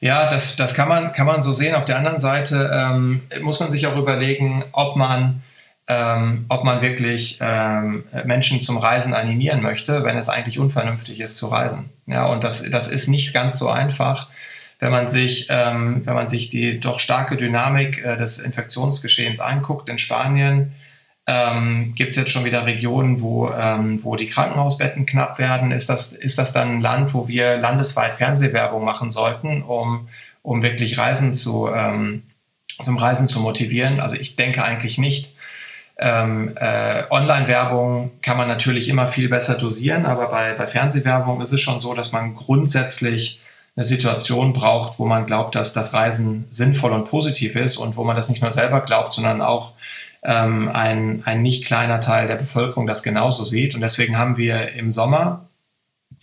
Ja, 0.00 0.30
das, 0.30 0.56
das 0.56 0.74
kann, 0.74 0.88
man, 0.88 1.12
kann 1.12 1.26
man 1.26 1.42
so 1.42 1.52
sehen. 1.52 1.74
Auf 1.74 1.84
der 1.84 1.98
anderen 1.98 2.20
Seite 2.20 2.70
ähm, 2.72 3.22
muss 3.42 3.58
man 3.60 3.70
sich 3.70 3.86
auch 3.86 3.96
überlegen, 3.96 4.64
ob 4.72 4.96
man, 4.96 5.42
ähm, 5.88 6.46
ob 6.48 6.64
man 6.64 6.82
wirklich 6.82 7.38
ähm, 7.40 8.04
Menschen 8.24 8.60
zum 8.60 8.78
Reisen 8.78 9.12
animieren 9.12 9.60
möchte, 9.60 10.04
wenn 10.04 10.16
es 10.16 10.28
eigentlich 10.28 10.58
unvernünftig 10.60 11.18
ist 11.18 11.36
zu 11.36 11.48
reisen. 11.48 11.90
Ja, 12.06 12.26
und 12.26 12.44
das, 12.44 12.68
das 12.70 12.86
ist 12.86 13.08
nicht 13.08 13.34
ganz 13.34 13.58
so 13.58 13.68
einfach 13.68 14.28
wenn 14.78 14.90
man 14.90 15.08
sich, 15.08 15.48
ähm, 15.50 16.06
wenn 16.06 16.14
man 16.14 16.28
sich 16.28 16.50
die 16.50 16.78
doch 16.78 17.00
starke 17.00 17.36
Dynamik 17.36 18.04
äh, 18.04 18.16
des 18.16 18.38
Infektionsgeschehens 18.38 19.40
anguckt 19.40 19.88
in 19.88 19.98
Spanien, 19.98 20.74
ähm, 21.26 21.94
gibt 21.94 22.10
es 22.10 22.16
jetzt 22.16 22.30
schon 22.30 22.44
wieder 22.44 22.64
Regionen, 22.64 23.20
wo, 23.20 23.50
ähm, 23.50 24.02
wo 24.02 24.16
die 24.16 24.28
Krankenhausbetten 24.28 25.04
knapp 25.04 25.38
werden. 25.38 25.72
Ist 25.72 25.88
das, 25.90 26.12
ist 26.12 26.38
das 26.38 26.52
dann 26.52 26.76
ein 26.76 26.80
Land, 26.80 27.12
wo 27.12 27.28
wir 27.28 27.58
landesweit 27.58 28.14
Fernsehwerbung 28.14 28.84
machen 28.84 29.10
sollten, 29.10 29.62
um, 29.62 30.08
um 30.42 30.62
wirklich 30.62 30.96
Reisen 30.96 31.34
zu, 31.34 31.68
ähm, 31.68 32.22
zum 32.80 32.96
Reisen 32.96 33.26
zu 33.26 33.40
motivieren? 33.40 34.00
Also 34.00 34.16
ich 34.16 34.36
denke 34.36 34.64
eigentlich 34.64 34.96
nicht. 34.96 35.34
Ähm, 35.98 36.52
äh, 36.56 37.02
Online-Werbung 37.10 38.12
kann 38.22 38.38
man 38.38 38.48
natürlich 38.48 38.88
immer 38.88 39.08
viel 39.08 39.28
besser 39.28 39.56
dosieren, 39.56 40.06
aber 40.06 40.30
bei, 40.30 40.54
bei 40.54 40.66
Fernsehwerbung 40.66 41.40
ist 41.42 41.52
es 41.52 41.60
schon 41.60 41.80
so, 41.80 41.92
dass 41.92 42.12
man 42.12 42.36
grundsätzlich 42.36 43.40
eine 43.78 43.84
Situation 43.84 44.52
braucht, 44.52 44.98
wo 44.98 45.06
man 45.06 45.24
glaubt, 45.24 45.54
dass 45.54 45.72
das 45.72 45.94
Reisen 45.94 46.46
sinnvoll 46.50 46.90
und 46.90 47.04
positiv 47.04 47.54
ist 47.54 47.76
und 47.76 47.96
wo 47.96 48.02
man 48.02 48.16
das 48.16 48.28
nicht 48.28 48.42
nur 48.42 48.50
selber 48.50 48.80
glaubt, 48.80 49.12
sondern 49.12 49.40
auch 49.40 49.74
ähm, 50.24 50.68
ein, 50.68 51.22
ein 51.24 51.42
nicht 51.42 51.64
kleiner 51.64 52.00
Teil 52.00 52.26
der 52.26 52.34
Bevölkerung 52.34 52.88
das 52.88 53.04
genauso 53.04 53.44
sieht. 53.44 53.76
Und 53.76 53.80
deswegen 53.80 54.18
haben 54.18 54.36
wir 54.36 54.72
im 54.72 54.90
Sommer 54.90 55.46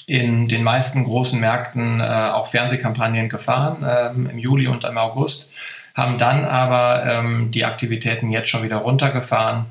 in 0.05 0.49
den 0.49 0.63
meisten 0.63 1.05
großen 1.05 1.39
Märkten 1.39 2.01
äh, 2.01 2.03
auch 2.03 2.47
Fernsehkampagnen 2.47 3.29
gefahren, 3.29 3.87
ähm, 3.89 4.29
im 4.29 4.37
Juli 4.37 4.67
und 4.67 4.83
im 4.83 4.97
August, 4.97 5.53
haben 5.93 6.17
dann 6.17 6.43
aber 6.43 7.05
ähm, 7.09 7.51
die 7.51 7.63
Aktivitäten 7.63 8.31
jetzt 8.31 8.49
schon 8.49 8.63
wieder 8.63 8.77
runtergefahren 8.79 9.67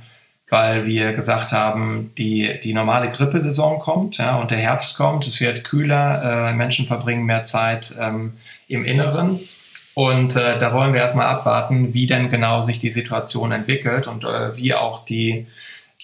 weil 0.55 0.87
wir 0.87 1.15
gesagt 1.15 1.51
haben, 1.51 2.13
die, 2.17 2.61
die 2.63 2.75
normale 2.75 3.11
Grippesaison 3.11 3.81
kommt 3.81 4.19
ja, 4.19 4.37
und 4.37 4.53
der 4.53 4.59
Herbst 4.59 4.97
kommt, 4.97 5.27
es 5.27 5.41
wird 5.41 5.65
kühler, 5.65 6.51
äh, 6.51 6.55
Menschen 6.55 6.87
verbringen 6.87 7.25
mehr 7.25 7.43
Zeit 7.43 7.93
ähm, 8.01 8.35
im 8.69 8.85
Inneren. 8.85 9.41
Und 9.95 10.37
äh, 10.37 10.57
da 10.61 10.73
wollen 10.73 10.93
wir 10.93 11.01
erstmal 11.01 11.27
abwarten, 11.27 11.93
wie 11.93 12.07
denn 12.07 12.29
genau 12.29 12.63
sich 12.63 12.79
die 12.79 12.91
Situation 12.91 13.51
entwickelt 13.51 14.07
und 14.07 14.23
äh, 14.23 14.57
wie 14.57 14.75
auch 14.75 15.05
die, 15.05 15.49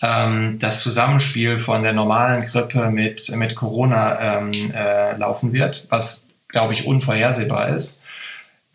ähm, 0.02 0.58
das 0.58 0.80
Zusammenspiel 0.80 1.60
von 1.60 1.84
der 1.84 1.92
normalen 1.92 2.42
Grippe 2.42 2.90
mit, 2.90 3.30
mit 3.36 3.54
Corona 3.54 4.38
ähm, 4.38 4.50
äh, 4.74 5.16
laufen 5.16 5.52
wird, 5.52 5.86
was, 5.90 6.28
glaube 6.48 6.74
ich, 6.74 6.86
unvorhersehbar 6.86 7.68
ist. 7.68 7.99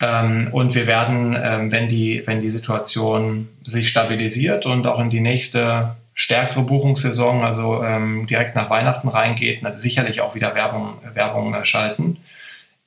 Ähm, 0.01 0.49
und 0.51 0.75
wir 0.75 0.88
werden, 0.88 1.38
ähm, 1.41 1.72
wenn, 1.72 1.88
die, 1.88 2.24
wenn 2.26 2.41
die 2.41 2.49
Situation 2.49 3.47
sich 3.63 3.89
stabilisiert 3.89 4.65
und 4.65 4.88
auch 4.88 4.99
in 4.99 5.09
die 5.09 5.22
nächste 5.22 5.95
stärkere 6.13 6.63
Buchungssaison, 6.63 7.43
also 7.43 7.84
ähm, 7.84 8.26
direkt 8.28 8.55
nach 8.55 8.70
Weihnachten 8.70 9.07
reingeht, 9.07 9.61
sicherlich 9.74 10.22
auch 10.22 10.36
wieder 10.36 10.55
Werbung, 10.55 10.97
Werbung 11.13 11.53
äh, 11.53 11.65
schalten. 11.65 12.17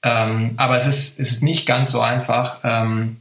Ähm, 0.02 0.54
aber 0.56 0.76
es 0.76 0.86
ist, 0.86 1.18
es 1.18 1.32
ist 1.32 1.42
nicht 1.42 1.66
ganz 1.66 1.90
so 1.90 2.00
einfach, 2.00 2.60
ähm, 2.64 3.18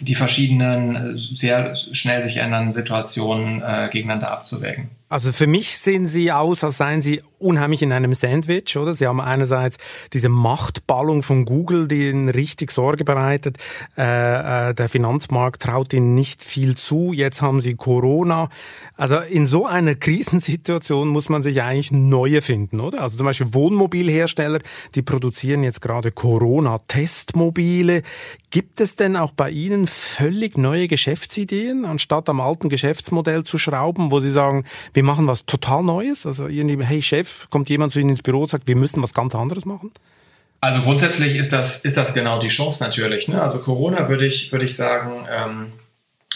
die 0.00 0.14
verschiedenen 0.14 0.96
äh, 0.96 1.18
sehr 1.18 1.74
schnell 1.74 2.24
sich 2.24 2.38
ändernden 2.38 2.72
Situationen 2.72 3.62
äh, 3.62 3.88
gegeneinander 3.90 4.32
abzuwägen. 4.32 4.90
Also 5.08 5.32
für 5.32 5.46
mich 5.46 5.78
sehen 5.78 6.06
Sie 6.06 6.32
aus, 6.32 6.64
als 6.64 6.78
seien 6.78 7.02
Sie 7.02 7.22
unheimlich 7.38 7.82
in 7.82 7.92
einem 7.92 8.14
Sandwich, 8.14 8.76
oder? 8.78 8.94
Sie 8.94 9.06
haben 9.06 9.20
einerseits 9.20 9.76
diese 10.14 10.30
Machtballung 10.30 11.22
von 11.22 11.44
Google, 11.44 11.88
die 11.88 12.08
Ihnen 12.08 12.30
richtig 12.30 12.70
Sorge 12.70 13.04
bereitet. 13.04 13.58
Äh, 13.98 14.70
äh, 14.70 14.74
der 14.74 14.88
Finanzmarkt 14.88 15.62
traut 15.62 15.92
Ihnen 15.92 16.14
nicht 16.14 16.42
viel 16.42 16.74
zu. 16.76 17.12
Jetzt 17.12 17.42
haben 17.42 17.60
Sie 17.60 17.74
Corona. 17.74 18.48
Also 18.96 19.18
in 19.18 19.44
so 19.44 19.66
einer 19.66 19.94
Krisensituation 19.94 21.08
muss 21.08 21.28
man 21.28 21.42
sich 21.42 21.60
eigentlich 21.60 21.92
neue 21.92 22.40
finden, 22.40 22.80
oder? 22.80 23.02
Also 23.02 23.18
zum 23.18 23.26
Beispiel 23.26 23.52
Wohnmobilhersteller, 23.52 24.60
die 24.94 25.02
produzieren 25.02 25.64
jetzt 25.64 25.82
gerade 25.82 26.12
Corona-Testmobile. 26.12 28.02
Gibt 28.50 28.80
es 28.80 28.96
denn 28.96 29.16
auch 29.16 29.32
bei 29.32 29.50
Ihnen 29.50 29.86
völlig 29.86 30.56
neue 30.56 30.88
Geschäftsideen, 30.88 31.84
anstatt 31.84 32.28
am 32.28 32.40
alten 32.40 32.68
Geschäftsmodell 32.70 33.44
zu 33.44 33.58
schrauben, 33.58 34.10
wo 34.10 34.20
Sie 34.20 34.30
sagen, 34.30 34.64
wir 34.94 35.02
machen 35.02 35.26
was 35.26 35.44
total 35.44 35.82
Neues? 35.82 36.24
Also 36.24 36.46
irgendwie, 36.46 36.82
hey 36.84 37.02
Chef, 37.02 37.48
kommt 37.50 37.68
jemand 37.68 37.92
zu 37.92 38.00
Ihnen 38.00 38.10
ins 38.10 38.22
Büro 38.22 38.42
und 38.42 38.50
sagt, 38.50 38.68
wir 38.68 38.76
müssen 38.76 39.02
was 39.02 39.12
ganz 39.12 39.34
anderes 39.34 39.64
machen? 39.64 39.90
Also 40.60 40.80
grundsätzlich 40.80 41.36
ist 41.36 41.52
das, 41.52 41.76
ist 41.76 41.96
das 41.96 42.14
genau 42.14 42.38
die 42.38 42.48
Chance 42.48 42.82
natürlich. 42.82 43.28
Ne? 43.28 43.42
Also 43.42 43.60
Corona 43.60 44.08
würde 44.08 44.26
ich, 44.26 44.50
würde 44.50 44.64
ich 44.64 44.76
sagen, 44.76 45.26
ähm, 45.30 45.72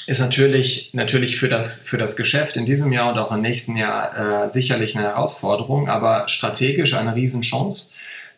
ist 0.06 0.20
natürlich, 0.20 0.90
natürlich 0.92 1.38
für, 1.38 1.48
das, 1.48 1.80
für 1.80 1.98
das 1.98 2.16
Geschäft 2.16 2.56
in 2.56 2.66
diesem 2.66 2.92
Jahr 2.92 3.12
und 3.12 3.18
auch 3.18 3.32
im 3.32 3.40
nächsten 3.40 3.76
Jahr 3.76 4.44
äh, 4.44 4.48
sicherlich 4.48 4.96
eine 4.96 5.06
Herausforderung, 5.06 5.88
aber 5.88 6.28
strategisch 6.28 6.94
eine 6.94 7.14
Riesenchance. 7.14 7.90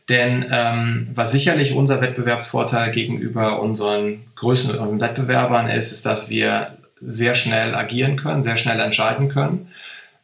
Denn 0.08 0.46
ähm, 0.50 1.08
was 1.14 1.32
sicherlich 1.32 1.74
unser 1.74 2.00
Wettbewerbsvorteil 2.00 2.90
gegenüber 2.90 3.60
unseren 3.60 4.24
größeren 4.36 5.00
Wettbewerbern 5.00 5.68
ist, 5.70 5.92
ist, 5.92 6.06
dass 6.06 6.28
wir 6.28 6.76
sehr 7.00 7.34
schnell 7.34 7.74
agieren 7.74 8.16
können, 8.16 8.42
sehr 8.42 8.56
schnell 8.56 8.80
entscheiden 8.80 9.28
können 9.28 9.70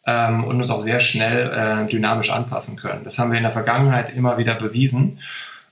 ähm, 0.06 0.44
und 0.44 0.56
uns 0.56 0.70
auch 0.70 0.80
sehr 0.80 1.00
schnell 1.00 1.50
äh, 1.50 1.90
dynamisch 1.90 2.30
anpassen 2.30 2.76
können. 2.76 3.04
Das 3.04 3.18
haben 3.18 3.30
wir 3.30 3.38
in 3.38 3.44
der 3.44 3.52
Vergangenheit 3.52 4.10
immer 4.10 4.38
wieder 4.38 4.54
bewiesen. 4.54 5.18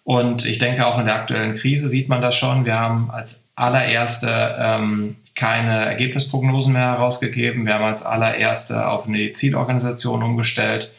Und 0.02 0.44
ich 0.44 0.58
denke, 0.58 0.86
auch 0.86 0.98
in 0.98 1.06
der 1.06 1.14
aktuellen 1.14 1.54
Krise 1.54 1.88
sieht 1.88 2.08
man 2.08 2.20
das 2.20 2.34
schon. 2.36 2.66
Wir 2.66 2.78
haben 2.78 3.10
als 3.10 3.48
allererste 3.54 4.56
ähm, 4.58 5.16
keine 5.34 5.86
Ergebnisprognosen 5.86 6.72
mehr 6.72 6.92
herausgegeben. 6.92 7.64
Wir 7.64 7.74
haben 7.74 7.84
als 7.84 8.02
allererste 8.02 8.86
auf 8.86 9.06
eine 9.06 9.32
Zielorganisation 9.32 10.22
umgestellt 10.22 10.92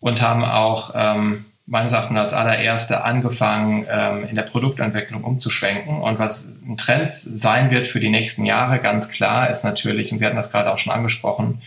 und 0.00 0.20
haben 0.20 0.44
auch 0.44 0.92
ähm, 0.94 1.46
meines 1.66 1.92
Erachtens 1.92 2.18
als 2.18 2.32
allererste 2.34 3.04
angefangen, 3.04 3.86
ähm, 3.88 4.26
in 4.28 4.36
der 4.36 4.42
Produktentwicklung 4.42 5.24
umzuschwenken. 5.24 6.00
Und 6.02 6.18
was 6.18 6.56
ein 6.66 6.76
Trend 6.76 7.10
sein 7.10 7.70
wird 7.70 7.86
für 7.86 8.00
die 8.00 8.10
nächsten 8.10 8.44
Jahre, 8.44 8.78
ganz 8.78 9.08
klar, 9.08 9.48
ist 9.48 9.64
natürlich, 9.64 10.12
und 10.12 10.18
Sie 10.18 10.26
hatten 10.26 10.36
das 10.36 10.52
gerade 10.52 10.72
auch 10.72 10.78
schon 10.78 10.92
angesprochen, 10.92 11.62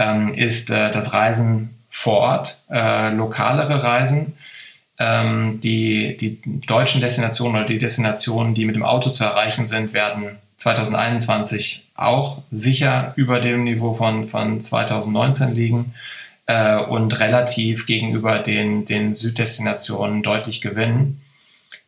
ähm, 0.00 0.34
ist 0.34 0.70
äh, 0.70 0.90
das 0.90 1.12
Reisen 1.12 1.70
vor 1.90 2.18
Ort, 2.18 2.62
äh, 2.70 3.10
lokalere 3.10 3.82
Reisen. 3.82 4.32
Ähm, 4.98 5.60
die, 5.62 6.16
die 6.16 6.40
deutschen 6.66 7.00
Destinationen 7.00 7.56
oder 7.56 7.66
die 7.66 7.78
Destinationen, 7.78 8.54
die 8.54 8.64
mit 8.64 8.76
dem 8.76 8.82
Auto 8.82 9.10
zu 9.10 9.24
erreichen 9.24 9.66
sind, 9.66 9.92
werden 9.92 10.38
2021 10.56 11.90
auch 11.94 12.42
sicher 12.50 13.12
über 13.16 13.40
dem 13.40 13.64
Niveau 13.64 13.94
von, 13.94 14.28
von 14.28 14.60
2019 14.60 15.54
liegen 15.54 15.94
äh, 16.46 16.76
und 16.76 17.18
relativ 17.20 17.86
gegenüber 17.86 18.38
den, 18.38 18.84
den 18.86 19.14
Süddestinationen 19.14 20.22
deutlich 20.22 20.60
gewinnen. 20.60 21.20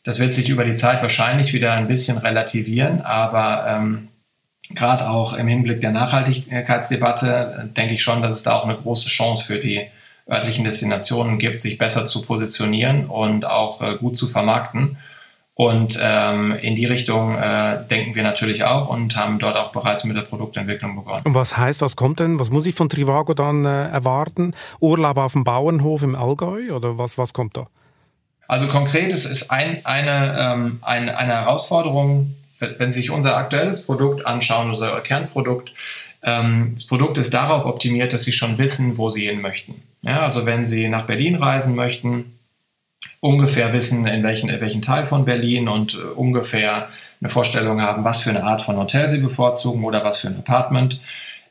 Das 0.05 0.19
wird 0.19 0.35
sich 0.35 0.49
über 0.49 0.65
die 0.65 0.75
Zeit 0.75 1.01
wahrscheinlich 1.03 1.53
wieder 1.53 1.73
ein 1.73 1.87
bisschen 1.87 2.19
relativieren, 2.19 3.03
aber 3.03 3.65
ähm, 3.69 4.09
gerade 4.71 5.09
auch 5.09 5.33
im 5.33 5.49
Hinblick 5.49 5.81
der 5.81 5.91
Nachhaltigkeitsdebatte 5.91 7.65
äh, 7.65 7.69
denke 7.69 7.95
ich 7.95 8.03
schon, 8.03 8.23
dass 8.23 8.33
es 8.33 8.43
da 8.43 8.55
auch 8.55 8.65
eine 8.65 8.77
große 8.77 9.09
Chance 9.09 9.47
für 9.47 9.59
die 9.59 9.87
örtlichen 10.31 10.65
Destinationen 10.65 11.39
gibt, 11.39 11.61
sich 11.61 11.79
besser 11.79 12.07
zu 12.07 12.23
positionieren 12.23 13.07
und 13.07 13.45
auch 13.45 13.83
äh, 13.83 13.97
gut 13.97 14.17
zu 14.17 14.27
vermarkten. 14.27 14.97
Und 15.55 15.99
ähm, 16.03 16.57
in 16.63 16.77
die 16.77 16.87
Richtung 16.87 17.37
äh, 17.37 17.87
denken 17.87 18.15
wir 18.15 18.23
natürlich 18.23 18.65
auch 18.65 18.89
und 18.89 19.17
haben 19.17 19.39
dort 19.39 19.57
auch 19.57 19.71
bereits 19.73 20.03
mit 20.05 20.17
der 20.17 20.23
Produktentwicklung 20.23 20.97
begonnen. 20.97 21.21
Und 21.25 21.35
was 21.35 21.57
heißt, 21.59 21.83
was 21.83 21.95
kommt 21.95 22.21
denn? 22.21 22.39
Was 22.41 22.51
muss 22.51 22.65
ich 22.65 22.75
von 22.75 22.89
Trivago 22.89 23.35
dann 23.35 23.67
äh, 23.67 23.89
erwarten? 23.89 24.55
Urlaub 24.81 25.19
auf 25.19 25.35
dem 25.35 25.45
Bauernhof 25.45 26.03
im 26.03 26.17
Allgäu 26.17 26.73
oder 26.73 26.97
was, 26.97 27.19
was 27.19 27.35
kommt 27.35 27.57
da? 27.59 27.67
Also 28.49 28.67
konkret 28.67 29.13
es 29.13 29.27
ist 29.27 29.51
ein, 29.51 29.85
eine, 29.85 30.37
ähm, 30.39 30.79
eine, 30.83 31.17
eine 31.17 31.33
Herausforderung, 31.33 32.35
wenn 32.79 32.91
Sie 32.91 33.01
sich 33.01 33.11
unser 33.11 33.37
aktuelles 33.37 33.85
Produkt 33.87 34.27
anschauen, 34.27 34.71
unser 34.71 35.01
Kernprodukt, 35.01 35.73
ähm, 36.23 36.73
das 36.75 36.85
Produkt 36.85 37.19
ist 37.19 37.35
darauf 37.35 37.67
optimiert, 37.67 38.13
dass 38.13 38.23
Sie 38.23 38.33
schon 38.33 38.59
wissen, 38.59 38.97
wo 38.99 39.11
Sie 39.11 39.27
hin 39.27 39.41
möchten. 39.41 39.83
Ja, 40.03 40.21
also 40.21 40.47
wenn 40.47 40.67
Sie 40.67 40.89
nach 40.89 41.07
Berlin 41.07 41.37
reisen 41.37 41.75
möchten, 41.75 42.39
ungefähr 43.21 43.73
wissen, 43.73 44.07
in 44.07 44.23
welchen, 44.23 44.49
in 44.49 44.61
welchen 44.61 44.83
Teil 44.83 45.07
von 45.07 45.25
Berlin 45.25 45.69
und 45.69 45.95
äh, 45.95 45.99
ungefähr 45.99 46.89
eine 47.21 47.29
Vorstellung 47.29 47.83
haben, 47.83 48.05
was 48.05 48.21
für 48.21 48.31
eine 48.31 48.45
Art 48.45 48.63
von 48.63 48.77
Hotel 48.77 49.11
Sie 49.11 49.19
bevorzugen 49.19 49.85
oder 49.85 50.05
was 50.05 50.19
für 50.19 50.29
ein 50.29 50.39
Apartment, 50.39 51.01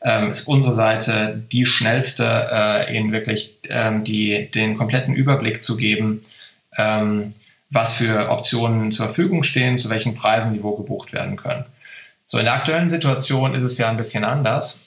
ähm, 0.02 0.32
ist 0.32 0.48
unsere 0.48 0.74
Seite 0.74 1.42
die 1.52 1.66
schnellste, 1.66 2.50
äh, 2.52 2.98
Ihnen 2.98 3.12
wirklich 3.12 3.58
ähm, 3.70 4.04
die, 4.04 4.50
den 4.52 4.78
kompletten 4.78 5.14
Überblick 5.14 5.62
zu 5.64 5.78
geben, 5.78 6.22
ähm, 6.78 7.34
was 7.72 7.94
für 7.94 8.30
Optionen 8.30 8.92
zur 8.92 9.08
Verfügung 9.08 9.44
stehen, 9.44 9.78
zu 9.78 9.90
welchen 9.90 10.14
Preisen 10.14 10.54
die 10.54 10.62
wo 10.62 10.76
gebucht 10.76 11.14
werden 11.14 11.38
können. 11.38 11.66
So, 12.26 12.38
in 12.38 12.46
der 12.46 12.54
aktuellen 12.54 12.90
Situation 12.90 13.56
ist 13.56 13.64
es 13.64 13.78
ja 13.78 13.90
ein 13.90 13.98
bisschen 13.98 14.24
anders. 14.24 14.86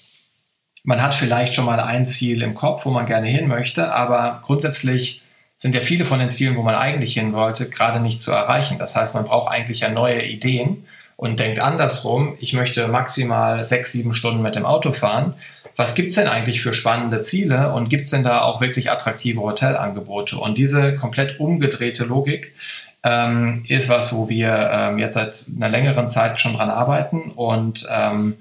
Man 0.82 1.02
hat 1.02 1.14
vielleicht 1.14 1.54
schon 1.54 1.64
mal 1.64 1.80
ein 1.80 2.06
Ziel 2.06 2.42
im 2.42 2.54
Kopf, 2.54 2.84
wo 2.84 2.90
man 2.90 3.06
gerne 3.06 3.26
hin 3.26 3.48
möchte, 3.48 3.92
aber 3.92 4.42
grundsätzlich 4.44 5.22
sind 5.56 5.74
ja 5.74 5.80
viele 5.80 6.04
von 6.04 6.18
den 6.18 6.30
Zielen, 6.30 6.56
wo 6.56 6.62
man 6.62 6.74
eigentlich 6.74 7.14
hin 7.14 7.32
wollte, 7.32 7.70
gerade 7.70 8.00
nicht 8.00 8.20
zu 8.20 8.32
erreichen. 8.32 8.78
Das 8.78 8.94
heißt, 8.96 9.14
man 9.14 9.24
braucht 9.24 9.50
eigentlich 9.50 9.80
ja 9.80 9.88
neue 9.88 10.22
Ideen 10.22 10.86
und 11.16 11.40
denkt 11.40 11.60
andersrum, 11.60 12.36
ich 12.40 12.52
möchte 12.52 12.88
maximal 12.88 13.64
sechs, 13.64 13.92
sieben 13.92 14.12
Stunden 14.12 14.42
mit 14.42 14.56
dem 14.56 14.66
Auto 14.66 14.92
fahren. 14.92 15.34
Was 15.76 15.94
gibt's 15.94 16.14
denn 16.14 16.28
eigentlich 16.28 16.62
für 16.62 16.72
spannende 16.72 17.20
Ziele 17.20 17.72
und 17.72 17.88
gibt's 17.88 18.10
denn 18.10 18.22
da 18.22 18.42
auch 18.42 18.60
wirklich 18.60 18.90
attraktive 18.90 19.40
Hotelangebote? 19.40 20.38
Und 20.38 20.58
diese 20.58 20.96
komplett 20.96 21.40
umgedrehte 21.40 22.04
Logik 22.04 22.54
ähm, 23.02 23.64
ist 23.68 23.88
was, 23.88 24.14
wo 24.14 24.28
wir 24.28 24.70
ähm, 24.72 24.98
jetzt 24.98 25.14
seit 25.14 25.46
einer 25.56 25.68
längeren 25.68 26.08
Zeit 26.08 26.40
schon 26.40 26.54
dran 26.54 26.70
arbeiten 26.70 27.32
und 27.34 27.86
ähm, 27.90 28.36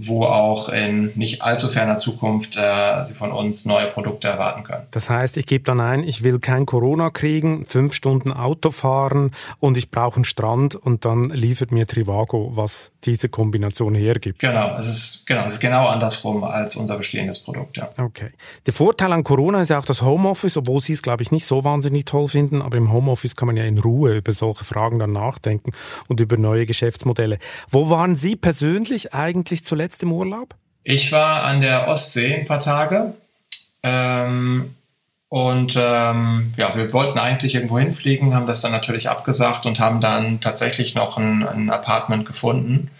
wo 0.00 0.24
auch 0.24 0.68
in 0.68 1.12
nicht 1.16 1.42
allzu 1.42 1.68
ferner 1.68 1.96
Zukunft 1.96 2.56
äh, 2.56 3.04
Sie 3.04 3.14
von 3.14 3.32
uns 3.32 3.64
neue 3.64 3.88
Produkte 3.88 4.28
erwarten 4.28 4.62
können. 4.62 4.86
Das 4.92 5.10
heißt, 5.10 5.36
ich 5.36 5.46
gebe 5.46 5.64
dann 5.64 5.80
ein, 5.80 6.04
ich 6.04 6.22
will 6.22 6.38
kein 6.38 6.66
Corona 6.66 7.10
kriegen, 7.10 7.64
fünf 7.66 7.94
Stunden 7.94 8.32
Auto 8.32 8.70
fahren 8.70 9.32
und 9.58 9.76
ich 9.76 9.90
brauche 9.90 10.16
einen 10.16 10.24
Strand 10.24 10.76
und 10.76 11.04
dann 11.04 11.30
liefert 11.30 11.72
mir 11.72 11.86
Trivago, 11.86 12.52
was 12.54 12.92
diese 13.04 13.28
Kombination 13.28 13.94
hergibt. 13.94 14.38
Genau, 14.38 14.76
es 14.78 14.88
ist 14.88 15.26
genau, 15.26 15.46
es 15.46 15.54
ist 15.54 15.60
genau 15.60 15.86
andersrum 15.86 16.44
als 16.44 16.76
unser 16.76 16.96
bestehendes 16.96 17.40
Produkt. 17.40 17.76
Ja. 17.76 17.90
Okay. 17.96 18.30
Der 18.66 18.72
Vorteil 18.72 19.12
an 19.12 19.24
Corona 19.24 19.62
ist 19.62 19.70
ja 19.70 19.78
auch 19.78 19.84
das 19.84 20.02
Homeoffice, 20.02 20.56
obwohl 20.56 20.80
Sie 20.80 20.92
es, 20.92 21.02
glaube 21.02 21.24
ich, 21.24 21.32
nicht 21.32 21.46
so 21.46 21.64
wahnsinnig 21.64 22.04
toll 22.04 22.28
finden, 22.28 22.62
aber 22.62 22.76
im 22.76 22.92
Homeoffice 22.92 23.34
kann 23.34 23.46
man 23.46 23.56
ja 23.56 23.64
in 23.64 23.78
Ruhe 23.78 24.18
über 24.18 24.32
solche 24.32 24.64
Fragen 24.64 25.00
dann 25.00 25.12
nachdenken 25.12 25.72
und 26.06 26.20
über 26.20 26.36
neue 26.36 26.66
Geschäftsmodelle. 26.66 27.38
Wo 27.68 27.90
waren 27.90 28.14
Sie 28.14 28.36
persönlich 28.36 29.12
eigentlich 29.12 29.64
zuletzt? 29.64 29.77
Zuletzt 29.78 30.02
im 30.02 30.12
Urlaub? 30.12 30.56
Ich 30.82 31.12
war 31.12 31.44
an 31.44 31.60
der 31.60 31.86
Ostsee 31.86 32.34
ein 32.34 32.46
paar 32.46 32.58
Tage. 32.58 33.14
Ähm, 33.84 34.74
und 35.28 35.76
ähm, 35.76 36.52
ja, 36.56 36.74
wir 36.74 36.92
wollten 36.92 37.18
eigentlich 37.18 37.54
irgendwo 37.54 37.78
hinfliegen, 37.78 38.34
haben 38.34 38.48
das 38.48 38.60
dann 38.60 38.72
natürlich 38.72 39.08
abgesagt 39.08 39.66
und 39.66 39.78
haben 39.78 40.00
dann 40.00 40.40
tatsächlich 40.40 40.96
noch 40.96 41.16
ein, 41.16 41.46
ein 41.46 41.70
Apartment 41.70 42.26
gefunden, 42.26 42.90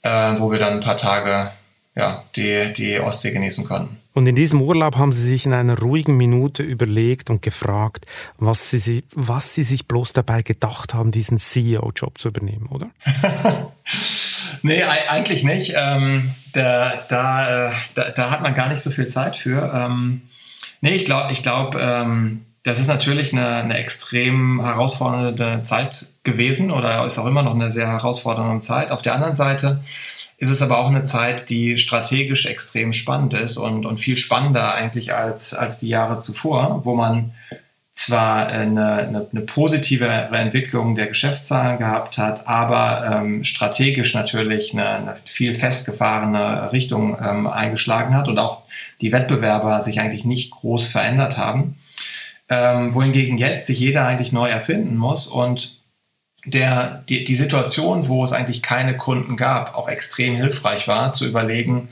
äh, 0.00 0.38
wo 0.38 0.50
wir 0.50 0.58
dann 0.58 0.74
ein 0.74 0.80
paar 0.80 0.96
Tage 0.96 1.50
ja, 1.94 2.22
die, 2.36 2.72
die 2.72 3.00
Ostsee 3.00 3.32
genießen 3.32 3.66
konnten. 3.66 3.98
Und 4.14 4.26
in 4.26 4.34
diesem 4.34 4.62
Urlaub 4.62 4.96
haben 4.96 5.12
Sie 5.12 5.28
sich 5.28 5.44
in 5.44 5.52
einer 5.52 5.78
ruhigen 5.78 6.16
Minute 6.16 6.62
überlegt 6.62 7.28
und 7.28 7.42
gefragt, 7.42 8.06
was 8.38 8.70
Sie, 8.70 9.04
was 9.14 9.54
Sie 9.54 9.62
sich 9.62 9.86
bloß 9.86 10.14
dabei 10.14 10.40
gedacht 10.42 10.94
haben, 10.94 11.10
diesen 11.10 11.36
CEO-Job 11.36 12.18
zu 12.18 12.28
übernehmen, 12.28 12.66
oder? 12.70 12.88
Nee, 14.62 14.82
eigentlich 14.82 15.44
nicht. 15.44 15.74
Ähm, 15.76 16.34
da, 16.52 16.92
da, 17.08 17.68
äh, 17.68 17.72
da, 17.94 18.10
da, 18.10 18.30
hat 18.30 18.42
man 18.42 18.54
gar 18.54 18.68
nicht 18.68 18.80
so 18.80 18.90
viel 18.90 19.06
Zeit 19.06 19.36
für. 19.36 19.72
Ähm, 19.74 20.22
nee, 20.80 20.94
ich 20.94 21.04
glaube, 21.04 21.32
ich 21.32 21.42
glaub, 21.42 21.76
ähm, 21.76 22.44
das 22.62 22.80
ist 22.80 22.88
natürlich 22.88 23.32
eine, 23.32 23.46
eine 23.46 23.78
extrem 23.78 24.62
herausfordernde 24.62 25.62
Zeit 25.62 26.08
gewesen 26.24 26.70
oder 26.70 27.06
ist 27.06 27.18
auch 27.18 27.26
immer 27.26 27.42
noch 27.42 27.54
eine 27.54 27.72
sehr 27.72 27.88
herausfordernde 27.88 28.60
Zeit. 28.60 28.90
Auf 28.90 29.02
der 29.02 29.14
anderen 29.14 29.34
Seite 29.34 29.82
ist 30.38 30.50
es 30.50 30.62
aber 30.62 30.78
auch 30.78 30.88
eine 30.88 31.02
Zeit, 31.02 31.50
die 31.50 31.78
strategisch 31.78 32.46
extrem 32.46 32.92
spannend 32.92 33.34
ist 33.34 33.56
und, 33.56 33.86
und 33.86 33.98
viel 33.98 34.16
spannender 34.16 34.74
eigentlich 34.74 35.14
als, 35.14 35.54
als 35.54 35.78
die 35.78 35.88
Jahre 35.88 36.18
zuvor, 36.18 36.84
wo 36.84 36.94
man 36.94 37.32
zwar 37.98 38.46
eine, 38.46 38.92
eine, 38.92 39.26
eine 39.32 39.40
positive 39.40 40.06
Entwicklung 40.06 40.94
der 40.94 41.08
Geschäftszahlen 41.08 41.78
gehabt 41.78 42.16
hat, 42.16 42.46
aber 42.46 43.10
ähm, 43.12 43.42
strategisch 43.42 44.14
natürlich 44.14 44.72
eine, 44.72 44.88
eine 44.88 45.16
viel 45.24 45.56
festgefahrene 45.56 46.70
Richtung 46.72 47.18
ähm, 47.20 47.48
eingeschlagen 47.48 48.14
hat 48.14 48.28
und 48.28 48.38
auch 48.38 48.62
die 49.00 49.10
Wettbewerber 49.10 49.80
sich 49.80 49.98
eigentlich 49.98 50.24
nicht 50.24 50.52
groß 50.52 50.86
verändert 50.86 51.38
haben. 51.38 51.74
Ähm, 52.48 52.94
wohingegen 52.94 53.36
jetzt 53.36 53.66
sich 53.66 53.80
jeder 53.80 54.06
eigentlich 54.06 54.32
neu 54.32 54.48
erfinden 54.48 54.96
muss 54.96 55.26
und 55.26 55.78
der, 56.46 57.02
die, 57.08 57.24
die 57.24 57.34
Situation, 57.34 58.06
wo 58.06 58.22
es 58.22 58.32
eigentlich 58.32 58.62
keine 58.62 58.96
Kunden 58.96 59.36
gab, 59.36 59.74
auch 59.74 59.88
extrem 59.88 60.36
hilfreich 60.36 60.86
war, 60.86 61.10
zu 61.10 61.26
überlegen, 61.26 61.88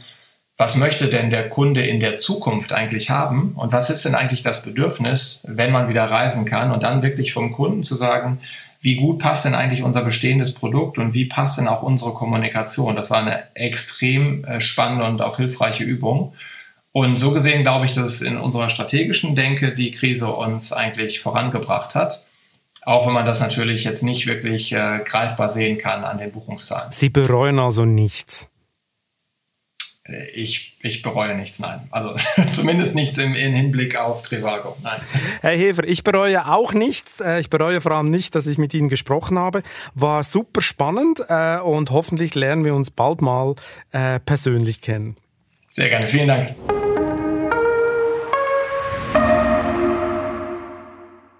was 0.59 0.76
möchte 0.76 1.09
denn 1.09 1.28
der 1.28 1.50
Kunde 1.50 1.82
in 1.82 2.00
der 2.00 2.16
Zukunft 2.16 2.72
eigentlich 2.72 3.11
haben 3.11 3.52
und 3.57 3.72
was 3.72 3.90
ist 3.90 4.04
denn 4.04 4.14
eigentlich 4.14 4.42
das 4.42 4.62
Bedürfnis, 4.62 5.42
wenn 5.46 5.70
man 5.70 5.88
wieder 5.88 6.04
reisen 6.04 6.46
kann 6.46 6.70
und 6.70 6.82
dann 6.82 7.02
wirklich 7.02 7.32
vom 7.34 7.52
Kunden 7.52 7.82
zu 7.82 7.94
sagen, 7.94 8.40
wie 8.80 8.96
gut 8.96 9.18
passt 9.18 9.44
denn 9.44 9.54
eigentlich 9.54 9.82
unser 9.82 10.02
bestehendes 10.02 10.54
Produkt 10.54 10.98
und 10.98 11.12
wie 11.12 11.26
passt 11.26 11.59
denn 11.59 11.68
auch 11.68 11.82
unsere 11.82 12.14
Kommunikation. 12.14 12.96
Das 12.96 13.11
war 13.11 13.18
eine 13.18 13.54
extrem 13.54 14.44
äh, 14.44 14.61
spannende 14.61 15.04
und 15.07 15.20
auch 15.22 15.38
hilfreiche 15.38 15.84
Übung. 15.84 16.34
Und 16.92 17.18
so 17.18 17.32
gesehen 17.32 17.62
glaube 17.62 17.84
ich, 17.84 17.92
dass 17.92 18.07
es 18.07 18.22
in 18.22 18.38
unserer 18.38 18.70
strategischen 18.70 19.34
Denke 19.34 19.74
die 19.74 19.90
Krise 19.90 20.28
uns 20.28 20.72
eigentlich 20.72 21.20
vorangebracht 21.20 21.94
hat. 21.94 22.24
Auch 22.82 23.07
wenn 23.07 23.12
man 23.12 23.26
das 23.26 23.40
natürlich 23.40 23.84
jetzt 23.84 24.02
nicht 24.02 24.26
wirklich 24.26 24.72
äh, 24.72 25.00
greifbar 25.04 25.48
sehen 25.48 25.78
kann 25.78 26.04
an 26.04 26.18
den 26.18 26.30
Buchungszahlen. 26.32 26.92
Sie 26.92 27.09
bereuen 27.09 27.59
also 27.59 27.84
nichts. 27.84 28.48
Äh, 30.09 30.30
ich, 30.30 30.76
ich 30.80 31.02
bereue 31.02 31.34
nichts, 31.36 31.59
nein. 31.59 31.86
Also 31.90 32.14
zumindest 32.52 32.94
nichts 32.94 33.18
im, 33.18 33.34
im 33.34 33.52
Hinblick 33.52 33.96
auf 33.96 34.22
Trivago, 34.22 34.76
nein. 34.82 35.00
Herr 35.40 35.57
Hefer, 35.57 35.84
ich 35.84 36.04
bereue 36.04 36.46
auch 36.46 36.72
nichts. 36.72 37.20
Äh, 37.20 37.40
ich 37.40 37.50
bereue 37.50 37.80
vor 37.80 37.92
allem 37.92 38.11
nicht, 38.11 38.34
dass 38.34 38.46
ich 38.46 38.59
mit 38.59 38.74
Ihnen 38.74 38.88
gesprochen 38.88 39.38
habe. 39.38 39.62
War 39.94 40.24
super 40.24 40.62
spannend 40.62 41.22
äh, 41.28 41.59
und 41.59 41.90
hoffentlich 41.90 42.34
lernen 42.34 42.64
wir 42.64 42.74
uns 42.74 42.90
bald 42.90 43.22
mal 43.22 43.54
persönlich 44.24 44.80
kennen. 44.80 45.16
Sehr 45.68 45.88
gerne, 45.88 46.09
vielen 46.09 46.28
Dank. 46.28 46.54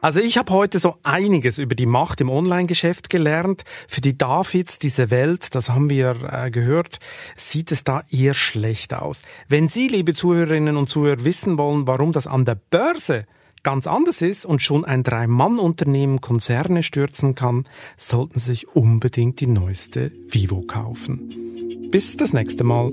Also 0.07 0.21
ich 0.21 0.39
habe 0.39 0.53
heute 0.53 0.79
so 0.79 0.99
einiges 1.03 1.59
über 1.59 1.75
die 1.75 1.85
Macht 1.85 2.21
im 2.21 2.31
Online-Geschäft 2.31 3.11
gelernt. 3.11 3.65
Für 3.89 4.01
die 4.01 4.17
Davids 4.17 4.79
diese 4.79 5.11
Welt, 5.11 5.53
das 5.57 5.71
haben 5.71 5.91
wir 5.91 6.17
äh, 6.31 6.53
gehört, 6.53 7.01
sieht 7.35 7.73
es 7.73 7.83
da 7.83 8.05
eher 8.09 8.33
schlecht 8.33 8.95
aus. 8.95 9.23
Wenn 9.49 9.67
Sie, 9.67 9.89
liebe 9.89 10.15
Zuhörerinnen 10.15 10.77
und 10.77 10.89
Zuhörer, 10.89 11.25
wissen 11.25 11.59
wollen, 11.59 11.89
warum 11.89 12.13
das 12.13 12.29
an 12.29 12.45
der 12.45 12.55
Börse 12.55 13.27
ganz 13.65 13.89
anders 13.89 14.23
ist 14.23 14.45
und 14.45 14.63
schon 14.63 14.85
ein 14.85 15.03
Drei-Mann-Unternehmen 15.03 16.21
Konzerne 16.21 16.85
stürzen 16.85 17.35
kann, 17.35 17.65
sollten 17.97 18.39
Sie 18.39 18.47
sich 18.47 18.77
unbedingt 18.77 19.41
die 19.41 19.49
neueste 19.49 20.13
Vivo 20.29 20.61
kaufen. 20.61 21.91
Bis 21.91 22.17
das 22.17 22.33
nächste 22.33 22.63
Mal. 22.63 22.93